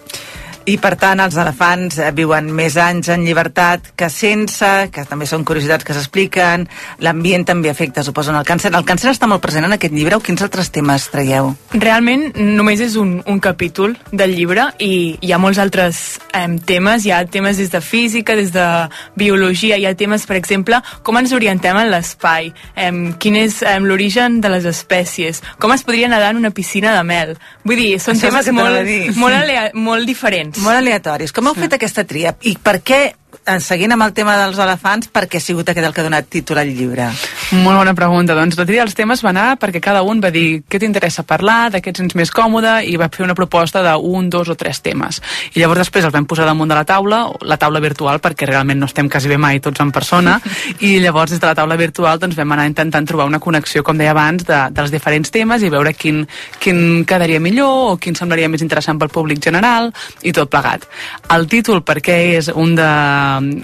I, 0.67 0.75
per 0.83 0.97
tant, 0.99 1.21
els 1.23 1.35
elefants 1.39 1.95
eh, 2.01 2.09
viuen 2.11 2.49
més 2.51 2.75
anys 2.81 3.07
en 3.13 3.21
llibertat 3.23 3.93
que 3.95 4.09
sense, 4.11 4.67
que 4.91 5.05
també 5.07 5.23
són 5.29 5.45
curiositats 5.47 5.87
que 5.87 5.95
s'expliquen, 5.95 6.65
l'ambient 7.05 7.45
també 7.47 7.71
afecta, 7.71 8.03
suposo, 8.03 8.33
en 8.33 8.39
el 8.41 8.47
càncer. 8.47 8.73
El 8.75 8.83
càncer 8.87 9.13
està 9.13 9.29
molt 9.31 9.39
present 9.45 9.63
en 9.63 9.77
aquest 9.77 9.95
llibre 9.95 10.17
o 10.17 10.23
quins 10.23 10.43
altres 10.43 10.67
temes 10.75 11.05
traieu? 11.13 11.53
Realment 11.71 12.33
només 12.35 12.83
és 12.83 12.97
un, 12.99 13.13
un 13.23 13.39
capítol 13.39 13.95
del 14.11 14.35
llibre 14.35 14.65
i 14.83 15.15
hi 15.23 15.31
ha 15.31 15.39
molts 15.39 15.61
altres 15.63 16.01
em, 16.35 16.57
temes, 16.59 17.07
hi 17.07 17.15
ha 17.15 17.21
temes 17.31 17.63
des 17.63 17.71
de 17.71 17.79
física, 17.79 18.35
des 18.35 18.51
de 18.51 18.67
biologia, 19.15 19.79
hi 19.79 19.87
ha 19.87 19.95
temes, 19.95 20.27
per 20.27 20.35
exemple, 20.35 20.81
com 21.07 21.21
ens 21.21 21.31
orientem 21.31 21.79
en 21.79 21.93
l'espai, 21.93 22.51
em, 22.75 23.01
quin 23.15 23.39
és 23.39 23.61
em, 23.63 23.87
l'origen 23.87 24.41
de 24.43 24.51
les 24.51 24.67
espècies, 24.67 25.39
com 25.63 25.71
es 25.71 25.87
podria 25.87 26.11
nedar 26.11 26.35
en 26.35 26.43
una 26.43 26.51
piscina 26.51 26.91
de 26.97 27.07
mel. 27.07 27.37
Vull 27.63 27.79
dir, 27.79 27.89
són 28.03 28.19
Això 28.19 28.33
temes 28.35 28.51
molt, 28.51 29.15
molt, 29.15 29.39
alea, 29.39 29.69
molt 29.73 30.03
diferents. 30.09 30.56
Molt 30.63 30.79
aleatoris. 30.81 31.33
Com 31.35 31.49
heu 31.49 31.57
fet 31.57 31.77
aquesta 31.77 32.03
tria? 32.07 32.33
I 32.49 32.55
per 32.61 32.79
què, 32.85 33.01
eh, 33.13 33.59
seguint 33.61 33.93
amb 33.93 34.07
el 34.07 34.13
tema 34.17 34.37
dels 34.41 34.57
elefants, 34.57 35.11
per 35.13 35.27
què 35.27 35.37
ha 35.37 35.43
sigut 35.43 35.69
aquest 35.69 35.85
el 35.85 35.93
que 35.93 36.01
ha 36.01 36.07
donat 36.09 36.29
títol 36.29 36.57
al 36.63 36.73
llibre? 36.73 37.11
Molt 37.47 37.77
bona 37.79 37.93
pregunta. 37.95 38.35
Doncs 38.35 38.57
la 38.59 38.65
tria 38.67 38.83
dels 38.83 38.91
temes 38.91 39.21
va 39.23 39.29
anar 39.31 39.53
perquè 39.55 39.79
cada 39.79 40.01
un 40.03 40.19
va 40.19 40.27
dir 40.35 40.65
què 40.67 40.81
t'interessa 40.83 41.23
parlar, 41.23 41.69
de 41.71 41.79
què 41.79 41.93
et 41.93 41.99
sents 42.01 42.11
més 42.19 42.27
còmode, 42.27 42.73
i 42.83 42.97
va 42.99 43.07
fer 43.07 43.23
una 43.23 43.37
proposta 43.39 43.79
d'un, 43.85 44.25
dos 44.27 44.49
o 44.51 44.55
tres 44.59 44.81
temes. 44.83 45.21
I 45.55 45.61
llavors 45.61 45.79
després 45.79 46.03
els 46.03 46.11
vam 46.11 46.27
posar 46.27 46.43
damunt 46.43 46.67
de 46.67 46.75
la 46.75 46.83
taula, 46.83 47.21
la 47.47 47.55
taula 47.55 47.79
virtual, 47.79 48.19
perquè 48.19 48.49
realment 48.49 48.81
no 48.83 48.89
estem 48.91 49.07
quasi 49.07 49.31
bé 49.31 49.37
mai 49.39 49.61
tots 49.63 49.79
en 49.79 49.93
persona, 49.95 50.33
i 50.89 50.97
llavors 50.99 51.31
des 51.31 51.39
de 51.39 51.47
la 51.47 51.53
taula 51.55 51.77
virtual 51.79 52.19
doncs, 52.19 52.35
vam 52.35 52.51
anar 52.51 52.65
intentant 52.67 53.07
trobar 53.07 53.29
una 53.31 53.39
connexió, 53.39 53.79
com 53.79 53.95
deia 53.95 54.11
abans, 54.11 54.43
de, 54.43 54.59
dels 54.75 54.91
diferents 54.91 55.31
temes 55.31 55.63
i 55.63 55.71
veure 55.71 55.95
quin, 55.95 56.25
quin 56.59 57.05
quedaria 57.07 57.39
millor 57.39 57.93
o 57.93 57.95
quin 57.95 58.19
semblaria 58.19 58.51
més 58.51 58.65
interessant 58.65 58.99
pel 58.99 59.13
públic 59.13 59.39
general 59.39 59.93
i 60.27 60.35
tot 60.35 60.51
plegat. 60.51 60.83
El 61.31 61.47
títol, 61.47 61.79
per 61.87 62.01
què 62.03 62.19
és 62.41 62.51
un, 62.51 62.75
de, 62.75 62.91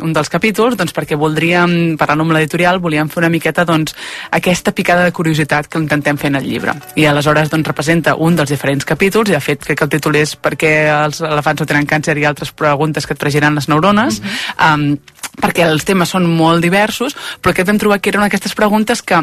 un 0.07 0.15
dels 0.15 0.31
capítols? 0.31 0.79
Doncs 0.79 0.95
perquè 0.95 1.19
voldríem, 1.19 1.97
parlant 1.99 2.23
amb 2.23 2.39
l'editorial, 2.39 2.79
volíem 2.79 3.11
fer 3.11 3.25
una 3.25 3.33
miqueta 3.33 3.67
doncs, 3.67 3.72
aquesta 4.31 4.73
picada 4.75 5.03
de 5.05 5.13
curiositat 5.15 5.67
que 5.67 5.81
intentem 5.81 6.17
fer 6.17 6.31
en 6.31 6.39
el 6.39 6.47
llibre. 6.49 6.75
I 6.95 7.07
aleshores 7.09 7.49
doncs, 7.51 7.67
representa 7.67 8.15
un 8.15 8.35
dels 8.35 8.53
diferents 8.53 8.85
capítols, 8.85 9.29
i 9.29 9.37
de 9.37 9.41
fet 9.43 9.63
crec 9.63 9.79
que 9.79 9.87
el 9.87 9.93
títol 9.95 10.19
és 10.19 10.35
per 10.35 10.55
què 10.59 10.73
els 10.91 11.21
elefants 11.21 11.63
no 11.63 11.69
tenen 11.69 11.89
càncer 11.89 12.17
i 12.17 12.25
altres 12.29 12.51
preguntes 12.51 13.07
que 13.07 13.13
et 13.17 13.19
fregiran 13.19 13.55
les 13.55 13.69
neurones, 13.69 14.19
mm 14.19 14.25
-hmm. 14.25 14.73
um, 14.73 14.97
perquè 15.41 15.65
els 15.67 15.85
temes 15.85 16.09
són 16.09 16.25
molt 16.29 16.61
diversos, 16.61 17.15
però 17.41 17.51
aquest 17.51 17.67
vam 17.67 17.77
trobar 17.77 17.99
que 17.99 18.09
eren 18.09 18.23
aquestes 18.23 18.53
preguntes 18.53 19.01
que 19.01 19.15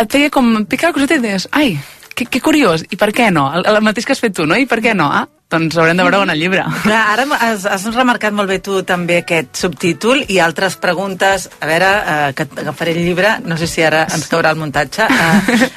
et 0.00 0.12
feia 0.12 0.30
com 0.30 0.64
picar 0.64 0.90
la 0.90 0.96
coseta 0.96 1.14
i 1.14 1.18
deies, 1.18 1.48
ai, 1.52 1.78
que, 2.14 2.26
que 2.26 2.40
curiós, 2.40 2.84
i 2.90 2.98
per 3.00 3.10
què 3.14 3.30
no? 3.34 3.48
El, 3.54 3.66
el 3.68 3.80
mateix 3.84 4.06
que 4.06 4.14
has 4.14 4.22
fet 4.22 4.36
tu, 4.36 4.46
no? 4.46 4.56
I 4.56 4.68
per 4.70 4.80
què 4.84 4.94
no? 4.96 5.08
Ah, 5.12 5.26
doncs 5.50 5.76
haurem 5.78 5.98
de 5.98 6.06
veure 6.06 6.22
en 6.24 6.32
el 6.34 6.40
llibre. 6.40 6.64
Clar, 6.82 7.00
ara 7.14 7.26
has, 7.38 7.66
has 7.68 7.86
remarcat 7.94 8.34
molt 8.34 8.50
bé 8.50 8.60
tu 8.64 8.82
també 8.86 9.20
aquest 9.22 9.54
subtítol 9.64 10.24
i 10.28 10.40
altres 10.42 10.78
preguntes. 10.82 11.48
A 11.60 11.70
veure, 11.70 11.90
eh, 11.90 12.28
que 12.36 12.48
agafaré 12.64 12.94
el 12.96 13.04
llibre, 13.04 13.38
no 13.44 13.58
sé 13.60 13.68
si 13.70 13.84
ara 13.84 14.06
ens 14.10 14.28
caurà 14.30 14.54
el 14.54 14.62
muntatge. 14.62 15.06
Eh, 15.10 15.68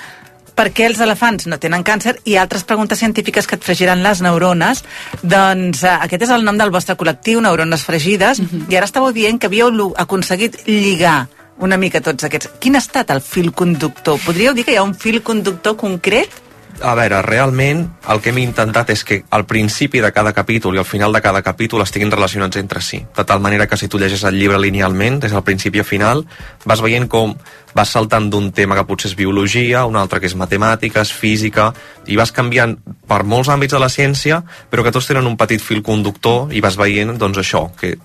per 0.58 0.72
què 0.74 0.88
els 0.90 1.00
elefants 1.04 1.46
no 1.46 1.60
tenen 1.62 1.86
càncer 1.86 2.16
i 2.26 2.38
altres 2.42 2.66
preguntes 2.66 2.98
científiques 2.98 3.46
que 3.46 3.60
et 3.60 3.66
fregiran 3.66 4.02
les 4.02 4.24
neurones. 4.26 4.84
Doncs 5.22 5.84
eh, 5.86 5.96
aquest 6.08 6.26
és 6.26 6.34
el 6.34 6.46
nom 6.48 6.58
del 6.58 6.74
vostre 6.74 6.98
col·lectiu, 6.98 7.44
Neurones 7.46 7.86
Fregides, 7.86 8.42
i 8.42 8.78
ara 8.78 8.90
estàveu 8.90 9.14
dient 9.14 9.38
que 9.38 9.52
havíeu 9.52 9.92
aconseguit 9.98 10.64
lligar 10.66 11.28
una 11.60 11.78
mica 11.78 12.02
tots 12.02 12.28
aquests. 12.28 12.52
Quin 12.62 12.78
ha 12.78 12.84
estat 12.84 13.12
el 13.14 13.22
fil 13.22 13.54
conductor? 13.54 14.20
Podríeu 14.26 14.54
dir 14.54 14.66
que 14.68 14.76
hi 14.76 14.82
ha 14.82 14.86
un 14.86 14.96
fil 14.96 15.24
conductor 15.26 15.78
concret? 15.78 16.44
A 16.78 16.94
veure, 16.94 17.24
realment 17.26 17.80
el 18.14 18.20
que 18.22 18.30
hem 18.30 18.38
intentat 18.38 18.92
és 18.94 19.02
que 19.02 19.16
al 19.34 19.48
principi 19.50 19.98
de 20.04 20.12
cada 20.14 20.30
capítol 20.38 20.76
i 20.76 20.82
al 20.82 20.86
final 20.86 21.16
de 21.16 21.24
cada 21.26 21.42
capítol 21.42 21.82
estiguin 21.82 22.12
relacionats 22.14 22.60
entre 22.62 22.84
si. 22.86 23.00
De 23.18 23.26
tal 23.26 23.42
manera 23.42 23.66
que 23.66 23.80
si 23.82 23.88
tu 23.90 23.98
llegeix 23.98 24.28
el 24.30 24.38
llibre 24.38 24.60
linealment, 24.62 25.18
des 25.24 25.34
del 25.34 25.42
principi 25.42 25.82
a 25.82 25.88
final, 25.88 26.22
vas 26.70 26.84
veient 26.86 27.08
com 27.10 27.34
vas 27.74 27.90
saltant 27.90 28.30
d'un 28.30 28.52
tema 28.52 28.78
que 28.78 28.86
potser 28.86 29.10
és 29.10 29.18
biologia, 29.18 29.88
un 29.90 29.98
altre 29.98 30.22
que 30.22 30.30
és 30.30 30.38
matemàtiques, 30.38 31.14
física, 31.14 31.72
i 32.06 32.18
vas 32.18 32.32
canviant 32.32 32.78
per 33.10 33.24
molts 33.24 33.50
àmbits 33.50 33.74
de 33.74 33.82
la 33.82 33.90
ciència, 33.90 34.44
però 34.70 34.86
que 34.86 34.94
tots 34.94 35.10
tenen 35.10 35.26
un 35.26 35.38
petit 35.38 35.62
fil 35.62 35.82
conductor 35.82 36.54
i 36.54 36.62
vas 36.62 36.78
veient, 36.78 37.18
doncs, 37.18 37.42
això, 37.42 37.72
que 37.74 37.96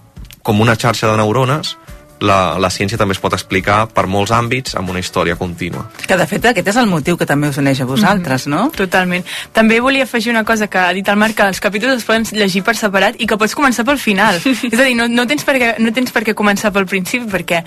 com 0.42 0.60
una 0.60 0.76
xarxa 0.80 1.12
de 1.12 1.20
neurones, 1.20 1.76
la, 2.22 2.56
la 2.62 2.70
ciència 2.72 2.98
també 2.98 3.16
es 3.16 3.20
pot 3.22 3.34
explicar 3.36 3.84
per 3.92 4.06
molts 4.10 4.32
àmbits 4.34 4.76
amb 4.78 4.92
una 4.92 5.02
història 5.02 5.36
contínua. 5.36 5.84
Que 6.06 6.16
de 6.18 6.26
fet 6.30 6.46
aquest 6.52 6.72
és 6.72 6.78
el 6.80 6.88
motiu 6.90 7.18
que 7.20 7.28
també 7.28 7.50
us 7.50 7.58
uneix 7.60 7.82
a 7.82 7.88
vosaltres, 7.88 8.46
no? 8.50 8.68
Totalment. 8.76 9.26
També 9.52 9.80
volia 9.84 10.06
afegir 10.06 10.32
una 10.32 10.44
cosa 10.48 10.68
que 10.70 10.80
ha 10.80 10.92
dit 10.96 11.08
el 11.08 11.18
Marc, 11.20 11.36
que 11.38 11.48
els 11.50 11.60
capítols 11.62 12.00
es 12.00 12.08
poden 12.08 12.26
llegir 12.32 12.64
per 12.66 12.76
separat 12.78 13.20
i 13.20 13.28
que 13.28 13.38
pots 13.40 13.56
començar 13.58 13.84
pel 13.88 14.00
final. 14.00 14.40
és 14.46 14.78
a 14.78 14.84
dir, 14.84 14.96
no, 14.98 15.08
no, 15.10 15.26
tens 15.28 15.46
per 15.48 15.58
què, 15.60 15.72
no 15.82 15.94
tens 15.94 16.14
per 16.14 16.24
què 16.26 16.36
començar 16.38 16.72
pel 16.74 16.88
principi 16.90 17.28
perquè 17.32 17.62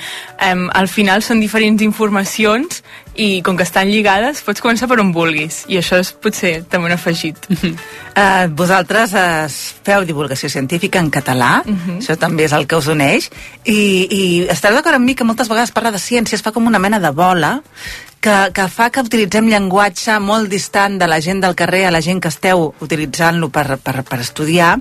um, 0.51 0.67
al 0.73 0.89
final 0.91 1.23
són 1.25 1.43
diferents 1.43 1.83
informacions 1.85 2.83
i 3.15 3.41
com 3.41 3.55
que 3.57 3.63
estan 3.63 3.87
lligades 3.91 4.41
pots 4.43 4.61
començar 4.63 4.87
per 4.91 4.99
on 4.99 5.11
vulguis 5.15 5.63
i 5.71 5.77
això 5.79 5.99
és 6.01 6.11
potser 6.11 6.63
també 6.69 6.89
un 6.89 6.95
afegit. 6.97 7.37
Uh, 8.15 8.47
vosaltres 8.55 9.13
uh, 9.15 9.45
feu 9.85 10.05
divulgació 10.07 10.49
científica 10.49 10.99
en 10.99 11.09
català, 11.11 11.61
uh 11.65 11.69
Mhm. 11.71 11.79
-huh. 11.87 11.97
això 12.01 12.17
també 12.17 12.43
és 12.45 12.51
el 12.53 12.67
que 12.67 12.75
us 12.75 12.87
uneix, 12.87 13.29
i, 13.63 14.07
i 14.09 14.47
estareu 14.49 14.77
d'acord 14.77 14.95
amb 14.95 15.05
mi 15.05 15.15
que 15.15 15.23
moltes 15.23 15.47
vegades 15.47 15.71
parlar 15.71 15.91
de 15.91 15.99
ciència 15.99 16.35
es 16.35 16.41
fa 16.41 16.51
com 16.51 16.65
una 16.67 16.79
mena 16.79 16.99
de 16.99 17.09
bola 17.11 17.61
que, 18.19 18.51
que 18.53 18.67
fa 18.67 18.89
que 18.89 19.01
utilitzem 19.05 19.45
llenguatge 19.47 20.19
molt 20.19 20.49
distant 20.49 20.97
de 20.97 21.07
la 21.07 21.19
gent 21.21 21.41
del 21.41 21.53
carrer 21.55 21.85
a 21.85 21.91
la 21.91 22.01
gent 22.01 22.19
que 22.21 22.27
esteu 22.33 22.73
utilitzant-lo 22.81 23.49
per, 23.49 23.77
per, 23.77 24.03
per 24.03 24.19
estudiar 24.19 24.79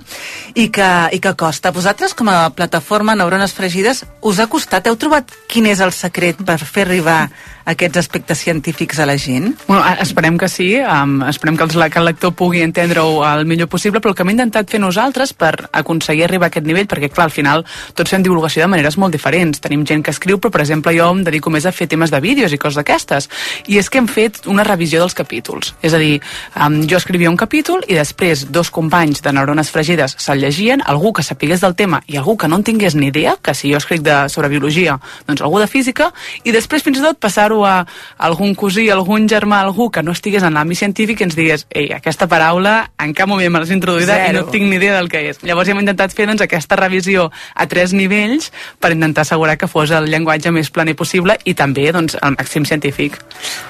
i 0.55 0.69
que, 0.69 0.89
i 1.11 1.19
que 1.19 1.35
costa. 1.35 1.71
Vosaltres, 1.71 2.13
com 2.15 2.29
a 2.29 2.49
plataforma 2.49 3.13
Neurones 3.15 3.53
Fregides, 3.53 4.03
us 4.21 4.39
ha 4.39 4.47
costat? 4.47 4.87
Heu 4.87 4.95
trobat 4.97 5.29
quin 5.47 5.67
és 5.67 5.79
el 5.79 5.91
secret 5.91 6.41
per 6.43 6.57
fer 6.59 6.87
arribar 6.87 7.29
aquests 7.65 7.97
aspectes 7.97 8.39
científics 8.39 8.99
a 8.99 9.05
la 9.09 9.17
gent? 9.17 9.53
Bueno, 9.67 9.83
esperem 9.99 10.37
que 10.37 10.49
sí, 10.49 10.69
um, 10.79 11.21
esperem 11.27 11.57
que, 11.57 11.65
els, 11.65 11.75
que 11.75 11.99
el 11.99 12.05
lector 12.05 12.33
pugui 12.37 12.61
entendre-ho 12.61 13.23
el 13.25 13.45
millor 13.49 13.67
possible, 13.67 14.01
però 14.01 14.13
el 14.13 14.17
que 14.17 14.25
hem 14.25 14.33
intentat 14.35 14.69
fer 14.69 14.79
nosaltres 14.81 15.33
per 15.33 15.53
aconseguir 15.71 16.25
arribar 16.27 16.49
a 16.49 16.53
aquest 16.53 16.67
nivell, 16.67 16.87
perquè 16.89 17.09
clar, 17.09 17.27
al 17.29 17.33
final 17.33 17.65
tots 17.97 18.13
fem 18.13 18.23
divulgació 18.25 18.63
de 18.63 18.69
maneres 18.71 18.99
molt 19.01 19.15
diferents. 19.15 19.61
Tenim 19.63 19.85
gent 19.87 20.05
que 20.05 20.13
escriu, 20.13 20.39
però 20.39 20.53
per 20.53 20.61
exemple 20.63 20.93
jo 20.95 21.09
em 21.11 21.23
dedico 21.25 21.53
més 21.53 21.65
a 21.65 21.73
fer 21.75 21.89
temes 21.91 22.13
de 22.13 22.21
vídeos 22.21 22.53
i 22.53 22.61
coses 22.61 22.77
d'aquestes. 22.79 23.29
I 23.71 23.79
és 23.81 23.89
que 23.89 24.01
hem 24.01 24.09
fet 24.11 24.45
una 24.51 24.65
revisió 24.67 25.01
dels 25.01 25.17
capítols. 25.17 25.73
És 25.81 25.93
a 25.93 26.01
dir, 26.01 26.19
um, 26.55 26.81
jo 26.85 27.01
escrivia 27.01 27.33
un 27.33 27.39
capítol 27.39 27.83
i 27.89 27.97
després 27.97 28.45
dos 28.53 28.69
companys 28.69 29.23
de 29.25 29.33
neurones 29.33 29.73
fregides 29.73 30.15
se'l 30.21 30.43
llegien, 30.43 30.83
algú 30.85 31.13
que 31.13 31.25
sapigués 31.25 31.63
del 31.65 31.75
tema 31.75 32.01
i 32.07 32.19
algú 32.21 32.37
que 32.37 32.47
no 32.47 32.61
en 32.61 32.67
tingués 32.67 32.95
ni 32.95 33.09
idea, 33.09 33.35
que 33.41 33.55
si 33.57 33.71
jo 33.71 33.81
escric 33.81 34.03
de, 34.05 34.25
sobre 34.29 34.49
biologia, 34.49 34.99
doncs 35.27 35.41
algú 35.41 35.59
de 35.59 35.67
física, 35.71 36.11
i 36.43 36.53
després 36.53 36.83
fins 36.85 36.99
i 36.99 37.05
tot 37.05 37.19
passar-ho 37.21 37.54
a 37.63 37.85
algun 38.27 38.55
cosí, 38.59 38.89
algun 38.91 39.29
germà, 39.31 39.61
algú 39.63 39.87
que 39.93 40.03
no 40.03 40.11
estigués 40.11 40.43
en 40.43 40.57
l'àmbit 40.57 40.81
científic 40.81 41.21
i 41.21 41.27
ens 41.29 41.37
digués 41.37 41.65
ei, 41.69 41.87
aquesta 41.95 42.27
paraula 42.27 42.91
en 42.99 43.13
cap 43.15 43.29
moment 43.31 43.53
me 43.53 43.61
l'has 43.61 43.71
introduïda 43.71 44.17
Zero. 44.19 44.27
i 44.27 44.35
no 44.35 44.51
tinc 44.51 44.67
ni 44.67 44.75
idea 44.75 44.97
del 44.97 45.09
que 45.09 45.23
és. 45.29 45.39
Llavors 45.45 45.71
hem 45.71 45.79
intentat 45.79 46.13
fer 46.15 46.27
doncs, 46.27 46.43
aquesta 46.43 46.75
revisió 46.79 47.29
a 47.55 47.67
tres 47.71 47.93
nivells 47.95 48.51
per 48.79 48.91
intentar 48.91 49.23
assegurar 49.23 49.57
que 49.61 49.69
fos 49.71 49.93
el 49.95 50.09
llenguatge 50.11 50.51
més 50.51 50.71
planer 50.73 50.97
possible 50.99 51.37
i 51.45 51.55
també 51.55 51.87
doncs, 51.95 52.17
el 52.21 52.35
màxim 52.35 52.67
científic. 52.67 53.17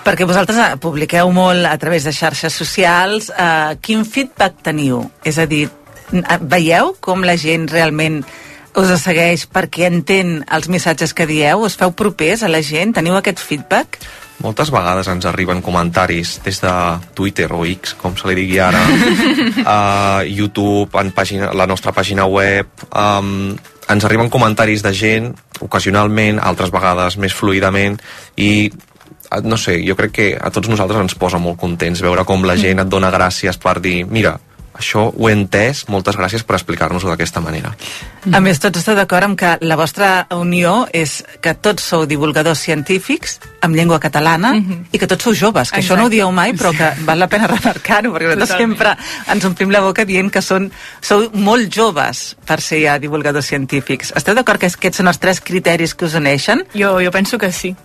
Perquè 0.06 0.26
vosaltres 0.26 0.62
eh, 0.64 0.76
publiqueu 0.82 1.32
molt 1.36 1.70
a 1.70 1.78
través 1.78 2.08
de 2.08 2.14
xarxes 2.16 2.54
socials. 2.54 3.30
Eh, 3.30 3.78
quin 3.82 4.06
feedback 4.06 4.64
teniu? 4.66 5.04
És 5.24 5.38
a 5.38 5.46
dir, 5.50 5.68
veieu 6.42 6.96
com 7.02 7.24
la 7.26 7.38
gent 7.38 7.68
realment 7.72 8.24
us 8.76 8.92
segueix 9.02 9.46
perquè 9.48 9.88
entén 9.88 10.42
els 10.52 10.68
missatges 10.72 11.14
que 11.16 11.28
dieu? 11.30 11.64
Us 11.64 11.78
feu 11.80 11.94
propers 11.96 12.44
a 12.44 12.52
la 12.52 12.62
gent? 12.66 12.94
Teniu 12.96 13.16
aquest 13.18 13.40
feedback? 13.40 14.00
Moltes 14.44 14.70
vegades 14.74 15.08
ens 15.08 15.26
arriben 15.30 15.62
comentaris 15.64 16.36
des 16.44 16.60
de 16.60 16.74
Twitter 17.16 17.48
o 17.56 17.64
X, 17.66 17.94
com 17.96 18.18
se 18.20 18.28
li 18.28 18.36
digui 18.42 18.60
ara, 18.60 18.82
a 19.76 19.78
YouTube, 20.28 20.92
en 21.00 21.14
pàgina, 21.16 21.54
la 21.56 21.68
nostra 21.72 21.94
pàgina 21.96 22.28
web, 22.28 22.68
um, 22.92 23.56
ens 23.88 24.08
arriben 24.08 24.30
comentaris 24.34 24.84
de 24.84 24.92
gent, 24.92 25.32
ocasionalment, 25.64 26.42
altres 26.44 26.74
vegades 26.74 27.16
més 27.22 27.34
fluidament, 27.34 27.96
i 28.36 28.68
eh, 28.68 29.42
no 29.46 29.56
sé, 29.62 29.78
jo 29.88 29.96
crec 29.96 30.16
que 30.20 30.28
a 30.36 30.52
tots 30.52 30.68
nosaltres 30.68 31.06
ens 31.06 31.16
posa 31.16 31.40
molt 31.40 31.62
contents 31.62 32.04
veure 32.04 32.28
com 32.28 32.44
la 32.44 32.58
gent 32.60 32.84
et 32.84 32.92
dona 32.92 33.14
gràcies 33.16 33.62
per 33.62 33.80
dir 33.80 34.02
mira, 34.04 34.36
això 34.78 35.08
ho 35.16 35.30
he 35.30 35.34
entès, 35.34 35.86
moltes 35.88 36.18
gràcies 36.20 36.44
per 36.44 36.58
explicar-nos-ho 36.58 37.10
d'aquesta 37.12 37.42
manera. 37.42 37.72
A 38.34 38.40
més, 38.44 38.60
tots 38.60 38.80
esteu 38.82 38.96
d'acord 38.98 39.24
amb 39.30 39.38
que 39.40 39.56
la 39.62 39.78
vostra 39.80 40.28
unió 40.36 40.88
és 40.94 41.24
que 41.42 41.54
tots 41.56 41.84
sou 41.84 42.06
divulgadors 42.10 42.60
científics 42.60 43.40
amb 43.66 43.76
llengua 43.78 44.00
catalana 44.04 44.54
i 44.92 45.00
que 45.00 45.08
tots 45.08 45.24
sou 45.24 45.34
joves, 45.34 45.72
que 45.72 45.80
això 45.82 45.96
no 45.96 46.06
ho 46.06 46.10
Exacte. 46.10 46.16
dieu 46.16 46.32
mai, 46.32 46.54
però 46.54 46.74
que 46.76 46.92
val 47.06 47.20
la 47.20 47.28
pena 47.32 47.48
remarcar-ho, 47.48 48.12
perquè 48.14 48.34
nosaltres 48.36 48.50
Totalment. 48.50 48.78
sempre 48.78 48.96
ens 49.34 49.46
omplim 49.46 49.72
la 49.72 49.82
boca 49.82 50.06
dient 50.06 50.32
que 50.32 50.42
són, 50.42 50.72
sou 51.02 51.30
molt 51.34 51.72
joves 51.74 52.36
per 52.46 52.60
ser 52.62 52.82
ja 52.84 53.00
divulgadors 53.00 53.46
científics. 53.46 54.12
Esteu 54.16 54.36
d'acord 54.36 54.60
que 54.60 54.68
aquests 54.68 54.98
són 54.98 55.08
els 55.08 55.20
tres 55.20 55.42
criteris 55.42 55.96
que 55.96 56.06
us 56.06 56.16
uneixen? 56.16 56.66
Jo, 56.76 57.00
jo 57.02 57.12
penso 57.12 57.38
que 57.38 57.52
sí. 57.52 57.76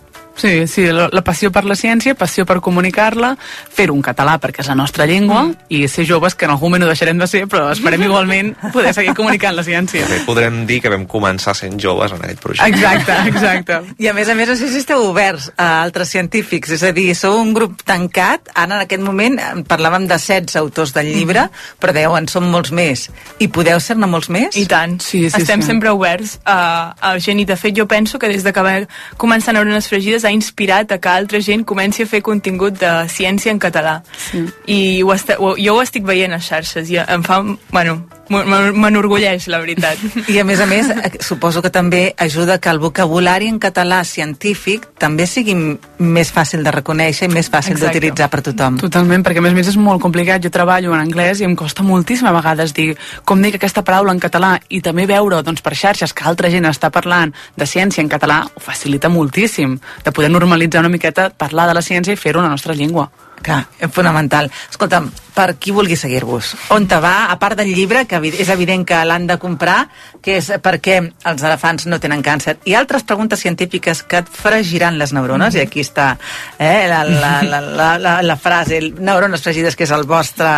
Sí, 0.41 0.65
sí, 0.67 0.87
la, 0.89 1.07
la 1.13 1.21
passió 1.21 1.51
per 1.53 1.63
la 1.69 1.75
ciència, 1.77 2.15
passió 2.17 2.45
per 2.49 2.57
comunicar-la, 2.65 3.35
fer-ho 3.37 3.93
en 3.93 4.01
català 4.05 4.37
perquè 4.41 4.63
és 4.65 4.69
la 4.71 4.77
nostra 4.79 5.05
llengua 5.05 5.43
Mm. 5.45 5.55
i 5.69 5.87
ser 5.87 6.05
joves, 6.07 6.33
que 6.35 6.45
en 6.45 6.51
algun 6.55 6.71
moment 6.71 6.83
ho 6.83 6.87
deixarem 6.89 7.17
de 7.19 7.27
ser, 7.27 7.43
però 7.47 7.67
esperem 7.71 8.01
igualment 8.03 8.53
poder 8.73 8.93
seguir 8.93 9.13
comunicant 9.17 9.55
la 9.55 9.63
ciència. 9.63 10.05
Bé, 10.09 10.21
podrem 10.25 10.63
dir 10.65 10.79
que 10.81 10.89
vam 10.89 11.05
començar 11.09 11.53
sent 11.57 11.77
joves 11.81 12.11
en 12.15 12.23
aquest 12.25 12.39
projecte. 12.41 12.69
Exacte, 12.71 13.15
exacte. 13.29 13.79
I 14.01 14.07
a 14.09 14.13
més 14.17 14.29
a 14.29 14.35
més, 14.35 14.49
no 14.49 14.55
sé 14.57 14.69
si 14.71 14.81
esteu 14.81 15.03
oberts 15.09 15.51
a 15.57 15.69
altres 15.83 16.09
científics, 16.13 16.71
és 16.77 16.83
a 16.87 16.91
dir, 16.95 17.09
sou 17.17 17.37
un 17.41 17.53
grup 17.53 17.83
tancat, 17.87 18.49
ara 18.55 18.79
en 18.79 18.85
aquest 18.85 19.03
moment 19.03 19.37
en 19.41 19.63
parlàvem 19.67 20.07
de 20.09 20.17
16 20.17 20.55
autors 20.61 20.93
del 20.95 21.11
llibre, 21.13 21.47
però 21.81 21.93
dèieu, 21.95 22.15
en 22.17 22.27
som 22.31 22.47
molts 22.49 22.71
més. 22.75 23.07
I 23.43 23.49
podeu 23.53 23.79
ser-ne 23.83 24.07
molts 24.09 24.29
més? 24.33 24.55
I 24.57 24.65
tant. 24.71 24.97
Sí, 25.03 25.27
sí, 25.29 25.41
Estem 25.41 25.61
sí. 25.61 25.67
sempre 25.73 25.91
oberts 25.93 26.39
a, 26.45 26.95
a 26.99 27.13
gent 27.19 27.41
i 27.43 27.45
de 27.49 27.57
fet 27.59 27.75
jo 27.77 27.87
penso 27.91 28.19
que 28.19 28.29
des 28.31 28.43
de 28.47 28.53
que 28.55 28.63
va 28.65 28.75
començar 29.21 29.53
Neurones 29.53 29.87
Fregides 29.91 30.25
ha 30.31 30.37
inspirat 30.37 30.91
a 30.91 30.99
que 31.03 31.11
altra 31.11 31.41
gent 31.43 31.65
comenci 31.67 32.05
a 32.05 32.09
fer 32.09 32.23
contingut 32.25 32.79
de 32.79 32.91
ciència 33.11 33.53
en 33.53 33.59
català. 33.61 33.99
Sí. 34.29 34.45
I 34.71 34.79
ho 35.03 35.13
ho, 35.13 35.53
jo 35.59 35.75
ho 35.75 35.83
estic 35.83 36.07
veient 36.07 36.33
a 36.33 36.41
xarxes 36.41 36.89
i 36.89 36.99
em 37.03 37.27
fa... 37.27 37.43
Bueno, 37.71 37.99
m'enorgulleix, 38.31 39.47
la 39.51 39.59
veritat. 39.61 39.99
I 40.31 40.39
a 40.41 40.45
més 40.47 40.61
a 40.63 40.67
més, 40.69 40.89
eh, 40.89 41.11
suposo 41.19 41.61
que 41.61 41.69
també 41.69 42.13
ajuda 42.17 42.59
que 42.59 42.69
el 42.69 42.79
vocabulari 42.79 43.47
en 43.51 43.59
català 43.59 44.03
científic 44.07 44.87
també 44.97 45.27
sigui 45.27 45.55
més 45.99 46.31
fàcil 46.33 46.63
de 46.63 46.71
reconèixer 46.71 47.29
i 47.29 47.33
més 47.33 47.51
fàcil 47.51 47.79
d'utilitzar 47.79 48.29
per 48.31 48.41
tothom. 48.41 48.79
Totalment, 48.81 49.23
perquè 49.23 49.43
a 49.43 49.45
més 49.45 49.53
a 49.53 49.59
més 49.59 49.71
és 49.71 49.77
molt 49.77 50.01
complicat. 50.01 50.41
Jo 50.43 50.51
treballo 50.53 50.93
en 50.95 51.01
anglès 51.03 51.41
i 51.41 51.47
em 51.47 51.55
costa 51.55 51.83
moltíssim 51.83 52.27
a 52.27 52.35
vegades 52.35 52.73
dir 52.73 52.95
com 53.25 53.41
dic 53.41 53.59
aquesta 53.59 53.83
paraula 53.83 54.15
en 54.15 54.19
català 54.19 54.55
i 54.69 54.81
també 54.81 55.05
veure 55.09 55.41
doncs, 55.43 55.61
per 55.61 55.75
xarxes 55.75 56.13
que 56.13 56.27
altra 56.27 56.49
gent 56.49 56.65
està 56.69 56.89
parlant 56.89 57.33
de 57.57 57.65
ciència 57.65 58.01
en 58.01 58.09
català 58.09 58.43
ho 58.47 58.63
facilita 58.63 59.09
moltíssim 59.09 59.77
de 60.05 60.11
poder 60.11 60.31
normalitzar 60.31 60.81
una 60.81 60.93
miqueta 60.93 61.29
parlar 61.29 61.67
de 61.67 61.75
la 61.77 61.81
ciència 61.85 62.13
i 62.13 62.19
fer-ho 62.19 62.39
en 62.39 62.49
la 62.49 62.55
nostra 62.55 62.73
llengua. 62.73 63.09
Clar, 63.41 63.65
fonamental. 63.89 64.51
Escolta'm, 64.69 65.07
per 65.33 65.55
qui 65.57 65.71
vulgui 65.73 65.95
seguir-vos, 65.97 66.51
on 66.75 66.85
te 66.89 66.97
va, 67.01 67.31
a 67.31 67.37
part 67.41 67.57
del 67.57 67.71
llibre, 67.73 68.03
que 68.05 68.19
és 68.29 68.49
evident 68.53 68.83
que 68.85 68.99
l'han 69.07 69.25
de 69.29 69.37
comprar, 69.41 69.87
que 70.21 70.37
és 70.37 70.51
per 70.61 70.75
què 70.83 70.99
els 71.01 71.45
elefants 71.47 71.87
no 71.89 71.99
tenen 72.03 72.21
càncer, 72.21 72.57
i 72.69 72.75
altres 72.77 73.05
preguntes 73.07 73.41
científiques 73.41 74.03
que 74.03 74.21
et 74.21 74.29
fregiran 74.29 74.99
les 75.01 75.15
neurones, 75.17 75.55
i 75.55 75.63
aquí 75.63 75.81
està 75.81 76.11
eh, 76.59 76.85
la, 76.91 77.01
la, 77.07 77.33
la, 77.47 77.61
la, 77.61 77.89
la, 77.97 78.15
la 78.21 78.37
frase, 78.37 78.81
neurones 78.99 79.41
fregides, 79.41 79.79
que 79.79 79.87
és 79.87 79.95
el 79.95 80.05
vostre, 80.05 80.51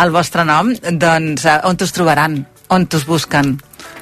el 0.00 0.14
vostre 0.14 0.46
nom, 0.48 0.72
doncs 0.72 1.44
eh, 1.44 1.60
on 1.68 1.76
t'us 1.76 1.92
trobaran? 1.92 2.40
On 2.72 2.88
t'us 2.88 3.04
busquen? 3.06 3.52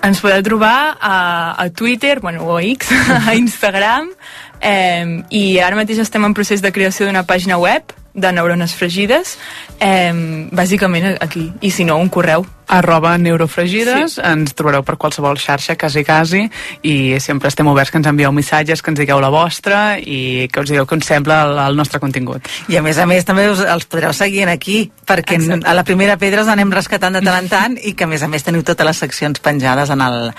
Ens 0.04 0.20
podeu 0.22 0.40
trobar 0.44 0.94
a, 1.00 1.16
a 1.58 1.68
Twitter, 1.74 2.20
bueno, 2.20 2.46
o 2.46 2.56
a 2.60 2.62
X, 2.62 2.92
a 3.26 3.34
Instagram, 3.34 4.12
eh, 4.60 5.20
i 5.34 5.44
ara 5.58 5.80
mateix 5.80 6.04
estem 6.04 6.24
en 6.24 6.36
procés 6.36 6.62
de 6.62 6.72
creació 6.72 7.08
d'una 7.08 7.26
pàgina 7.26 7.58
web 7.60 7.92
de 8.14 8.32
neurones 8.32 8.74
fregides, 8.78 9.36
eh, 9.80 10.48
bàsicament 10.54 11.18
aquí, 11.20 11.52
i 11.60 11.70
si 11.70 11.84
no, 11.84 11.98
un 11.98 12.08
correu. 12.08 12.46
Arroba 12.68 13.16
neurofregides, 13.18 14.16
sí. 14.18 14.22
ens 14.24 14.54
trobareu 14.56 14.84
per 14.86 14.96
qualsevol 15.00 15.38
xarxa, 15.40 15.76
quasi 15.80 16.04
quasi, 16.04 16.44
i 16.82 17.20
sempre 17.20 17.50
estem 17.52 17.68
oberts 17.70 17.92
que 17.92 18.00
ens 18.00 18.08
envieu 18.10 18.32
missatges, 18.32 18.82
que 18.82 18.92
ens 18.92 19.00
digueu 19.00 19.20
la 19.22 19.30
vostra 19.32 19.98
i 19.98 20.48
que 20.52 20.64
us 20.64 20.70
digueu 20.70 20.86
què 20.88 20.98
us 20.98 21.08
sembla 21.08 21.42
el, 21.46 21.58
el 21.66 21.78
nostre 21.78 22.00
contingut. 22.02 22.48
I 22.68 22.78
a 22.80 22.82
més 22.84 22.98
a 22.98 23.06
més 23.06 23.26
també 23.26 23.46
us, 23.50 23.60
els 23.60 23.86
podreu 23.90 24.14
seguir 24.16 24.44
en 24.46 24.52
aquí, 24.54 24.90
perquè 25.06 25.38
Exacte. 25.38 25.68
a 25.68 25.74
la 25.76 25.84
primera 25.84 26.16
pedra 26.20 26.42
us 26.42 26.52
anem 26.52 26.72
rescatant 26.72 27.18
de 27.18 27.24
tant 27.24 27.42
en 27.42 27.50
tant 27.50 27.76
i 27.80 27.94
que 27.94 28.08
a 28.08 28.10
més 28.10 28.22
a 28.22 28.28
més 28.30 28.44
teniu 28.44 28.64
totes 28.64 28.86
les 28.86 29.02
seccions 29.04 29.40
penjades 29.44 29.90
en 29.90 30.00
el 30.04 30.30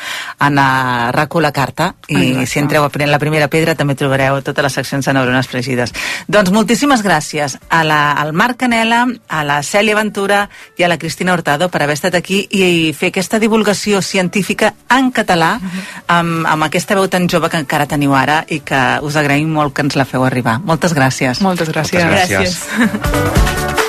en 0.45 0.59
a 0.59 1.11
RACU 1.15 1.41
la 1.41 1.51
carta 1.51 1.93
i 2.07 2.17
Exacte. 2.17 2.45
si 2.47 2.59
entreu 2.59 2.83
a 2.85 2.89
la 3.05 3.19
primera 3.19 3.47
pedra 3.47 3.75
també 3.75 3.95
trobareu 3.95 4.41
totes 4.41 4.63
les 4.63 4.73
seccions 4.73 5.05
de 5.05 5.13
neurones 5.13 5.47
fregides. 5.47 5.93
Doncs 6.27 6.51
moltíssimes 6.51 7.03
gràcies 7.03 7.57
a 7.69 7.83
la, 7.83 8.13
al 8.13 8.33
Marc 8.33 8.59
Canela, 8.63 9.05
a 9.27 9.43
la 9.43 9.61
Cèlia 9.63 9.95
Ventura 9.95 10.45
i 10.77 10.83
a 10.83 10.89
la 10.89 10.97
Cristina 10.97 11.33
Hurtado 11.33 11.69
per 11.69 11.83
haver 11.83 11.97
estat 11.97 12.14
aquí 12.17 12.41
i 12.49 12.93
fer 12.97 13.11
aquesta 13.13 13.39
divulgació 13.39 14.01
científica 14.01 14.73
en 14.89 15.11
català 15.15 15.55
amb, 16.07 16.45
amb 16.47 16.67
aquesta 16.67 16.97
veu 16.97 17.07
tan 17.11 17.29
jove 17.31 17.49
que 17.51 17.61
encara 17.61 17.87
teniu 17.87 18.15
ara 18.15 18.43
i 18.49 18.61
que 18.65 18.83
us 19.05 19.15
agraïm 19.19 19.51
molt 19.51 19.75
que 19.75 19.85
ens 19.85 19.95
la 19.99 20.07
feu 20.09 20.25
arribar. 20.25 20.59
Moltes 20.65 20.95
gràcies. 20.95 21.43
Moltes 21.45 21.71
gràcies. 21.71 22.03
Moltes 22.03 22.29
gràcies. 22.29 22.61
Anem 22.79 23.84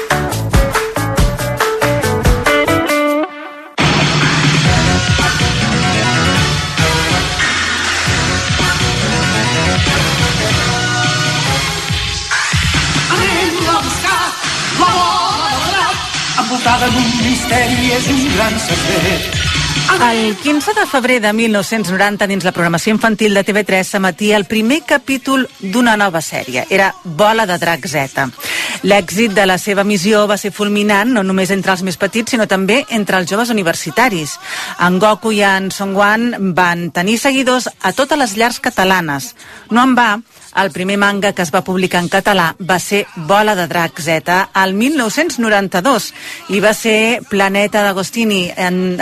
misteri 17.37 17.93
és 17.93 18.07
un 18.09 18.23
gran 18.37 18.55
secret. 18.65 19.25
El 19.97 20.37
15 20.43 20.73
de 20.75 20.85
febrer 20.89 21.17
de 21.21 21.33
1990, 21.37 22.27
dins 22.31 22.45
la 22.45 22.53
programació 22.53 22.95
infantil 22.95 23.37
de 23.37 23.43
TV3, 23.47 23.85
s'emetia 23.85 24.39
el 24.41 24.47
primer 24.49 24.81
capítol 24.89 25.45
d'una 25.61 25.97
nova 26.01 26.23
sèrie. 26.25 26.65
Era 26.71 26.89
Bola 27.05 27.47
de 27.47 27.59
Drac 27.61 27.87
Z. 27.87 28.25
L'èxit 28.89 29.35
de 29.37 29.47
la 29.47 29.59
seva 29.59 29.85
missió 29.85 30.25
va 30.27 30.39
ser 30.41 30.53
fulminant, 30.53 31.13
no 31.13 31.23
només 31.27 31.53
entre 31.53 31.77
els 31.77 31.85
més 31.87 32.01
petits, 32.01 32.33
sinó 32.33 32.49
també 32.49 32.83
entre 32.91 33.21
els 33.21 33.29
joves 33.31 33.53
universitaris. 33.53 34.39
En 34.81 34.99
Goku 35.03 35.35
i 35.37 35.43
en 35.47 35.71
Songwan 35.71 36.55
van 36.57 36.91
tenir 36.91 37.19
seguidors 37.21 37.69
a 37.81 37.93
totes 37.93 38.19
les 38.19 38.37
llars 38.37 38.61
catalanes. 38.61 39.35
No 39.71 39.85
en 39.85 39.97
va, 39.99 40.11
el 40.57 40.71
primer 40.73 40.97
manga 40.99 41.33
que 41.33 41.43
es 41.45 41.53
va 41.55 41.65
publicar 41.65 42.01
en 42.03 42.09
català 42.09 42.47
va 42.59 42.79
ser 42.81 43.05
Bola 43.29 43.55
de 43.55 43.67
Drac 43.69 44.01
Z 44.01 44.37
al 44.53 44.75
1992 44.75 46.09
i 46.57 46.61
va 46.65 46.73
ser 46.75 47.23
Planeta 47.29 47.83
d'Agostini. 47.85 48.43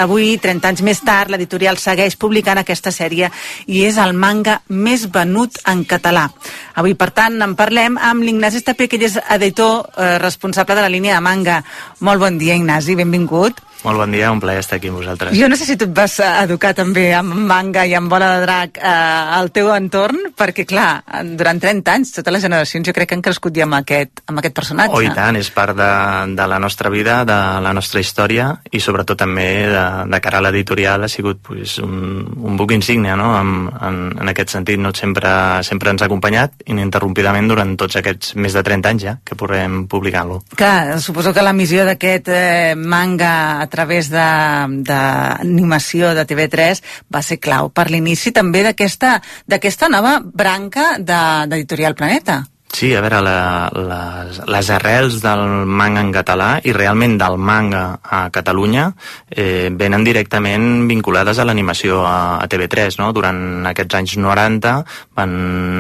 Avui, 0.02 0.34
30 0.42 0.72
anys 0.72 0.82
més 0.86 1.02
tard, 1.07 1.30
l'editorial 1.30 1.78
segueix 1.78 2.18
publicant 2.20 2.59
aquesta 2.61 2.92
sèrie 2.94 3.30
i 3.66 3.84
és 3.86 3.98
el 4.02 4.14
manga 4.14 4.61
més 4.68 5.07
venut 5.12 5.61
en 5.70 5.84
català. 5.88 6.26
Avui, 6.74 6.96
per 6.98 7.11
tant, 7.14 7.38
en 7.42 7.55
parlem 7.59 7.98
amb 8.00 8.26
l'Ignasi 8.26 8.62
Estapé, 8.62 8.88
que 8.88 8.98
ell 8.98 9.07
és 9.07 9.20
editor 9.36 9.86
eh, 9.94 10.16
responsable 10.22 10.74
de 10.74 10.82
la 10.82 10.90
línia 10.90 11.14
de 11.18 11.24
manga. 11.24 11.61
Molt 12.00 12.22
bon 12.22 12.38
dia, 12.38 12.59
Ignasi, 12.59 12.98
benvingut. 12.98 13.62
Molt 13.85 14.01
bon 14.01 14.14
dia, 14.16 14.30
un 14.32 14.41
plaer 14.41 14.62
estar 14.62 14.78
aquí 14.78 14.89
amb 14.89 14.97
vosaltres. 14.97 15.35
Jo 15.37 15.49
no 15.53 15.57
sé 15.61 15.66
si 15.68 15.76
tu 15.76 15.85
et 15.85 15.93
vas 15.93 16.16
educar 16.24 16.72
també 16.76 17.11
amb 17.12 17.37
manga 17.37 17.85
i 17.85 17.93
amb 17.97 18.09
bola 18.09 18.30
de 18.32 18.45
drac 18.47 18.78
eh, 18.80 18.93
al 19.37 19.51
teu 19.53 19.68
entorn, 19.74 20.30
perquè 20.32 20.64
clar, 20.68 21.03
durant 21.37 21.61
30 21.61 21.93
anys 21.93 22.14
totes 22.16 22.32
les 22.32 22.47
generacions 22.47 22.89
jo 22.89 22.95
crec 22.97 23.11
que 23.11 23.18
han 23.18 23.24
crescut 23.24 23.53
ja 23.57 23.66
amb 23.68 23.76
aquest, 23.76 24.24
amb 24.30 24.41
aquest 24.41 24.57
personatge. 24.57 24.97
Oh, 24.97 25.03
i 25.05 25.11
tant, 25.12 25.37
és 25.37 25.51
part 25.53 25.76
de, 25.76 25.91
de 26.32 26.47
la 26.49 26.61
nostra 26.62 26.89
vida, 26.89 27.18
de 27.28 27.39
la 27.64 27.74
nostra 27.76 28.01
història 28.01 28.49
i 28.72 28.80
sobretot 28.80 29.20
també 29.20 29.47
de, 29.68 29.85
de 30.09 30.22
cara 30.24 30.41
a 30.41 30.47
l'editorial 30.47 31.05
ha 31.05 31.12
sigut 31.12 31.43
pues, 31.45 31.76
un, 31.85 32.24
un 32.24 32.57
buc 32.57 32.72
insígnia 32.72 33.18
no? 33.20 33.35
en, 33.37 33.68
en, 33.68 34.01
en 34.24 34.32
aquest 34.32 34.57
sentit. 34.57 34.80
No? 34.80 34.95
Sempre, 34.97 35.28
sempre 35.66 35.93
ens 35.93 36.01
ha 36.01 36.09
acompanyat 36.09 36.64
ininterrompidament 36.72 37.53
durant 37.53 37.76
tots 37.76 38.01
aquests 38.01 38.32
més 38.41 38.57
de 38.57 38.64
30 38.64 38.95
anys 38.95 39.05
ja 39.05 39.16
que 39.20 39.37
portem 39.37 39.85
publicant-lo. 39.93 40.41
Clar, 40.57 40.97
suposo 41.05 41.37
que 41.37 41.45
la 41.45 41.53
missió 41.53 41.85
d'aquest 41.85 42.32
eh, 42.32 42.74
manga 42.80 43.35
a 43.61 43.68
través 43.75 44.09
de- 44.14 44.83
d'animació 44.89 46.14
de, 46.14 46.22
de 46.22 46.27
TV3 46.31 46.83
va 47.12 47.22
ser 47.22 47.41
clau 47.43 47.70
per 47.75 47.91
l'inici 47.91 48.33
també 48.33 48.62
d'aquesta 48.64 49.89
nova 49.93 50.18
branca 50.25 50.95
de- 50.99 51.47
d'Editorial 51.51 51.95
Planeta. 51.99 52.45
Sí, 52.75 52.89
a 52.91 52.99
veure, 53.05 53.20
la, 53.22 53.70
les, 53.70 54.41
les 54.51 54.68
arrels 54.75 55.20
del 55.22 55.43
manga 55.79 56.01
en 56.03 56.09
català 56.11 56.49
i 56.66 56.72
realment 56.75 57.12
del 57.20 57.37
manga 57.39 58.01
a 58.03 58.25
Catalunya 58.35 58.89
eh, 59.31 59.70
venen 59.70 60.03
directament 60.03 60.89
vinculades 60.91 61.39
a 61.39 61.47
l'animació 61.47 62.01
a, 62.03 62.43
a 62.43 62.49
TV3, 62.51 62.99
no? 62.99 63.12
Durant 63.14 63.39
aquests 63.70 63.95
anys 64.01 64.16
90 64.18 64.75
van 65.14 65.37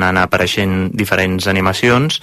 anar 0.06 0.28
apareixent 0.28 0.92
diferents 0.94 1.50
animacions 1.50 2.20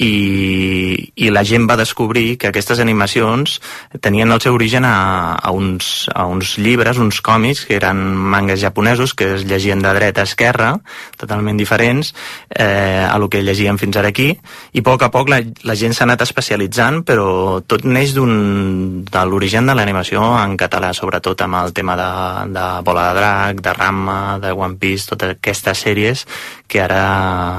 i, 0.00 1.12
i 1.14 1.28
la 1.30 1.42
gent 1.44 1.66
va 1.68 1.76
descobrir 1.76 2.38
que 2.40 2.48
aquestes 2.48 2.80
animacions 2.80 3.58
tenien 4.00 4.32
el 4.32 4.40
seu 4.40 4.56
origen 4.56 4.86
a, 4.88 5.36
a, 5.36 5.52
uns, 5.52 6.08
a 6.14 6.24
uns 6.24 6.54
llibres, 6.58 6.98
uns 6.98 7.20
còmics, 7.20 7.66
que 7.68 7.76
eren 7.76 8.00
mangas 8.16 8.62
japonesos, 8.62 9.12
que 9.14 9.34
es 9.36 9.44
llegien 9.44 9.82
de 9.84 9.92
dreta 9.94 10.24
a 10.24 10.28
esquerra, 10.28 10.70
totalment 11.20 11.60
diferents 11.60 12.14
eh, 12.48 13.04
a 13.04 13.18
lo 13.20 13.28
que 13.28 13.42
llegíem 13.44 13.78
fins 13.80 14.00
ara 14.00 14.08
aquí, 14.08 14.30
i 14.72 14.80
a 14.80 14.86
poc 14.86 15.04
a 15.04 15.10
poc 15.12 15.28
la, 15.28 15.42
la 15.68 15.76
gent 15.76 15.92
s'ha 15.96 16.06
anat 16.08 16.24
especialitzant, 16.24 17.02
però 17.04 17.60
tot 17.68 17.84
neix 17.84 18.16
de 18.16 19.24
l'origen 19.28 19.68
de 19.68 19.76
l'animació 19.76 20.24
en 20.40 20.56
català, 20.60 20.94
sobretot 20.96 21.44
amb 21.44 21.60
el 21.60 21.76
tema 21.76 21.98
de, 22.00 22.10
de 22.56 22.66
Bola 22.88 23.10
de 23.10 23.20
Drac, 23.20 23.60
de 23.68 23.76
Ramma, 23.76 24.20
de 24.40 24.56
One 24.56 24.80
Piece, 24.80 25.12
totes 25.12 25.36
aquestes 25.36 25.84
sèries 25.84 26.24
que 26.70 26.80
ara 26.84 27.02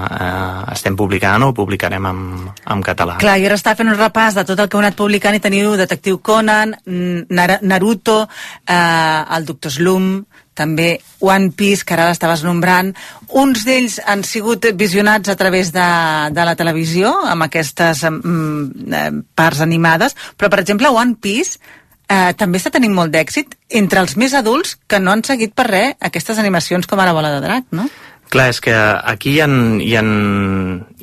eh, 0.07 0.73
estem 0.73 0.95
publicant 0.95 1.43
o 1.43 1.51
publicarem 1.55 2.05
en, 2.07 2.21
en 2.47 2.83
català. 2.85 3.17
Clar, 3.19 3.37
jo 3.41 3.49
ara 3.49 3.57
estava 3.59 3.79
fent 3.81 3.91
un 3.91 3.99
repàs 3.99 4.37
de 4.39 4.45
tot 4.47 4.59
el 4.59 4.69
que 4.69 4.77
heu 4.79 4.83
anat 4.85 4.95
publicant 4.99 5.35
i 5.35 5.43
teniu 5.43 5.75
Detectiu 5.79 6.21
Conan, 6.23 6.77
Nar 6.85 7.59
Naruto, 7.61 8.21
eh, 8.63 9.35
el 9.35 9.47
Doctor 9.49 9.75
Slum, 9.75 10.13
també 10.55 10.99
One 11.19 11.51
Piece, 11.57 11.85
que 11.87 11.95
ara 11.95 12.07
l'estaves 12.09 12.43
nombrant. 12.45 12.93
Uns 13.41 13.65
d'ells 13.67 13.99
han 14.05 14.23
sigut 14.27 14.67
visionats 14.79 15.31
a 15.31 15.35
través 15.39 15.71
de, 15.75 15.87
de 16.31 16.47
la 16.47 16.55
televisió, 16.59 17.11
amb 17.27 17.47
aquestes 17.47 18.03
mm, 18.07 18.93
eh, 18.93 19.11
parts 19.35 19.63
animades, 19.63 20.15
però, 20.37 20.51
per 20.51 20.61
exemple, 20.63 20.91
One 20.91 21.17
Piece 21.19 21.59
eh, 22.11 22.31
també 22.37 22.59
està 22.61 22.71
tenint 22.73 22.95
molt 22.95 23.13
d'èxit 23.15 23.55
entre 23.81 24.03
els 24.03 24.15
més 24.19 24.35
adults 24.37 24.77
que 24.87 24.99
no 24.99 25.15
han 25.15 25.23
seguit 25.27 25.55
per 25.55 25.67
res 25.69 25.99
aquestes 26.11 26.39
animacions 26.41 26.87
com 26.87 26.99
ara 26.99 27.15
Bola 27.15 27.33
de 27.35 27.43
Drac, 27.43 27.67
no? 27.75 27.87
Clar, 28.31 28.47
és 28.47 28.61
que 28.63 28.71
aquí 28.71 29.33
hi 29.35 29.39
ha, 29.43 29.47
hi 29.83 29.95
ha, 29.99 30.01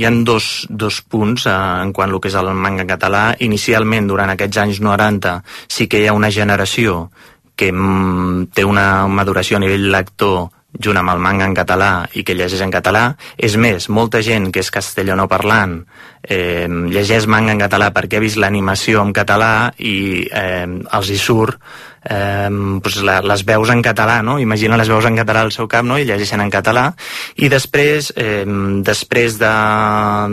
hi 0.01 0.05
ha 0.09 0.11
dos, 0.25 0.67
dos 0.71 1.03
punts 1.05 1.45
eh, 1.45 1.57
en 1.85 1.93
quant 1.93 2.09
al 2.09 2.23
que 2.25 2.31
és 2.31 2.37
el 2.41 2.49
manga 2.57 2.87
català. 2.89 3.25
Inicialment, 3.45 4.09
durant 4.09 4.33
aquests 4.33 4.63
anys 4.63 4.81
90, 4.81 5.35
sí 5.69 5.87
que 5.93 6.01
hi 6.01 6.07
ha 6.09 6.17
una 6.17 6.31
generació 6.33 7.11
que 7.59 7.69
mm, 7.73 8.49
té 8.57 8.65
una 8.65 9.05
maduració 9.13 9.59
a 9.59 9.61
nivell 9.61 9.91
lector 9.93 10.47
junt 10.77 10.99
amb 11.01 11.11
el 11.15 11.21
manga 11.25 11.47
en 11.49 11.55
català 11.57 11.91
i 12.13 12.23
que 12.25 12.37
llegeix 12.37 12.61
en 12.61 12.73
català. 12.73 13.15
És 13.37 13.57
més, 13.57 13.89
molta 13.89 14.21
gent 14.23 14.51
que 14.53 14.61
és 14.61 14.71
castellano 14.71 15.29
eh, 16.23 16.69
llegeix 16.69 17.27
manga 17.27 17.53
en 17.53 17.61
català 17.63 17.91
perquè 17.95 18.19
ha 18.19 18.21
vist 18.21 18.37
l'animació 18.37 19.03
en 19.03 19.13
català 19.13 19.73
i 19.79 20.29
eh, 20.29 20.67
els 20.67 21.11
hi 21.11 21.17
surt 21.17 21.57
eh, 22.05 22.51
pues 22.83 23.01
la, 23.03 23.21
les 23.23 23.45
veus 23.45 23.71
en 23.71 23.83
català, 23.83 24.21
no? 24.23 24.39
Imagina 24.39 24.77
les 24.77 24.89
veus 24.89 25.05
en 25.09 25.17
català 25.17 25.43
al 25.47 25.53
seu 25.53 25.69
cap, 25.69 25.85
no? 25.85 25.99
I 25.99 26.05
llegeixen 26.05 26.41
en 26.45 26.51
català. 26.51 26.93
I 27.37 27.49
després, 27.49 28.13
eh, 28.17 28.45
després 28.85 29.39
de, 29.41 29.55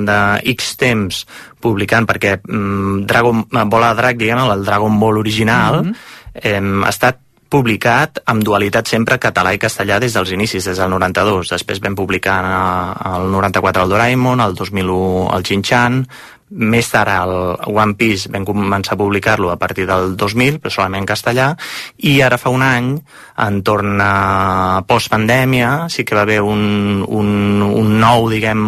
de 0.05 0.21
X 0.55 0.75
temps 0.81 1.25
publicant, 1.61 2.05
perquè 2.05 2.37
mm, 2.43 3.05
Dragon, 3.07 3.45
Bola 3.71 3.93
de 3.93 4.01
Drac, 4.01 4.17
diguem 4.19 4.43
el 4.43 4.65
Dragon 4.65 4.99
Ball 4.99 5.17
original, 5.17 5.83
mm 5.83 5.91
-hmm. 5.91 5.95
eh, 6.43 6.83
ha 6.85 6.89
estat 6.89 7.24
publicat 7.49 8.19
amb 8.25 8.43
dualitat 8.43 8.89
sempre 8.89 9.19
català 9.21 9.53
i 9.55 9.61
castellà 9.61 9.99
des 10.01 10.15
dels 10.15 10.31
inicis, 10.33 10.65
des 10.65 10.79
del 10.81 10.89
92. 10.91 11.51
Després 11.53 11.81
vam 11.83 11.95
publicar 11.95 12.37
el 13.15 13.29
94 13.31 13.85
el 13.85 13.93
Doraemon, 13.93 14.41
el 14.41 14.55
2001 14.57 15.29
el 15.35 15.45
Chin-Chan, 15.45 16.01
més 16.49 16.87
tard 16.93 17.09
el 17.09 17.31
One 17.73 17.95
Piece 17.97 18.29
vam 18.29 18.45
començar 18.45 18.93
a 18.93 18.99
publicar-lo 18.99 19.49
a 19.49 19.57
partir 19.57 19.87
del 19.89 20.13
2000, 20.15 20.59
però 20.61 20.71
solament 20.71 21.01
en 21.01 21.09
castellà, 21.09 21.47
i 22.05 22.19
ara 22.21 22.37
fa 22.37 22.51
un 22.53 22.61
any, 22.61 22.91
entorn 23.41 23.99
a 23.99 24.83
postpandèmia, 24.87 25.89
sí 25.89 26.05
que 26.05 26.15
va 26.15 26.21
haver 26.23 26.41
un, 26.45 27.03
un, 27.07 27.61
un 27.65 27.89
nou, 27.99 28.29
diguem, 28.29 28.61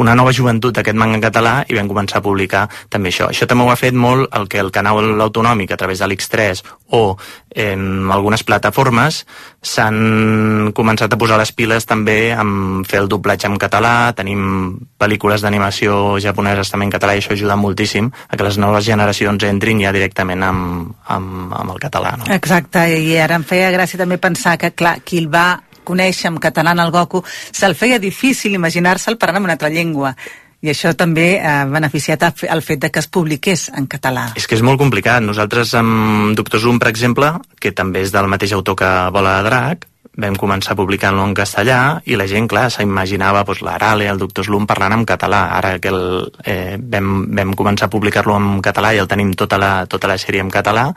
una 0.00 0.14
nova 0.14 0.32
joventut 0.32 0.76
d'aquest 0.76 0.96
manga 0.96 1.18
en 1.18 1.26
català 1.26 1.54
i 1.68 1.76
vam 1.76 1.90
començar 1.90 2.20
a 2.20 2.24
publicar 2.24 2.68
també 2.88 3.10
això. 3.10 3.28
Això 3.28 3.48
també 3.50 3.66
ho 3.66 3.74
ha 3.74 3.80
fet 3.80 3.94
molt 3.94 4.30
el 4.36 4.46
que 4.48 4.62
el 4.62 4.70
canal 4.70 5.20
autonòmic 5.20 5.74
a 5.74 5.80
través 5.80 5.98
de 5.98 6.08
l'X3 6.08 6.62
o 6.94 7.16
en 7.50 8.10
algunes 8.14 8.44
plataformes 8.46 9.24
s'han 9.66 10.70
començat 10.74 11.10
a 11.12 11.18
posar 11.18 11.40
les 11.40 11.50
piles 11.52 11.86
també 11.86 12.30
amb 12.32 12.86
fer 12.86 13.02
el 13.02 13.10
doblatge 13.10 13.50
en 13.50 13.58
català, 13.58 14.14
tenim 14.16 14.78
pel·lícules 15.00 15.42
d'animació 15.42 16.16
japoneses 16.22 16.70
també 16.70 16.86
en 16.86 16.94
català 16.94 16.99
i 17.14 17.22
això 17.22 17.32
ajuda 17.36 17.56
moltíssim 17.56 18.10
a 18.28 18.36
que 18.36 18.46
les 18.46 18.58
noves 18.60 18.84
generacions 18.84 19.46
entrin 19.48 19.80
ja 19.82 19.92
directament 19.96 20.44
amb, 20.44 20.92
amb, 21.08 21.54
amb 21.62 21.74
el 21.74 21.80
català. 21.82 22.16
No? 22.20 22.28
Exacte, 22.34 22.84
i 23.00 23.16
ara 23.18 23.40
em 23.40 23.46
feia 23.46 23.72
gràcia 23.74 24.00
també 24.00 24.20
pensar 24.20 24.56
que, 24.60 24.72
clar, 24.76 24.98
qui 25.04 25.22
el 25.22 25.30
va 25.32 25.62
conèixer 25.84 26.28
en 26.30 26.38
català 26.38 26.76
en 26.76 26.84
el 26.84 26.92
Goku, 26.94 27.24
se'l 27.26 27.74
feia 27.74 27.98
difícil 27.98 28.54
imaginar-se'l 28.54 29.18
parlant 29.18 29.42
en 29.42 29.50
una 29.50 29.58
altra 29.58 29.72
llengua 29.72 30.14
i 30.60 30.68
això 30.68 30.92
també 30.92 31.38
ha 31.40 31.64
beneficiat 31.64 32.26
el 32.44 32.60
fet 32.62 32.82
de 32.82 32.90
que 32.92 33.00
es 33.00 33.08
publiqués 33.08 33.70
en 33.76 33.86
català. 33.88 34.26
És 34.36 34.46
que 34.46 34.58
és 34.58 34.64
molt 34.64 34.80
complicat. 34.80 35.24
Nosaltres 35.24 35.72
amb 35.78 36.34
Doctor 36.36 36.60
Zoom, 36.60 36.80
per 36.82 36.90
exemple, 36.92 37.32
que 37.60 37.72
també 37.72 38.04
és 38.04 38.12
del 38.12 38.28
mateix 38.28 38.52
autor 38.52 38.76
que 38.76 38.90
Bola 39.14 39.38
de 39.38 39.48
Drac, 39.48 39.86
vam 40.20 40.36
començar 40.38 40.76
publicant-lo 40.78 41.24
en 41.24 41.34
castellà 41.36 41.78
i 42.06 42.16
la 42.18 42.26
gent, 42.30 42.48
clar, 42.50 42.68
s'imaginava 42.72 43.42
doncs, 43.46 43.62
l'Arale, 43.66 44.08
el 44.10 44.20
doctor 44.20 44.46
Slum 44.46 44.66
parlant 44.68 44.94
en 44.98 45.04
català. 45.08 45.42
Ara 45.56 45.78
que 45.82 45.90
el, 45.92 46.02
eh, 46.44 46.76
vam, 46.78 47.26
vam 47.36 47.54
començar 47.56 47.88
a 47.88 47.92
publicar-lo 47.92 48.36
en 48.36 48.60
català 48.64 48.92
i 48.94 49.00
el 49.02 49.08
tenim 49.08 49.32
tota 49.34 49.58
la, 49.58 49.86
tota 49.90 50.10
la 50.10 50.18
sèrie 50.20 50.44
en 50.44 50.50
català, 50.52 50.90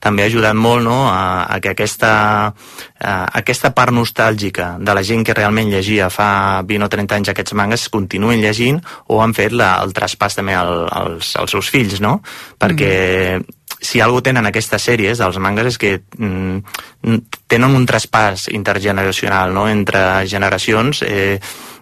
també 0.00 0.24
ha 0.24 0.30
ajudat 0.30 0.56
molt 0.56 0.84
no, 0.86 0.98
a, 1.10 1.44
a 1.48 1.60
que 1.60 1.74
aquesta, 1.74 2.12
a, 2.48 3.12
aquesta 3.42 3.72
part 3.74 3.94
nostàlgica 3.94 4.76
de 4.78 4.94
la 4.94 5.02
gent 5.02 5.26
que 5.26 5.36
realment 5.36 5.70
llegia 5.72 6.08
fa 6.10 6.62
20 6.66 6.86
o 6.86 6.90
30 6.94 7.18
anys 7.18 7.34
aquests 7.34 7.56
mangas 7.58 7.88
continuïn 7.92 8.42
llegint 8.42 8.80
o 9.08 9.22
han 9.22 9.34
fet 9.36 9.52
la, 9.52 9.76
el 9.84 9.94
traspàs 9.96 10.38
també 10.38 10.56
al, 10.56 10.86
als, 10.88 11.34
als 11.36 11.54
seus 11.56 11.70
fills, 11.74 12.00
no? 12.04 12.18
Perquè 12.58 12.92
mm 13.38 13.54
si 13.80 14.00
algú 14.02 14.20
tenen 14.24 14.46
aquestes 14.48 14.82
sèries, 14.90 15.20
els 15.22 15.38
mangas, 15.42 15.72
és 15.72 15.78
que 15.78 15.94
mm, 16.18 17.16
tenen 17.46 17.76
un 17.78 17.86
traspàs 17.86 18.48
intergeneracional 18.52 19.54
no? 19.54 19.68
entre 19.70 20.26
generacions, 20.26 21.02
eh, 21.06 21.38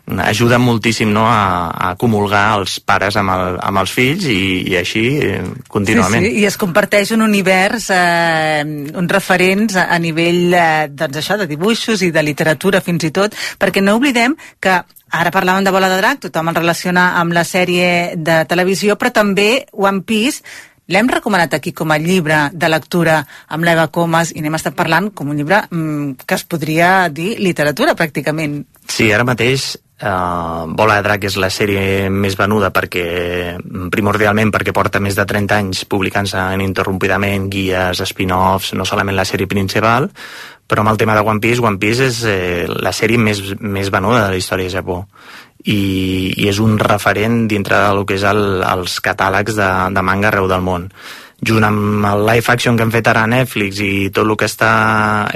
ajuda 0.07 0.59
moltíssim 0.59 1.11
no, 1.11 1.24
a, 1.26 1.70
a 1.90 1.94
comulgar 1.99 2.61
els 2.61 2.78
pares 2.78 3.16
amb, 3.18 3.32
el, 3.34 3.57
amb 3.59 3.80
els 3.82 3.90
fills 3.90 4.26
i, 4.30 4.40
i 4.70 4.76
així 4.78 5.05
eh, 5.18 5.40
contínuament. 5.68 6.22
Sí, 6.22 6.30
sí, 6.30 6.42
i 6.42 6.47
es 6.47 6.59
comparteix 6.61 7.11
un 7.16 7.24
univers, 7.26 7.88
eh, 7.90 8.62
uns 8.94 9.12
referents 9.12 9.78
a, 9.80 9.88
a 9.90 9.99
nivell 10.03 10.55
eh, 10.55 10.86
doncs 10.92 11.22
això, 11.22 11.38
de 11.40 11.49
dibuixos 11.51 12.05
i 12.07 12.12
de 12.14 12.22
literatura 12.22 12.84
fins 12.84 13.09
i 13.09 13.12
tot, 13.14 13.34
perquè 13.59 13.82
no 13.82 13.99
oblidem 13.99 14.36
que 14.61 14.82
Ara 15.16 15.30
parlàvem 15.30 15.62
de 15.62 15.70
Bola 15.70 15.86
de 15.86 16.01
Drac, 16.01 16.18
tothom 16.24 16.49
el 16.51 16.57
relaciona 16.59 17.12
amb 17.20 17.30
la 17.32 17.44
sèrie 17.47 18.16
de 18.18 18.40
televisió, 18.51 18.97
però 18.99 19.12
també 19.14 19.62
One 19.70 20.03
Piece 20.03 20.42
L'hem 20.87 21.09
recomanat 21.11 21.57
aquí 21.57 21.72
com 21.74 21.91
a 21.91 21.99
llibre 21.99 22.47
de 22.53 22.68
lectura 22.70 23.18
amb 23.51 23.66
l'Eva 23.66 23.89
Comas 23.95 24.30
i 24.34 24.43
n'hem 24.43 24.55
estat 24.59 24.76
parlant 24.78 25.11
com 25.11 25.32
un 25.32 25.41
llibre 25.41 25.64
mmm, 25.70 26.22
que 26.22 26.39
es 26.39 26.47
podria 26.47 27.09
dir 27.11 27.34
literatura, 27.43 27.97
pràcticament. 27.99 28.62
Sí, 28.87 29.11
ara 29.12 29.26
mateix 29.26 29.74
Uh, 29.97 30.68
Bola 30.76 30.99
de 30.99 31.07
Drac 31.07 31.22
és 31.24 31.39
la 31.41 31.49
sèrie 31.49 32.11
més 32.12 32.34
venuda 32.37 32.68
perquè, 32.68 33.57
primordialment 33.89 34.51
perquè 34.53 34.74
porta 34.76 35.01
més 35.01 35.16
de 35.16 35.24
30 35.24 35.57
anys 35.57 35.87
publicant-se 35.89 36.43
ininterrompidament 36.53 37.47
guies, 37.49 38.03
spin-offs, 38.05 38.74
no 38.76 38.84
solament 38.84 39.16
la 39.16 39.24
sèrie 39.24 39.49
principal, 39.49 40.11
però 40.67 40.83
amb 40.83 40.93
el 40.93 41.01
tema 41.01 41.14
de 41.14 41.25
One 41.27 41.41
Piece, 41.41 41.62
One 41.62 41.79
Piece 41.83 42.09
és 42.11 42.23
eh, 42.27 42.67
la 42.69 42.93
sèrie 42.97 43.19
més, 43.19 43.43
més 43.61 43.91
venuda 43.95 44.25
de 44.25 44.35
la 44.35 44.41
història 44.41 44.69
de 44.69 44.77
Japó 44.79 45.05
i, 45.64 46.33
i 46.37 46.49
és 46.51 46.59
un 46.62 46.79
referent 46.79 47.47
dintre 47.51 47.79
del 47.89 48.05
que 48.07 48.19
és 48.19 48.27
el, 48.27 48.43
els 48.67 48.99
catàlegs 49.03 49.57
de, 49.59 49.71
de 49.95 50.05
manga 50.07 50.31
arreu 50.33 50.51
del 50.51 50.67
món 50.67 50.91
junt 51.45 51.64
amb 51.69 52.05
el 52.09 52.23
live 52.25 52.49
action 52.49 52.77
que 52.77 52.85
hem 52.87 52.93
fet 52.95 53.09
ara 53.11 53.27
a 53.27 53.29
Netflix 53.29 53.81
i 53.85 54.09
tot 54.09 54.25
el 54.25 54.37
que 54.41 54.49
està 54.49 54.71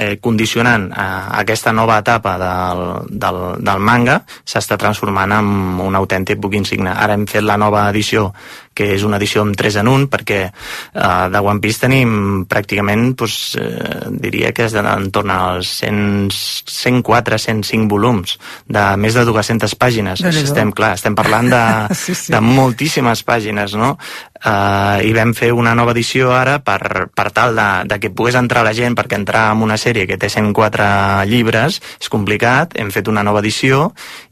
eh, 0.01 0.15
condicionant 0.17 0.87
a, 0.89 1.05
a 1.27 1.41
aquesta 1.43 1.73
nova 1.77 1.99
etapa 2.01 2.37
del, 2.41 2.81
del, 3.21 3.39
del 3.61 3.83
manga 3.85 4.17
s'està 4.41 4.79
transformant 4.81 5.35
en 5.37 5.51
un 5.85 5.95
autèntic 5.95 6.41
book 6.41 6.57
insigne. 6.57 6.89
Ara 6.89 7.13
hem 7.13 7.27
fet 7.29 7.45
la 7.45 7.59
nova 7.61 7.85
edició 7.93 8.31
que 8.73 8.87
és 8.95 9.03
una 9.07 9.19
edició 9.19 9.43
amb 9.43 9.57
3 9.57 9.81
en 9.81 9.89
1 9.91 10.07
perquè 10.11 10.39
eh, 10.47 11.25
de 11.33 11.41
One 11.43 11.61
Piece 11.63 11.83
tenim 11.83 12.45
pràcticament 12.49 13.11
doncs, 13.19 13.37
eh, 13.59 14.09
diria 14.23 14.51
que 14.55 14.67
és 14.69 14.75
entorn 14.79 15.33
als 15.35 15.73
100, 15.81 16.31
104, 16.31 17.39
105 17.45 17.89
volums 17.91 18.37
de 18.67 18.85
més 19.01 19.17
de 19.17 19.25
200 19.27 19.75
pàgines. 19.79 20.23
Estem, 20.31 20.71
clar, 20.75 20.93
estem 20.99 21.15
parlant 21.17 21.51
de, 21.51 21.63
sí, 22.03 22.15
sí. 22.15 22.31
de 22.33 22.41
moltíssimes 22.43 23.25
pàgines, 23.27 23.75
no? 23.79 23.95
Uh, 24.41 24.97
i 25.05 25.11
vam 25.13 25.35
fer 25.37 25.51
una 25.53 25.75
nova 25.77 25.93
edició 25.93 26.31
ara 26.33 26.55
per, 26.65 27.11
per 27.13 27.27
tal 27.29 27.53
de, 27.53 27.67
de 27.85 27.99
que 28.01 28.09
pogués 28.09 28.39
entrar 28.39 28.63
la 28.65 28.73
gent 28.73 28.95
perquè 28.97 29.19
entrar 29.19 29.51
en 29.53 29.61
una 29.61 29.77
sèrie 29.77 30.07
que 30.09 30.17
té 30.17 30.31
104 30.33 30.87
llibres 31.29 31.77
és 32.01 32.09
complicat, 32.09 32.73
hem 32.81 32.89
fet 32.89 33.11
una 33.11 33.21
nova 33.21 33.43
edició 33.45 33.91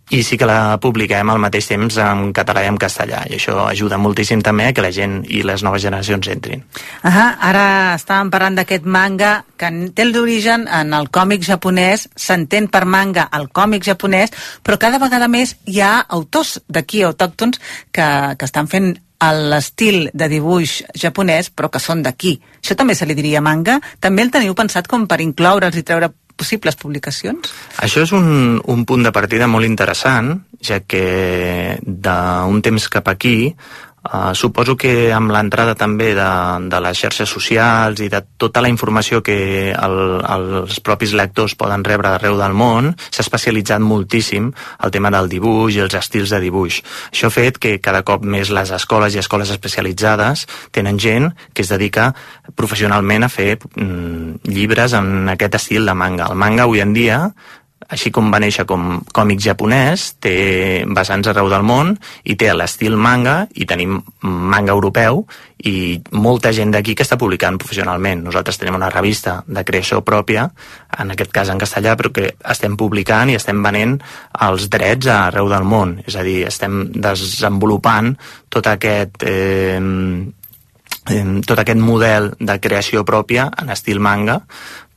i 0.10 0.24
sí 0.24 0.38
que 0.38 0.48
la 0.50 0.78
publiquem 0.82 1.30
al 1.30 1.42
mateix 1.42 1.68
temps 1.70 1.98
en 2.02 2.32
català 2.34 2.64
i 2.66 2.70
en 2.72 2.78
castellà 2.82 3.22
i 3.30 3.38
això 3.38 3.56
ajuda 3.68 4.00
moltíssim 4.02 4.42
també 4.46 4.66
a 4.68 4.74
que 4.74 4.84
la 4.86 4.92
gent 4.96 5.20
i 5.30 5.44
les 5.46 5.64
noves 5.66 5.84
generacions 5.86 6.30
entrin. 6.34 6.64
Ahà, 7.06 7.28
ara 7.50 7.66
estàvem 7.96 8.32
parlant 8.34 8.58
d'aquest 8.58 8.88
manga 8.90 9.34
que 9.60 9.70
té 9.96 10.08
l'origen 10.08 10.66
en 10.66 10.96
el 10.98 11.12
còmic 11.14 11.46
japonès, 11.46 12.08
s'entén 12.16 12.70
per 12.74 12.86
manga 12.86 13.28
el 13.38 13.50
còmic 13.54 13.86
japonès, 13.86 14.34
però 14.64 14.80
cada 14.82 15.02
vegada 15.02 15.28
més 15.28 15.58
hi 15.66 15.82
ha 15.86 16.00
autors 16.08 16.58
d'aquí, 16.68 17.04
autòctons, 17.04 17.62
que, 17.92 18.10
que 18.38 18.50
estan 18.50 18.68
fent 18.72 18.96
l'estil 19.20 20.10
de 20.14 20.30
dibuix 20.32 20.80
japonès, 20.96 21.50
però 21.52 21.68
que 21.70 21.82
són 21.84 22.02
d'aquí. 22.04 22.38
Això 22.64 22.76
també 22.80 22.96
se 22.96 23.06
li 23.06 23.16
diria 23.18 23.42
manga? 23.44 23.80
També 24.00 24.24
el 24.24 24.32
teniu 24.32 24.56
pensat 24.56 24.88
com 24.88 25.06
per 25.08 25.20
incloure'ls 25.20 25.76
i 25.76 25.84
treure 25.84 26.12
possibles 26.40 26.80
publicacions? 26.80 27.52
Això 27.84 28.06
és 28.08 28.14
un, 28.16 28.58
un 28.64 28.86
punt 28.88 29.04
de 29.06 29.14
partida 29.16 29.50
molt 29.52 29.68
interessant, 29.68 30.38
ja 30.64 30.82
que 30.84 31.78
d'un 31.84 32.64
temps 32.64 32.90
cap 32.92 33.12
aquí 33.12 33.54
Uh, 34.10 34.34
suposo 34.34 34.74
que 34.74 35.12
amb 35.14 35.30
l'entrada 35.30 35.76
també 35.78 36.16
de, 36.18 36.30
de 36.66 36.78
les 36.82 36.98
xarxes 36.98 37.30
socials 37.30 38.00
i 38.02 38.08
de 38.10 38.24
tota 38.42 38.64
la 38.66 38.72
informació 38.72 39.20
que 39.22 39.70
el, 39.70 39.98
els 40.26 40.80
propis 40.82 41.14
lectors 41.14 41.54
poden 41.60 41.86
rebre 41.86 42.10
d'arreu 42.10 42.40
del 42.40 42.56
món, 42.58 42.90
s'ha 43.12 43.22
especialitzat 43.22 43.84
moltíssim 43.86 44.48
el 44.50 44.96
tema 44.96 45.12
del 45.14 45.30
dibuix 45.30 45.78
i 45.78 45.84
els 45.86 45.94
estils 46.00 46.34
de 46.34 46.42
dibuix. 46.42 46.80
Això 47.12 47.30
ha 47.30 47.36
fet 47.36 47.62
que 47.62 47.76
cada 47.86 48.02
cop 48.02 48.26
més 48.26 48.50
les 48.50 48.74
escoles 48.74 49.14
i 49.14 49.22
escoles 49.22 49.54
especialitzades 49.54 50.48
tenen 50.74 50.98
gent 50.98 51.30
que 51.54 51.62
es 51.62 51.70
dedica 51.70 52.10
professionalment 52.58 53.28
a 53.28 53.30
fer 53.30 53.60
mm, 53.60 54.50
llibres 54.50 54.98
en 54.98 55.30
aquest 55.36 55.62
estil 55.62 55.86
de 55.86 55.94
manga. 55.94 56.32
El 56.34 56.42
manga 56.42 56.66
avui 56.66 56.82
en 56.82 56.98
dia 56.98 57.22
així 57.88 58.12
com 58.12 58.28
va 58.32 58.42
néixer 58.44 58.66
com 58.70 59.00
còmic 59.16 59.40
japonès, 59.42 60.16
té 60.22 60.84
vessants 60.96 61.30
arreu 61.32 61.48
del 61.50 61.64
món 61.66 61.94
i 62.28 62.36
té 62.40 62.52
l'estil 62.54 62.98
manga 63.00 63.46
i 63.56 63.66
tenim 63.70 63.98
manga 64.22 64.76
europeu 64.76 65.24
i 65.66 66.00
molta 66.12 66.52
gent 66.56 66.74
d'aquí 66.76 66.96
que 66.96 67.04
està 67.04 67.18
publicant 67.20 67.58
professionalment. 67.60 68.22
Nosaltres 68.28 68.60
tenim 68.60 68.78
una 68.78 68.92
revista 68.92 69.40
de 69.48 69.64
creació 69.68 70.02
pròpia, 70.06 70.46
en 71.00 71.16
aquest 71.16 71.32
cas 71.36 71.52
en 71.52 71.62
castellà, 71.62 71.96
però 72.00 72.12
que 72.16 72.34
estem 72.52 72.76
publicant 72.80 73.32
i 73.32 73.38
estem 73.40 73.64
venent 73.64 73.98
els 74.48 74.70
drets 74.72 75.10
arreu 75.16 75.50
del 75.52 75.68
món. 75.68 75.98
És 76.06 76.20
a 76.20 76.26
dir, 76.28 76.44
estem 76.48 76.84
desenvolupant 76.96 78.14
tot 78.50 78.68
aquest... 78.68 79.24
Eh, 79.24 79.80
tot 81.10 81.58
aquest 81.58 81.80
model 81.82 82.28
de 82.38 82.56
creació 82.62 83.02
pròpia 83.02 83.48
en 83.58 83.72
estil 83.74 83.98
manga 84.04 84.36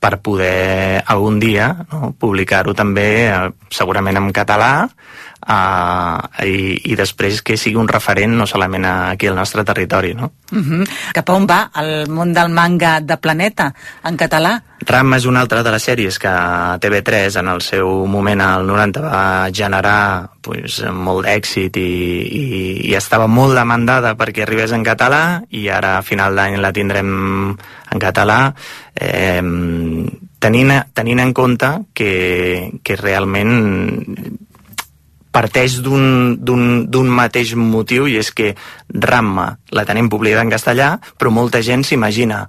per 0.02 0.18
poder 0.18 1.02
algun 1.06 1.38
dia 1.38 1.68
no, 1.92 2.10
publicar-ho 2.18 2.74
també 2.74 3.08
eh, 3.28 3.50
segurament 3.70 4.18
en 4.18 4.32
català 4.34 4.72
eh, 5.46 6.46
i, 6.48 6.56
i 6.90 6.98
després 6.98 7.38
que 7.46 7.58
sigui 7.60 7.78
un 7.78 7.90
referent 7.90 8.34
no 8.34 8.48
solament 8.50 8.88
aquí 8.88 9.30
al 9.30 9.38
nostre 9.38 9.64
territori. 9.64 10.14
No? 10.18 10.32
Uh 10.50 10.58
-huh. 10.58 10.88
Cap 11.14 11.30
a 11.30 11.32
on 11.32 11.46
va 11.46 11.70
el 11.76 12.08
món 12.10 12.34
del 12.34 12.50
manga 12.50 13.00
de 13.00 13.16
Planeta 13.16 13.72
en 14.04 14.16
català? 14.16 14.60
Ram 14.84 15.14
és 15.14 15.24
una 15.26 15.40
altra 15.40 15.62
de 15.62 15.70
les 15.70 15.82
sèries 15.88 16.18
que 16.18 16.28
TV3 16.28 17.38
en 17.38 17.48
el 17.48 17.60
seu 17.60 18.06
moment 18.06 18.40
al 18.40 18.66
90 18.66 19.00
va 19.00 19.48
generar 19.52 20.30
pues, 20.40 20.82
molt 20.90 21.26
d'èxit 21.26 21.76
i, 21.76 21.80
i, 21.80 22.90
i 22.90 22.94
estava 22.94 23.26
molt 23.26 23.54
demandada 23.54 24.16
perquè 24.16 24.42
arribés 24.42 24.72
en 24.72 24.82
català 24.82 25.42
i 25.50 25.68
ara 25.68 25.98
a 25.98 26.02
final 26.02 26.34
d'any 26.34 26.58
la 26.58 26.72
tindrem 26.72 27.56
en 27.92 28.00
català 28.02 28.38
eh, 28.96 29.42
tenint, 30.42 30.72
tenint 30.96 31.22
en 31.22 31.34
compte 31.36 31.70
que, 31.94 32.12
que 32.82 32.98
realment 32.98 33.54
parteix 35.32 35.78
d'un 35.82 37.08
mateix 37.08 37.54
motiu 37.56 38.06
i 38.10 38.18
és 38.20 38.30
que 38.36 38.52
Ramma 38.92 39.46
la 39.72 39.86
tenim 39.88 40.10
publicada 40.12 40.44
en 40.44 40.52
castellà, 40.52 40.88
però 41.16 41.32
molta 41.32 41.62
gent 41.64 41.84
s'imagina 41.88 42.42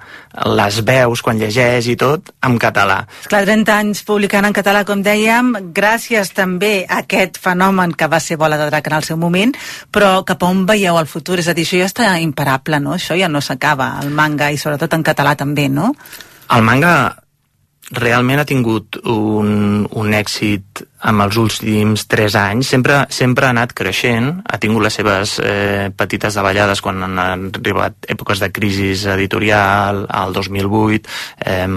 les 0.52 0.82
veus 0.84 1.24
quan 1.24 1.40
llegeix 1.40 1.88
i 1.88 1.96
tot 2.00 2.34
en 2.44 2.58
català. 2.60 3.04
Clar, 3.32 3.44
30 3.48 3.78
anys 3.78 4.04
publicant 4.08 4.50
en 4.50 4.56
català, 4.56 4.84
com 4.84 5.04
dèiem, 5.06 5.54
gràcies 5.76 6.34
també 6.36 6.74
a 6.84 7.00
aquest 7.06 7.40
fenomen 7.40 7.96
que 7.96 8.12
va 8.12 8.20
ser 8.20 8.38
Bola 8.42 8.60
de 8.60 8.68
Drac 8.68 8.92
en 8.92 9.00
el 9.00 9.08
seu 9.08 9.18
moment, 9.18 9.56
però 9.92 10.20
cap 10.28 10.44
on 10.44 10.66
veieu 10.68 11.00
el 11.00 11.08
futur? 11.08 11.40
És 11.40 11.48
a 11.48 11.56
dir, 11.56 11.64
això 11.64 11.80
ja 11.80 11.90
està 11.90 12.14
imparable, 12.20 12.84
no? 12.84 12.98
Això 13.00 13.16
ja 13.20 13.32
no 13.32 13.42
s'acaba, 13.42 13.94
el 14.04 14.12
manga, 14.12 14.52
i 14.52 14.60
sobretot 14.60 15.00
en 15.00 15.08
català 15.08 15.38
també, 15.40 15.70
no? 15.72 15.94
El 16.52 16.66
manga 16.68 16.94
realment 17.94 18.42
ha 18.42 18.48
tingut 18.48 18.98
un, 19.04 19.86
un 19.92 20.14
èxit 20.16 20.84
amb 21.04 21.24
els 21.26 21.38
últims 21.40 22.06
3 22.08 22.36
anys, 22.40 22.70
sempre, 22.72 23.02
sempre 23.12 23.48
ha 23.48 23.52
anat 23.52 23.74
creixent, 23.76 24.30
ha 24.48 24.60
tingut 24.62 24.86
les 24.86 24.96
seves 24.96 25.36
eh, 25.44 25.90
petites 25.96 26.38
davallades 26.40 26.80
quan 26.84 27.04
han 27.04 27.20
arribat 27.20 28.08
èpoques 28.14 28.40
de 28.40 28.50
crisi 28.56 28.94
editorial, 29.12 30.06
al 30.08 30.34
2008, 30.36 31.12
eh, 31.46 31.68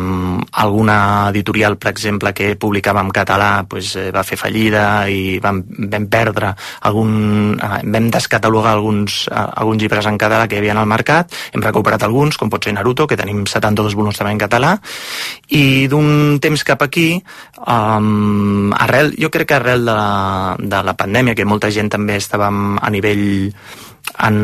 alguna 0.63 0.99
editorial, 1.31 1.77
per 1.79 1.91
exemple, 1.91 2.33
que 2.37 2.55
publicava 2.57 3.03
en 3.03 3.11
català 3.11 3.51
pues, 3.69 3.95
eh, 3.97 4.11
va 4.15 4.23
fer 4.27 4.39
fallida 4.39 4.87
i 5.11 5.39
vam, 5.43 5.63
vam 5.91 6.07
perdre 6.13 6.53
algun, 6.87 7.59
eh, 7.59 7.83
vam 7.83 8.11
descatalogar 8.15 8.77
alguns, 8.77 9.25
eh, 9.31 9.35
alguns 9.35 9.83
llibres 9.83 10.07
en 10.07 10.19
català 10.19 10.47
que 10.47 10.57
hi 10.57 10.63
havia 10.63 10.79
al 10.79 10.87
mercat, 10.87 11.35
hem 11.53 11.67
recuperat 11.67 12.07
alguns, 12.07 12.39
com 12.39 12.51
pot 12.53 12.63
ser 12.63 12.77
Naruto, 12.77 13.09
que 13.11 13.19
tenim 13.19 13.43
72 13.47 13.99
volums 13.99 14.19
també 14.19 14.37
en 14.37 14.43
català, 14.45 14.77
i 15.51 15.87
d'un 15.91 16.39
temps 16.43 16.63
cap 16.67 16.83
aquí, 16.83 17.09
um, 17.67 18.73
arrel, 18.77 19.16
jo 19.19 19.31
crec 19.33 19.49
que 19.49 19.59
arrel 19.59 19.85
de 19.85 19.97
la, 19.97 20.57
de 20.59 20.83
la 20.85 20.97
pandèmia, 20.97 21.35
que 21.35 21.49
molta 21.49 21.71
gent 21.73 21.91
també 21.93 22.19
estava 22.21 22.49
a 22.49 22.91
nivell 22.93 23.27
en, 24.23 24.39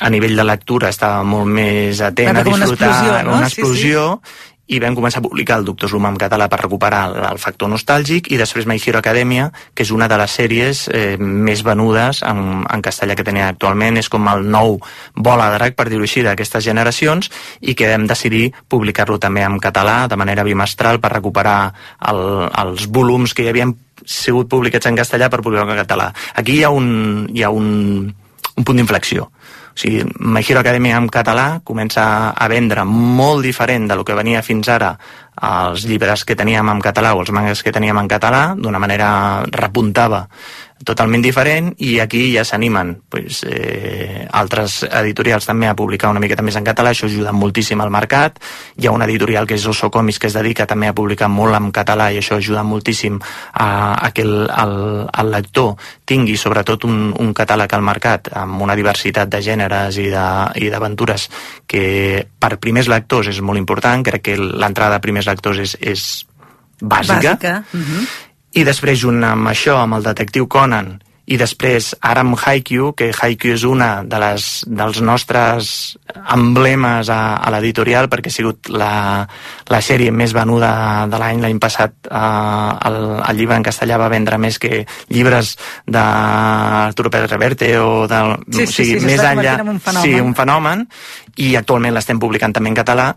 a 0.00 0.10
nivell 0.10 0.36
de 0.36 0.44
lectura 0.44 0.90
estava 0.90 1.22
molt 1.24 1.48
més 1.48 2.02
atent 2.02 2.36
a 2.36 2.44
disfrutar 2.44 2.56
una 2.58 2.66
explosió, 2.66 3.22
no? 3.22 3.38
una 3.38 3.48
explosió 3.50 4.04
sí, 4.16 4.36
sí 4.36 4.54
i 4.66 4.80
vam 4.82 4.96
començar 4.98 5.20
a 5.20 5.22
publicar 5.22 5.60
el 5.60 5.64
Doctor 5.66 5.90
Slum 5.90 6.08
en 6.08 6.16
català 6.18 6.48
per 6.50 6.58
recuperar 6.64 7.02
el, 7.10 7.16
el 7.28 7.38
factor 7.38 7.70
nostàlgic 7.70 8.32
i 8.34 8.38
després 8.40 8.66
My 8.66 8.80
Hero 8.82 8.98
Academia, 8.98 9.50
que 9.74 9.86
és 9.86 9.92
una 9.94 10.08
de 10.10 10.18
les 10.18 10.34
sèries 10.40 10.86
eh, 10.90 11.14
més 11.20 11.62
venudes 11.66 12.22
en, 12.26 12.64
en 12.66 12.82
castellà 12.82 13.14
que 13.14 13.26
tenia 13.26 13.46
actualment, 13.52 14.00
és 14.00 14.10
com 14.10 14.26
el 14.32 14.42
nou 14.50 14.80
bola 15.14 15.52
de 15.52 15.60
drac, 15.60 15.78
per 15.78 15.86
dir-ho 15.90 16.06
així, 16.06 16.24
d'aquestes 16.26 16.66
generacions 16.66 17.30
i 17.60 17.76
que 17.78 17.92
vam 17.92 18.08
decidir 18.10 18.48
publicar-lo 18.68 19.20
també 19.22 19.46
en 19.46 19.60
català 19.62 20.04
de 20.10 20.18
manera 20.18 20.46
bimestral 20.46 20.98
per 20.98 21.14
recuperar 21.14 21.60
el, 22.10 22.24
els 22.50 22.90
volums 22.90 23.38
que 23.38 23.46
hi 23.46 23.52
havien 23.54 23.76
sigut 24.04 24.48
publicats 24.50 24.86
en 24.90 24.98
castellà 24.98 25.30
per 25.30 25.42
publicar 25.42 25.68
en 25.68 25.80
català. 25.84 26.12
Aquí 26.34 26.58
hi 26.58 26.64
ha 26.64 26.70
un, 26.70 27.28
hi 27.32 27.42
ha 27.42 27.50
un, 27.50 28.12
un 28.56 28.64
punt 28.64 28.76
d'inflexió. 28.76 29.30
O 29.76 29.78
sigui, 29.78 30.00
My 30.24 30.40
Hero 30.40 30.62
Academia 30.62 30.96
en 30.96 31.10
català 31.12 31.60
comença 31.64 32.32
a 32.32 32.48
vendre 32.48 32.86
molt 32.88 33.44
diferent 33.44 33.84
de 33.90 33.96
lo 33.98 34.06
que 34.08 34.16
venia 34.16 34.40
fins 34.40 34.70
ara 34.72 34.94
els 35.36 35.84
llibres 35.84 36.24
que 36.24 36.36
teníem 36.36 36.70
en 36.72 36.80
català 36.80 37.12
o 37.12 37.20
els 37.20 37.32
mangas 37.36 37.60
que 37.62 37.74
teníem 37.76 37.98
en 38.00 38.08
català, 38.08 38.54
d'una 38.56 38.80
manera 38.80 39.44
repuntava 39.52 40.22
totalment 40.84 41.22
diferent 41.24 41.72
i 41.80 41.98
aquí 42.00 42.28
ja 42.34 42.44
s'animen. 42.44 42.96
Pues, 43.08 43.42
eh, 43.48 44.26
altres 44.30 44.82
editorials 44.84 45.46
també 45.46 45.68
a 45.68 45.74
publicar 45.74 46.10
una 46.10 46.20
miqueta 46.20 46.42
més 46.42 46.56
en 46.56 46.64
català, 46.64 46.90
això 46.92 47.06
ajuda 47.06 47.32
moltíssim 47.32 47.80
al 47.80 47.90
mercat, 47.90 48.38
hi 48.76 48.86
ha 48.86 48.92
una 48.92 49.06
editorial 49.06 49.46
que 49.46 49.54
és 49.54 49.66
Oso 49.66 49.90
Comics 49.90 50.18
que 50.18 50.26
es 50.26 50.36
dedica 50.36 50.66
també 50.66 50.88
a 50.88 50.94
publicar 50.94 51.28
molt 51.28 51.56
en 51.56 51.70
català 51.72 52.10
i 52.12 52.20
això 52.20 52.36
ajuda 52.36 52.62
moltíssim 52.62 53.18
a, 53.52 53.94
a 53.94 54.10
que 54.12 54.22
el, 54.22 54.50
el, 54.50 54.76
el 55.18 55.30
lector 55.30 55.74
tingui 56.04 56.36
sobretot 56.36 56.84
un, 56.84 57.14
un 57.18 57.32
catàleg 57.32 57.72
al 57.72 57.82
mercat 57.82 58.30
amb 58.36 58.60
una 58.62 58.76
diversitat 58.76 59.32
de 59.32 59.40
gèneres 59.40 59.96
i 59.96 60.10
d'aventures 60.10 61.28
que 61.66 62.26
per 62.38 62.58
primers 62.60 62.88
lectors 62.88 63.32
és 63.32 63.40
molt 63.40 63.58
important, 63.58 64.04
crec 64.04 64.28
que 64.28 64.36
l'entrada 64.36 65.00
a 65.00 65.04
primers 65.04 65.26
lectors 65.26 65.58
és, 65.58 65.76
és 65.80 66.26
bàsica, 66.80 67.32
Bàsica. 67.32 67.64
Uh 67.72 67.80
-huh 67.80 68.25
i 68.56 68.64
després 68.64 69.00
junt 69.02 69.24
amb 69.26 69.52
això, 69.52 69.76
amb 69.82 69.98
el 69.98 70.06
detectiu 70.06 70.48
Conan, 70.48 70.96
i 71.26 71.34
després 71.34 71.88
ara 72.06 72.22
amb 72.22 72.36
Haikyuu, 72.38 72.92
que 72.94 73.08
Haikyuu 73.10 73.56
és 73.56 73.64
una 73.66 73.88
de 74.06 74.18
les, 74.22 74.44
dels 74.70 75.00
nostres 75.02 75.70
emblemes 76.32 77.10
a, 77.10 77.18
a 77.42 77.50
l'editorial 77.50 78.06
perquè 78.10 78.30
ha 78.30 78.34
sigut 78.34 78.70
la, 78.70 78.90
la 79.66 79.80
sèrie 79.82 80.12
més 80.14 80.34
venuda 80.36 80.70
de 81.10 81.18
l'any. 81.18 81.42
L'any 81.42 81.58
passat 81.62 81.96
eh, 82.06 82.20
el, 82.86 83.00
el 83.26 83.40
llibre 83.40 83.58
en 83.58 83.66
castellà 83.66 83.98
va 83.98 84.10
vendre 84.12 84.38
més 84.38 84.60
que 84.62 84.84
llibres 85.10 85.56
d'Arturo 85.90 87.10
Pérez 87.10 87.34
Reverte 87.34 87.72
o 87.82 88.06
del, 88.06 88.36
sí, 88.46 88.62
sí, 88.62 88.62
o 88.62 88.76
sigui, 88.78 89.00
sí, 89.00 89.10
més 89.10 89.26
enllà, 89.26 89.58
un 89.66 89.82
fenomen. 89.82 90.06
sí, 90.06 90.14
un 90.22 90.38
fenomen 90.38 90.86
i 91.42 91.52
actualment 91.58 91.98
l'estem 91.98 92.22
publicant 92.22 92.54
també 92.54 92.70
en 92.70 92.78
català 92.78 93.10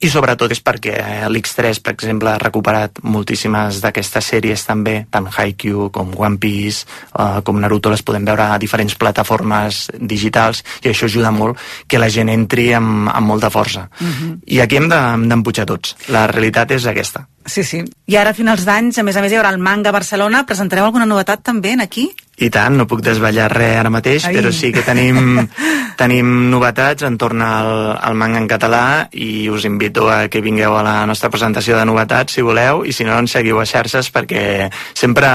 i 0.00 0.08
sobretot 0.08 0.50
és 0.54 0.60
perquè 0.64 0.94
l'X3, 1.28 1.80
per 1.84 1.92
exemple, 1.92 2.30
ha 2.32 2.38
recuperat 2.40 3.00
moltíssimes 3.02 3.82
d'aquestes 3.82 4.30
sèries 4.32 4.64
també, 4.64 5.06
tant 5.12 5.26
Haikyuu 5.28 5.90
com 5.92 6.14
One 6.16 6.38
Piece, 6.40 6.86
eh, 7.18 7.40
com 7.44 7.60
Naruto, 7.60 7.90
les 7.92 8.02
podem 8.02 8.24
veure 8.24 8.46
a 8.54 8.58
diferents 8.58 8.94
plataformes 8.96 9.90
digitals 10.00 10.64
i 10.82 10.88
això 10.88 11.04
ajuda 11.04 11.30
molt 11.30 11.58
que 11.86 11.98
la 12.00 12.08
gent 12.08 12.30
entri 12.32 12.70
amb, 12.74 13.10
amb 13.12 13.26
molta 13.26 13.50
força. 13.50 13.88
Mhm. 14.00 14.40
I 14.46 14.60
aquí 14.60 14.76
hem 14.76 14.88
de- 14.88 15.28
d'empujar 15.28 15.66
tots. 15.66 15.96
La 16.08 16.26
realitat 16.26 16.70
és 16.70 16.86
aquesta. 16.86 17.26
Sí, 17.46 17.64
sí. 17.64 17.82
I 18.06 18.16
ara 18.16 18.30
a 18.30 18.34
finals 18.34 18.64
d'anys, 18.64 18.98
a 18.98 19.02
més 19.02 19.16
a 19.16 19.20
més, 19.22 19.32
hi 19.32 19.36
haurà 19.36 19.50
el 19.50 19.58
Manga 19.58 19.90
Barcelona. 19.90 20.44
Presentareu 20.46 20.84
alguna 20.84 21.06
novetat 21.06 21.42
també 21.42 21.72
en 21.72 21.80
aquí? 21.80 22.10
I 22.40 22.48
tant, 22.48 22.78
no 22.78 22.86
puc 22.88 23.02
desvetllar 23.04 23.50
res 23.52 23.76
ara 23.76 23.90
mateix, 23.92 24.24
Ai. 24.24 24.34
però 24.38 24.48
sí 24.54 24.70
que 24.72 24.80
tenim, 24.86 25.36
tenim 26.00 26.30
novetats 26.52 27.04
entorn 27.04 27.42
al, 27.44 27.70
al 28.00 28.16
manga 28.16 28.40
en 28.40 28.48
català 28.48 28.82
i 29.12 29.48
us 29.52 29.66
invito 29.68 30.08
a 30.08 30.22
que 30.32 30.40
vingueu 30.40 30.78
a 30.78 30.84
la 30.86 30.94
nostra 31.10 31.28
presentació 31.32 31.76
de 31.76 31.84
novetats, 31.84 32.38
si 32.38 32.44
voleu, 32.46 32.84
i 32.88 32.94
si 32.96 33.04
no, 33.04 33.18
ens 33.20 33.36
seguiu 33.36 33.60
a 33.60 33.66
xarxes 33.68 34.08
perquè 34.14 34.70
sempre 34.96 35.28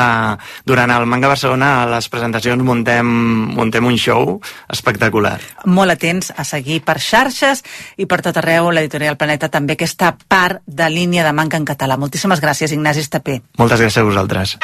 durant 0.65 0.91
el 0.95 1.05
Manga 1.05 1.29
Barcelona 1.29 1.83
a 1.83 1.85
les 1.93 2.09
presentacions 2.09 2.65
muntem, 2.65 3.05
muntem 3.53 3.85
un 3.85 3.99
show 4.01 4.39
espectacular. 4.73 5.37
Molt 5.69 5.93
atents 5.93 6.31
a 6.35 6.47
seguir 6.47 6.81
per 6.85 6.97
xarxes 6.97 7.61
i 8.01 8.09
per 8.09 8.23
tot 8.25 8.41
arreu 8.41 8.71
l'editorial 8.73 9.19
Planeta 9.19 9.51
també 9.53 9.77
aquesta 9.77 10.15
part 10.27 10.63
de 10.65 10.89
línia 10.89 11.23
de 11.27 11.35
Manga 11.37 11.61
en 11.61 11.69
català. 11.69 11.99
Moltíssimes 12.01 12.41
gràcies, 12.41 12.73
Ignasi 12.73 13.05
Estapé. 13.05 13.39
Moltes 13.61 13.85
gràcies 13.85 14.01
a 14.01 14.09
vosaltres. 14.09 14.57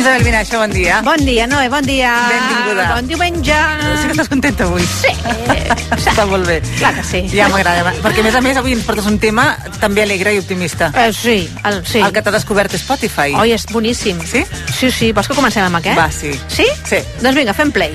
Isabel 0.00 0.24
Vinaixo, 0.24 0.56
bon 0.56 0.70
dia. 0.72 1.02
Bon 1.04 1.20
dia, 1.26 1.46
Noé, 1.46 1.68
bon 1.68 1.84
dia. 1.84 2.14
Benvinguda. 2.30 2.94
Bon 2.94 3.06
diumenge. 3.06 3.56
Sí 4.00 4.06
que 4.08 4.14
estàs 4.14 4.30
contenta 4.32 4.64
avui? 4.64 4.86
Sí. 4.88 5.12
Està 5.98 6.24
molt 6.30 6.48
bé. 6.48 6.56
Clar 6.78 6.94
que 6.96 7.04
sí. 7.04 7.20
Ja 7.34 7.50
m'agrada, 7.52 7.92
perquè 8.00 8.22
a 8.22 8.24
més 8.24 8.38
a 8.38 8.40
més 8.40 8.56
avui 8.56 8.72
ens 8.72 8.86
portes 8.88 9.10
un 9.10 9.18
tema 9.20 9.44
també 9.82 10.06
alegre 10.06 10.32
i 10.32 10.40
optimista. 10.40 10.88
Eh, 10.96 11.12
sí, 11.12 11.36
el, 11.68 11.82
sí. 11.84 12.00
El 12.00 12.14
que 12.16 12.24
t'ha 12.24 12.32
descobert 12.32 12.72
Spotify. 12.80 13.36
Oi, 13.36 13.52
és 13.58 13.68
boníssim. 13.68 14.24
Sí? 14.24 14.46
Sí, 14.72 14.88
sí. 14.88 15.12
Vols 15.12 15.28
que 15.28 15.36
comencem 15.36 15.68
amb 15.68 15.82
aquest? 15.82 16.00
Va, 16.00 16.08
sí. 16.08 16.32
Sí? 16.48 16.64
Sí. 16.88 17.04
Doncs 17.20 17.36
vinga, 17.36 17.52
fem 17.60 17.68
play. 17.76 17.92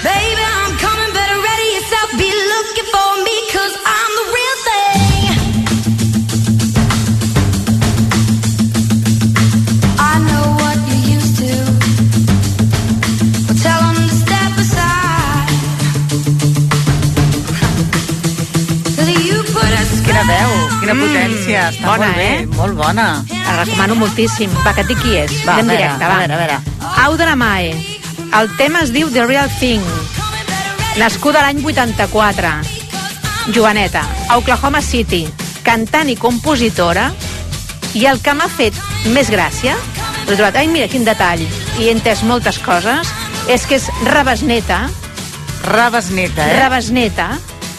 Baby, 0.00 0.40
I'm 0.40 0.80
coming, 0.80 1.12
better 1.12 1.36
ready 1.36 1.68
yourself. 1.76 2.16
Be 2.16 2.32
looking 2.32 2.88
for 2.96 3.10
me, 3.28 3.36
cause 3.52 3.76
I'm 3.76 4.12
the 4.22 4.26
real 4.32 4.58
thing. 4.64 5.01
A 20.32 20.42
Quina 20.42 20.48
veu, 20.48 20.78
quina 20.80 20.94
potència. 20.98 21.62
Està 21.70 21.86
bona, 21.86 22.06
molt 22.06 22.16
bé, 22.16 22.28
eh? 22.28 22.46
molt 22.56 22.74
bona. 22.78 23.06
La 23.46 23.56
recomano 23.64 23.94
moltíssim. 24.00 24.50
Va, 24.64 24.72
que 24.74 24.82
et 24.84 24.88
dic 24.90 25.00
qui 25.02 25.16
és. 25.16 25.32
Va, 25.46 25.58
Anem 25.60 25.70
a 25.70 25.74
veure, 25.74 25.82
directe, 25.82 26.04
a 26.04 26.08
va. 26.08 26.18
veure, 26.18 26.34
a 26.34 26.38
veure. 26.38 26.96
Audra 27.06 27.36
Mae. 27.36 27.72
El 28.38 28.48
tema 28.56 28.80
es 28.82 28.92
diu 28.92 29.10
The 29.12 29.26
Real 29.26 29.50
Thing. 29.58 29.82
Nascuda 30.98 31.42
l'any 31.44 31.62
84. 31.64 32.52
Joaneta, 33.54 34.02
a 34.28 34.38
Oklahoma 34.38 34.80
City. 34.82 35.26
Cantant 35.62 36.08
i 36.10 36.16
compositora. 36.16 37.10
I 37.94 38.06
el 38.08 38.20
que 38.24 38.32
m'ha 38.32 38.48
fet 38.48 38.74
més 39.12 39.28
gràcia, 39.30 39.74
l'he 40.24 40.34
trobat, 40.36 40.56
ai, 40.56 40.66
mira, 40.72 40.88
quin 40.88 41.04
detall, 41.04 41.42
i 41.78 41.88
he 41.88 41.92
entès 41.92 42.22
moltes 42.24 42.56
coses, 42.64 43.10
és 43.52 43.66
que 43.68 43.76
és 43.76 43.90
rebesneta, 44.08 44.86
Rebesneta, 45.62 46.46
eh? 46.48 46.54
rebesneta, 46.58 47.26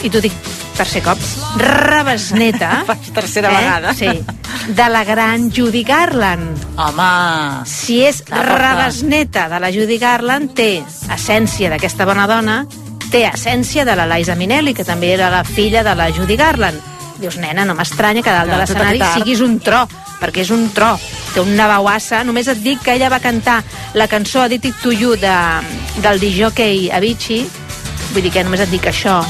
i 0.06 0.10
t'ho 0.14 0.22
dic 0.24 0.36
tercer 0.78 1.04
cop, 1.06 1.20
rebesneta, 1.58 2.84
Per 2.88 2.98
tercera 3.14 3.50
vegada. 3.50 3.94
Sí, 3.94 4.10
de 4.68 4.90
la 4.90 5.04
gran 5.04 5.52
Judy 5.52 5.84
Garland. 5.84 6.58
Home, 6.78 7.66
Si 7.70 8.02
és 8.04 8.24
rebesneta 8.30 9.48
de 9.50 9.60
la 9.60 9.72
Judy 9.72 9.98
Garland, 10.02 10.54
té 10.56 10.84
essència 11.14 11.70
d'aquesta 11.74 12.06
bona 12.10 12.28
dona, 12.28 12.64
té 13.12 13.26
essència 13.30 13.86
de 13.86 13.96
la 13.96 14.08
Liza 14.10 14.36
Minnelli, 14.36 14.74
que 14.74 14.86
també 14.86 15.14
era 15.14 15.30
la 15.30 15.44
filla 15.44 15.84
de 15.84 15.94
la 15.96 16.10
Judy 16.12 16.38
Garland. 16.40 16.82
Dius, 17.20 17.38
nena, 17.38 17.64
no 17.66 17.76
m'estranya 17.78 18.24
que 18.26 18.32
dalt 18.34 18.50
de 18.50 18.58
l'escenari 18.58 19.02
siguis 19.14 19.44
un 19.46 19.60
tro, 19.64 19.84
perquè 20.20 20.42
és 20.44 20.50
un 20.52 20.70
tro. 20.74 20.96
Té 21.34 21.42
una 21.42 21.68
veuassa. 21.70 22.24
Només 22.26 22.50
et 22.50 22.60
dic 22.66 22.82
que 22.84 22.96
ella 22.98 23.10
va 23.14 23.22
cantar 23.24 23.62
la 23.94 24.08
cançó 24.10 24.42
Addicted 24.42 24.82
to 24.82 24.92
You 24.92 25.16
de, 25.22 25.36
del 26.02 26.20
disjockey 26.20 26.90
Avicii. 26.92 27.46
Vull 28.14 28.26
dir 28.26 28.34
que 28.34 28.44
només 28.44 28.66
et 28.66 28.74
dic 28.74 28.90
això. 28.90 29.22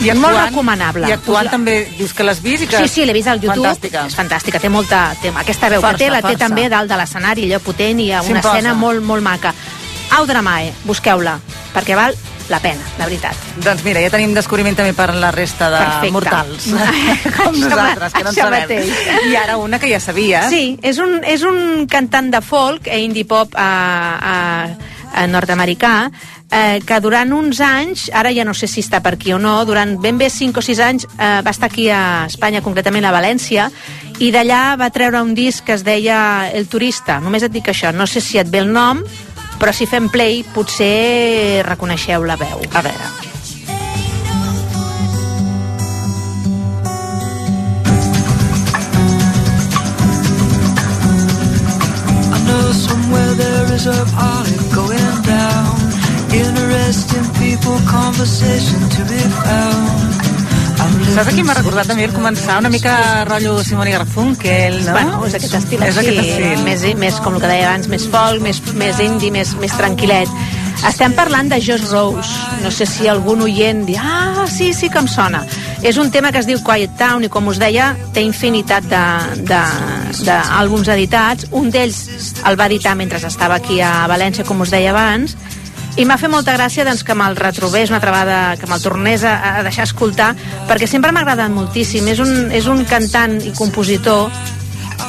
I 0.00 0.10
Molt 0.12 0.24
actuant- 0.26 0.48
recomanable. 0.50 1.08
I 1.08 1.12
actuant 1.12 1.44
la- 1.46 1.50
també, 1.50 1.76
dius 1.98 2.12
que 2.12 2.24
l'has 2.26 2.42
vist 2.42 2.64
i 2.64 2.66
que... 2.66 2.76
Sí, 2.82 2.88
sí, 2.88 3.04
l'he 3.06 3.12
vist 3.14 3.28
al 3.28 3.40
YouTube. 3.40 3.66
Fantàstica. 3.68 4.06
És 4.06 4.14
fantàstica, 4.18 4.60
té 4.60 4.68
molta... 4.68 5.14
Té, 5.22 5.30
aquesta 5.30 5.68
veu 5.70 5.80
Força, 5.80 5.96
que 5.96 6.04
té, 6.04 6.10
la 6.10 6.20
té 6.20 6.28
força. 6.34 6.38
també 6.48 6.68
dalt 6.68 6.90
de 6.90 6.96
l'escenari, 7.00 7.46
allò 7.48 7.60
potent 7.60 8.00
i 8.00 8.10
una 8.10 8.22
S'imposa. 8.26 8.56
escena 8.58 8.74
molt, 8.74 9.02
molt 9.02 9.22
maca. 9.22 9.54
Audra 10.18 10.42
Mae, 10.42 10.72
busqueu-la, 10.84 11.38
perquè 11.74 11.94
val 11.96 12.14
la 12.50 12.58
pena, 12.60 12.82
la 12.98 13.06
veritat. 13.06 13.34
Doncs 13.64 13.82
mira, 13.86 14.02
ja 14.04 14.10
tenim 14.12 14.34
descobriment 14.36 14.76
també 14.76 14.92
per 14.92 15.14
la 15.14 15.30
resta 15.32 15.70
de 15.72 15.78
Perfecte. 15.78 16.10
mortals, 16.12 16.66
com 17.38 17.56
nosaltres, 17.58 18.12
que 18.12 18.22
no 18.26 18.28
en 18.28 18.34
sabem. 18.36 18.60
mateix. 18.66 18.90
I 19.30 19.36
ara 19.40 19.56
una 19.56 19.78
que 19.80 19.88
ja 19.88 19.98
sabies. 20.00 20.50
Sí, 20.52 20.78
és 20.82 20.98
un, 20.98 21.22
és 21.24 21.42
un 21.42 21.86
cantant 21.88 22.28
de 22.34 22.42
folk, 22.44 22.86
eh, 22.86 23.00
indie 23.00 23.24
pop 23.24 23.54
a, 23.56 23.70
a, 24.20 25.16
a 25.22 25.26
nord-americà, 25.26 26.10
eh, 26.50 26.80
que 26.86 27.00
durant 27.00 27.32
uns 27.32 27.60
anys, 27.60 28.08
ara 28.12 28.32
ja 28.34 28.44
no 28.44 28.54
sé 28.54 28.68
si 28.70 28.82
està 28.84 29.00
per 29.02 29.14
aquí 29.16 29.32
o 29.34 29.38
no, 29.38 29.56
durant 29.66 29.96
ben 30.00 30.18
bé 30.18 30.30
5 30.30 30.60
o 30.60 30.64
6 30.64 30.82
anys 30.84 31.06
eh, 31.18 31.40
va 31.44 31.50
estar 31.50 31.70
aquí 31.70 31.88
a 31.90 32.26
Espanya, 32.28 32.62
concretament 32.62 33.04
a 33.04 33.14
València, 33.14 33.70
i 34.22 34.30
d'allà 34.34 34.76
va 34.78 34.92
treure 34.94 35.22
un 35.22 35.34
disc 35.34 35.64
que 35.66 35.74
es 35.74 35.84
deia 35.84 36.50
El 36.52 36.68
Turista. 36.70 37.20
Només 37.20 37.42
et 37.42 37.52
dic 37.52 37.68
això, 37.68 37.92
no 37.92 38.06
sé 38.06 38.22
si 38.22 38.38
et 38.38 38.50
ve 38.50 38.62
el 38.62 38.72
nom, 38.72 39.02
però 39.58 39.72
si 39.72 39.86
fem 39.86 40.08
play 40.10 40.42
potser 40.54 41.62
reconeixeu 41.66 42.24
la 42.24 42.36
veu. 42.36 42.62
A 42.74 42.82
veure. 42.82 43.12
I 52.34 52.38
know 52.46 52.72
somewhere 52.72 53.34
there 53.34 53.74
is 53.74 53.86
a 53.86 54.04
party 54.14 54.56
going 54.74 55.22
down. 55.22 55.83
Interesting 56.34 57.26
people, 57.38 57.78
conversation 57.86 58.80
to 58.90 59.02
be 59.06 59.22
found. 59.42 60.24
Saps 61.14 61.28
a 61.30 61.32
qui 61.36 61.44
m'ha 61.46 61.54
recordat 61.54 61.86
també 61.86 62.08
el 62.08 62.12
començar? 62.14 62.56
Una 62.58 62.70
mica 62.72 63.22
rotllo 63.28 63.60
Simone 63.62 63.92
Garfunkel, 63.94 64.80
no? 64.82 64.96
Bueno, 64.96 65.20
és 65.28 65.36
aquest 65.38 65.54
estil 65.60 65.84
És 65.86 65.96
així, 66.00 66.10
aquest 66.10 66.32
estil. 66.32 66.64
Més, 66.66 66.82
més, 66.98 67.20
com 67.22 67.36
el 67.36 67.44
que 67.44 67.50
deia 67.52 67.68
abans, 67.70 67.86
més 67.92 68.08
folk, 68.10 68.42
més, 68.42 68.58
més 68.74 68.98
indie, 69.04 69.30
més, 69.30 69.54
més 69.62 69.78
tranquil·let. 69.78 70.32
Estem 70.90 71.14
parlant 71.14 71.48
de 71.52 71.60
Josh 71.62 71.86
Rose. 71.92 72.34
No 72.64 72.74
sé 72.74 72.88
si 72.90 73.06
algun 73.08 73.46
oient 73.46 73.84
dirà, 73.86 74.02
ah, 74.42 74.48
sí, 74.50 74.72
sí 74.74 74.90
que 74.90 74.98
em 75.04 75.08
sona. 75.08 75.44
És 75.86 76.02
un 76.02 76.10
tema 76.10 76.32
que 76.34 76.42
es 76.42 76.50
diu 76.50 76.58
Quiet 76.66 76.98
Town 76.98 77.24
i, 77.24 77.30
com 77.30 77.46
us 77.52 77.62
deia, 77.62 77.92
té 78.12 78.26
infinitat 78.26 78.90
d'àlbums 78.90 79.44
de, 79.46 79.64
de, 80.18 80.26
d'àlbums 80.26 80.90
editats. 80.98 81.46
Un 81.54 81.70
d'ells 81.70 82.42
el 82.42 82.58
va 82.58 82.66
editar 82.72 82.98
mentre 82.98 83.22
estava 83.22 83.62
aquí 83.62 83.78
a 83.78 84.00
València, 84.10 84.48
com 84.48 84.66
us 84.66 84.74
deia 84.74 84.90
abans, 84.90 85.38
i 85.96 86.04
m'ha 86.08 86.16
fet 86.18 86.30
molta 86.30 86.56
gràcia 86.56 86.82
doncs, 86.86 87.04
que 87.06 87.14
me'l 87.14 87.36
retrobés 87.38 87.92
una 87.92 88.00
altra 88.00 88.10
vegada, 88.10 88.38
que 88.58 88.66
me'l 88.66 88.82
tornés 88.82 89.22
a, 89.22 89.34
a 89.60 89.62
deixar 89.62 89.86
escoltar, 89.86 90.32
perquè 90.68 90.88
sempre 90.90 91.12
m'ha 91.14 91.22
agradat 91.22 91.52
moltíssim. 91.54 92.08
És 92.10 92.22
un, 92.22 92.50
és 92.50 92.66
un 92.70 92.82
cantant 92.88 93.36
i 93.38 93.52
compositor 93.54 94.32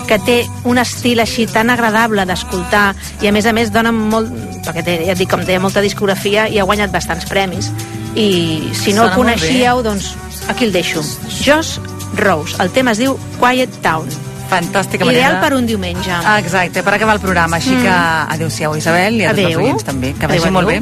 que 0.05 0.19
té 0.21 0.37
un 0.69 0.77
estil 0.77 1.21
així 1.23 1.47
tan 1.49 1.71
agradable 1.73 2.25
d'escoltar 2.29 2.91
i 3.21 3.29
a 3.29 3.33
més 3.33 3.49
a 3.49 3.53
més 3.57 3.71
dona 3.73 3.91
molt 3.95 4.29
perquè 4.65 4.83
té, 4.85 4.95
ja 5.07 5.13
et 5.13 5.21
dic, 5.21 5.29
com 5.29 5.41
deia, 5.45 5.61
molta 5.61 5.81
discografia 5.81 6.45
i 6.49 6.61
ha 6.61 6.67
guanyat 6.69 6.93
bastants 6.93 7.25
premis. 7.29 7.71
I 8.13 8.69
si 8.77 8.93
no 8.93 9.05
Sona 9.05 9.09
el 9.09 9.17
coneixíeu 9.17 9.81
doncs 9.85 10.13
aquí 10.53 10.69
el 10.69 10.73
deixo. 10.75 11.01
Josh 11.41 11.79
Rose, 12.21 12.61
el 12.61 12.69
tema 12.71 12.93
es 12.93 13.01
diu 13.01 13.17
Quiet 13.41 13.81
Town 13.81 14.09
Fantàstica 14.49 15.05
ideal 15.05 15.33
manera. 15.35 15.41
per 15.41 15.53
un 15.57 15.65
diumenge 15.65 16.11
exacte, 16.39 16.83
per 16.83 16.93
acabar 16.93 17.15
el 17.15 17.21
programa. 17.21 17.57
Així 17.57 17.71
Mm. 17.71 17.81
que 17.81 17.89
adeu-siau, 18.35 18.75
Isabel, 18.77 19.21
i 19.21 19.25
a 19.25 19.33
tots 19.33 19.45
els 19.45 19.55
oients 19.57 19.83
també. 19.83 20.13
Que 20.13 20.27
vagi 20.27 20.49
molt 20.51 20.67
bé. 20.67 20.81